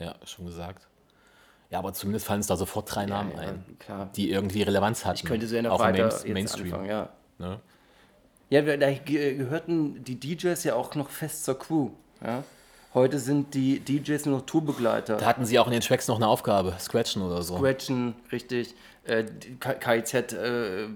[0.00, 0.86] Ja, schon gesagt.
[1.70, 4.08] Ja, aber zumindest fallen uns da sofort drei Namen ja, ein, klar.
[4.14, 5.16] die irgendwie Relevanz hatten.
[5.16, 6.66] Ich könnte so ja noch auch weiter Main Mainstream.
[6.66, 7.08] anfangen, ja.
[7.38, 7.60] Ne?
[8.50, 11.90] Ja, da ge- gehörten die DJs ja auch noch fest zur Crew.
[12.24, 12.44] Ja?
[12.94, 15.16] Heute sind die DJs nur noch Tourbegleiter.
[15.16, 17.56] Da hatten sie auch in den Tracks noch eine Aufgabe, Scratchen oder so.
[17.58, 18.74] Gretchen, richtig.
[19.04, 19.24] Äh,
[19.60, 20.86] KIZ, äh,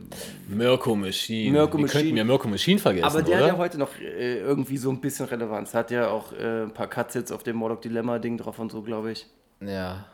[0.48, 1.50] Mirko Machine.
[1.52, 2.02] Mirko Wir Machine.
[2.02, 3.46] könnten wir Mirko Machine vergessen, Aber der oder?
[3.46, 5.74] hat ja heute noch äh, irgendwie so ein bisschen Relevanz.
[5.74, 8.82] Hat ja auch äh, ein paar Cuts jetzt auf dem Mordok Dilemma-Ding drauf und so,
[8.82, 9.26] glaube ich.
[9.60, 10.04] ja.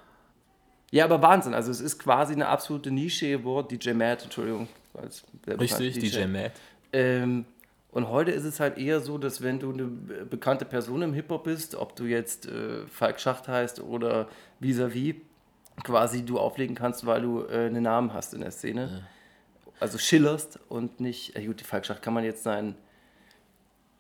[0.97, 1.53] Ja, aber Wahnsinn.
[1.55, 3.69] Also es ist quasi eine absolute Nische geworden.
[3.69, 4.67] DJ Matt, Entschuldigung.
[4.95, 6.53] Als Richtig, bekannte DJ Matt.
[6.93, 7.45] Ähm,
[7.91, 11.13] und heute ist es halt eher so, dass wenn du eine be- bekannte Person im
[11.13, 14.29] Hip-Hop bist, ob du jetzt äh, Falk Schacht heißt oder
[14.61, 15.17] vis-à-vis,
[15.85, 19.05] quasi du auflegen kannst, weil du äh, einen Namen hast in der Szene.
[19.81, 22.75] Also schillerst und nicht, äh, gut, Falk Schacht kann man jetzt sein,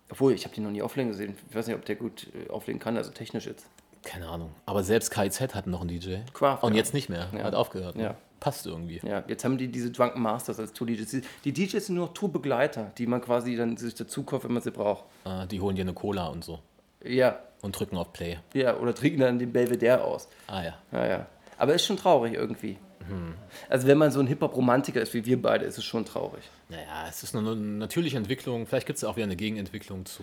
[0.09, 1.37] obwohl, ich habe den noch nie auflegen gesehen.
[1.51, 3.67] Ich weiß nicht, ob der gut äh, auflegen kann, also technisch jetzt.
[4.07, 4.55] Keine Ahnung.
[4.67, 6.17] Aber selbst KIZ hatten noch einen DJ.
[6.33, 6.79] Craft, Und ja.
[6.79, 7.29] jetzt nicht mehr.
[7.37, 7.43] Ja.
[7.45, 7.97] Hat aufgehört.
[7.97, 8.03] ne?
[8.05, 8.15] Ja.
[8.39, 9.01] passt irgendwie.
[9.05, 11.23] Ja, jetzt haben die diese Drunken Masters als Tour-DJs.
[11.45, 14.63] Die DJs sind nur noch Tourbegleiter, die man quasi dann sich dazu kauft, wenn man
[14.63, 15.05] sie braucht.
[15.25, 16.61] Äh, die holen dir eine Cola und so
[17.03, 18.39] Ja, und drücken auf Play.
[18.55, 20.29] ja, oder trinken dann den Belvedere aus.
[20.47, 20.75] Ah ja.
[20.93, 21.27] Ja, ja.
[21.59, 22.77] Aber ist schon traurig irgendwie.
[23.09, 23.35] Mhm.
[23.69, 26.43] Also wenn man so ein Hip-Hop-Romantiker ist wie wir beide, ist es schon traurig.
[26.69, 28.67] Naja, es ist nur eine natürliche Entwicklung.
[28.67, 30.23] Vielleicht gibt es auch wieder eine Gegenentwicklung zu.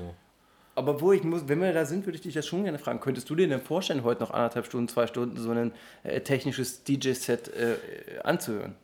[0.75, 2.99] Aber wo ich muss, wenn wir da sind, würde ich dich das schon gerne fragen.
[2.99, 5.71] Könntest du dir denn vorstellen, heute noch anderthalb Stunden, zwei Stunden so ein
[6.03, 7.75] äh, technisches DJ-Set äh,
[8.23, 8.75] anzuhören?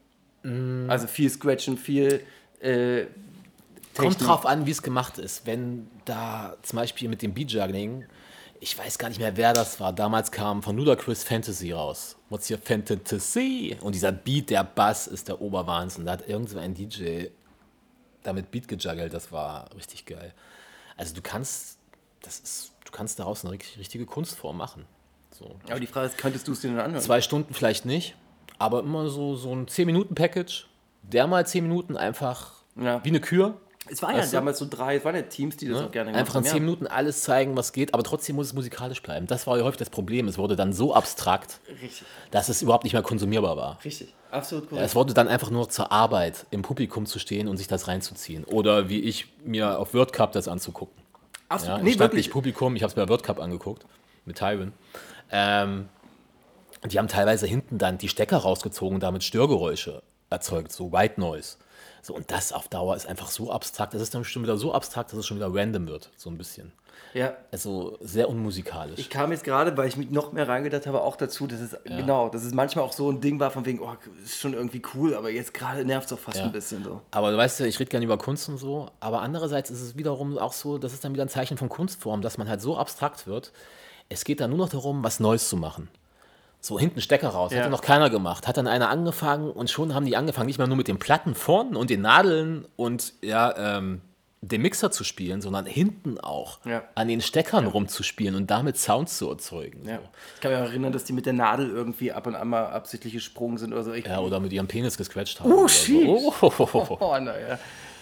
[0.44, 0.90] Mm.
[0.90, 2.22] Also viel Scratchen, viel
[2.60, 3.06] äh,
[3.96, 5.46] Kommt drauf an, wie es gemacht ist.
[5.46, 8.06] Wenn da zum Beispiel mit dem Beat-Juggling,
[8.62, 9.94] ich weiß gar nicht mehr, wer das war.
[9.94, 12.16] Damals kam von Ludacris Fantasy raus.
[12.30, 13.78] What's your Fantasy?
[13.82, 16.06] Und dieser Beat, der Bass ist der Oberwahnsinn.
[16.06, 17.26] Da hat irgend so ein DJ
[18.24, 19.14] damit Beat gejuggelt.
[19.14, 20.34] Das war richtig geil.
[20.98, 21.79] Also du kannst,
[22.22, 24.86] das ist, du kannst daraus eine richtig- richtige Kunstform machen.
[25.38, 25.56] So.
[25.70, 27.02] Aber die Frage ist, könntest du es dir denn anhören?
[27.02, 28.16] Zwei Stunden vielleicht nicht,
[28.58, 30.68] aber immer so, so ein 10-Minuten-Package.
[31.04, 33.04] Der mal 10 Minuten einfach Ja.
[33.04, 33.58] wie eine Kür.
[33.92, 34.30] Es waren ja du?
[34.32, 36.56] damals so drei, es waren ja Teams, die das auch gerne Einfach in gemacht 10
[36.60, 36.66] haben.
[36.66, 39.26] Minuten alles zeigen, was geht, aber trotzdem muss es musikalisch bleiben.
[39.26, 40.28] Das war ja häufig das Problem.
[40.28, 41.60] Es wurde dann so abstrakt.
[41.82, 43.80] Richtig, dass es überhaupt nicht mehr konsumierbar war.
[43.84, 44.14] richtig.
[44.30, 44.86] Absolut korrekt.
[44.86, 48.44] Es wurde dann einfach nur zur Arbeit, im Publikum zu stehen und sich das reinzuziehen.
[48.44, 50.99] Oder wie ich mir auf World Cup das anzugucken.
[51.50, 51.80] Absolut.
[51.80, 52.30] Ja, nee, wirklich.
[52.30, 53.86] Publikum, ich habe es bei World Cup angeguckt,
[54.26, 54.72] mit Tywin.
[55.32, 55.90] Ähm,
[56.86, 61.58] die haben teilweise hinten dann die Stecker rausgezogen und damit Störgeräusche erzeugt, so White Noise.
[62.02, 64.74] So, und das auf Dauer ist einfach so abstrakt, das ist dann schon wieder so
[64.74, 66.72] abstrakt, dass es schon wieder random wird, so ein bisschen.
[67.14, 67.34] Ja.
[67.52, 69.00] Also sehr unmusikalisch.
[69.00, 71.76] Ich kam jetzt gerade, weil ich mich noch mehr reingedacht habe, auch dazu, dass es
[71.84, 74.82] genau, dass es manchmal auch so ein Ding war von wegen, oh, ist schon irgendwie
[74.94, 76.44] cool, aber jetzt gerade nervt es doch fast Ja.
[76.46, 77.02] ein bisschen so.
[77.12, 79.98] Aber du weißt ja, ich rede gerne über Kunst und so, aber andererseits ist es
[79.98, 82.78] wiederum auch so, das ist dann wieder ein Zeichen von Kunstform, dass man halt so
[82.78, 83.52] abstrakt wird.
[84.10, 85.90] Es geht dann nur noch darum, was Neues zu machen.
[86.62, 87.60] So hinten Stecker raus, Ja.
[87.60, 88.48] hat ja noch keiner gemacht.
[88.48, 91.34] Hat dann einer angefangen und schon haben die angefangen, nicht mehr nur mit den Platten
[91.34, 94.02] vorn und den Nadeln und ja, ähm,
[94.42, 96.84] dem Mixer zu spielen, sondern hinten auch Ja.
[96.96, 99.88] an den Steckern rumzuspielen und damit Sounds zu erzeugen.
[99.88, 100.00] Ja.
[100.36, 102.68] Ich kann mich auch erinnern, dass die mit der Nadel irgendwie ab und an mal
[102.68, 103.94] absichtlich gesprungen sind oder so.
[103.94, 105.52] Ich, Ja, oder mit ihrem Penis gescratcht haben.
[105.52, 106.06] Oh, oder shit.
[106.06, 106.34] so.
[106.42, 107.60] Oh, Oh, naja.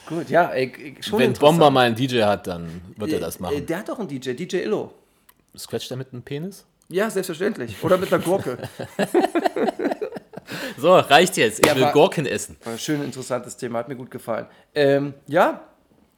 [0.07, 1.33] Gut, ja, ey, schon Wenn.
[1.33, 3.65] Bomber mal einen DJ hat, dann wird er das Äh, machen.
[3.65, 4.93] Der hat doch einen DJ, DJ Illo.
[5.57, 6.65] Scratcht er mit einem Penis?
[6.89, 7.75] Ja, selbstverständlich.
[7.83, 8.57] Oder mit einer Gurke.
[10.77, 11.59] So, reicht jetzt.
[11.59, 12.55] Ich Ja, will Gurken essen.
[12.63, 14.45] War ein schön interessantes Thema, hat mir gut gefallen.
[14.75, 15.61] Ähm, ja,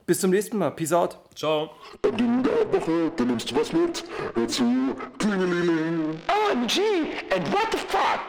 [0.09, 0.71] bis zum nächsten Mal.
[0.71, 1.19] Peace out.
[1.35, 1.69] Ciao.
[2.03, 4.03] Ding der Woche, da nimmst du was mit.
[4.33, 4.63] Hör zu,
[5.19, 6.17] Klingelingeling.
[6.49, 6.79] OMG,
[7.31, 8.19] and what the fuck?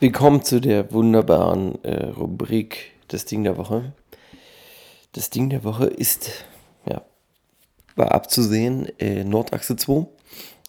[0.00, 3.94] Willkommen zu der wunderbaren äh, Rubrik Das Ding der Woche.
[5.12, 6.44] Das Ding der Woche ist,
[6.84, 7.00] ja,
[7.96, 10.06] war abzusehen, äh, Nordachse 2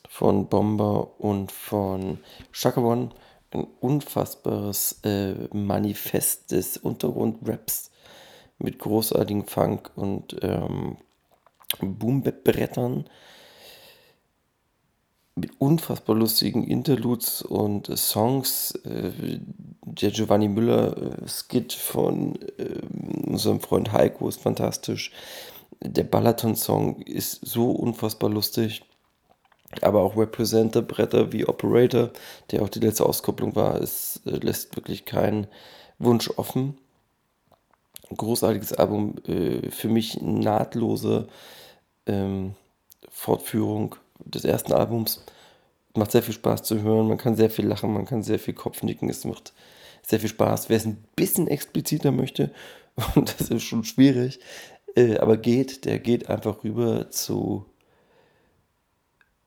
[0.07, 2.19] von Bomber und von
[2.53, 3.10] Shaka One.
[3.52, 7.91] Ein unfassbares äh, Manifest des Untergrundraps
[8.57, 10.98] mit großartigen Funk und ähm,
[11.82, 13.06] Boom-Brettern
[15.36, 18.72] mit unfassbar lustigen Interludes und äh, Songs.
[18.86, 19.40] Äh,
[19.82, 22.82] der Giovanni Müller äh, von äh,
[23.27, 25.11] unserem Freund Heiko ist fantastisch.
[25.82, 28.84] Der Balaton-Song ist so unfassbar lustig.
[29.82, 32.11] Aber auch Representer-Bretter wie Operator,
[32.52, 35.48] der auch die letzte Auskopplung war, es äh, lässt wirklich keinen
[35.99, 36.77] Wunsch offen.
[38.15, 41.27] Großartiges Album, äh, für mich nahtlose
[42.06, 42.56] ähm,
[43.10, 45.23] Fortführung des ersten Albums.
[45.95, 48.53] Macht sehr viel Spaß zu hören, man kann sehr viel lachen, man kann sehr viel
[48.53, 49.53] Kopfnicken, es macht
[50.03, 50.69] sehr viel Spaß.
[50.69, 52.52] Wer es ein bisschen expliziter möchte,
[53.15, 54.40] und das ist schon schwierig,
[54.95, 57.65] äh, aber geht, der geht einfach rüber zu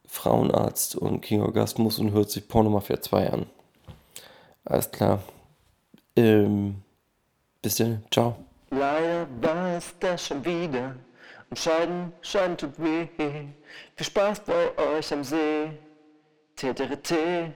[0.07, 3.47] Frauenarzt und King Orgasmus und hört sich Pornomafia 2 an.
[4.65, 5.23] Alles klar.
[6.17, 6.83] Ähm,
[7.63, 8.05] bis dann.
[8.11, 8.48] Ciao.
[8.71, 10.95] Leider war es das schon wieder.
[11.51, 13.09] Und Scheiden, Scheiden tut weh.
[13.17, 13.55] Viel
[14.07, 15.71] Spaß bei euch am See.
[16.57, 17.53] TTRT.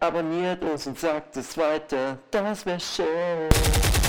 [0.00, 2.18] Abonniert uns und sagt es weiter.
[2.30, 3.99] Das wär schön.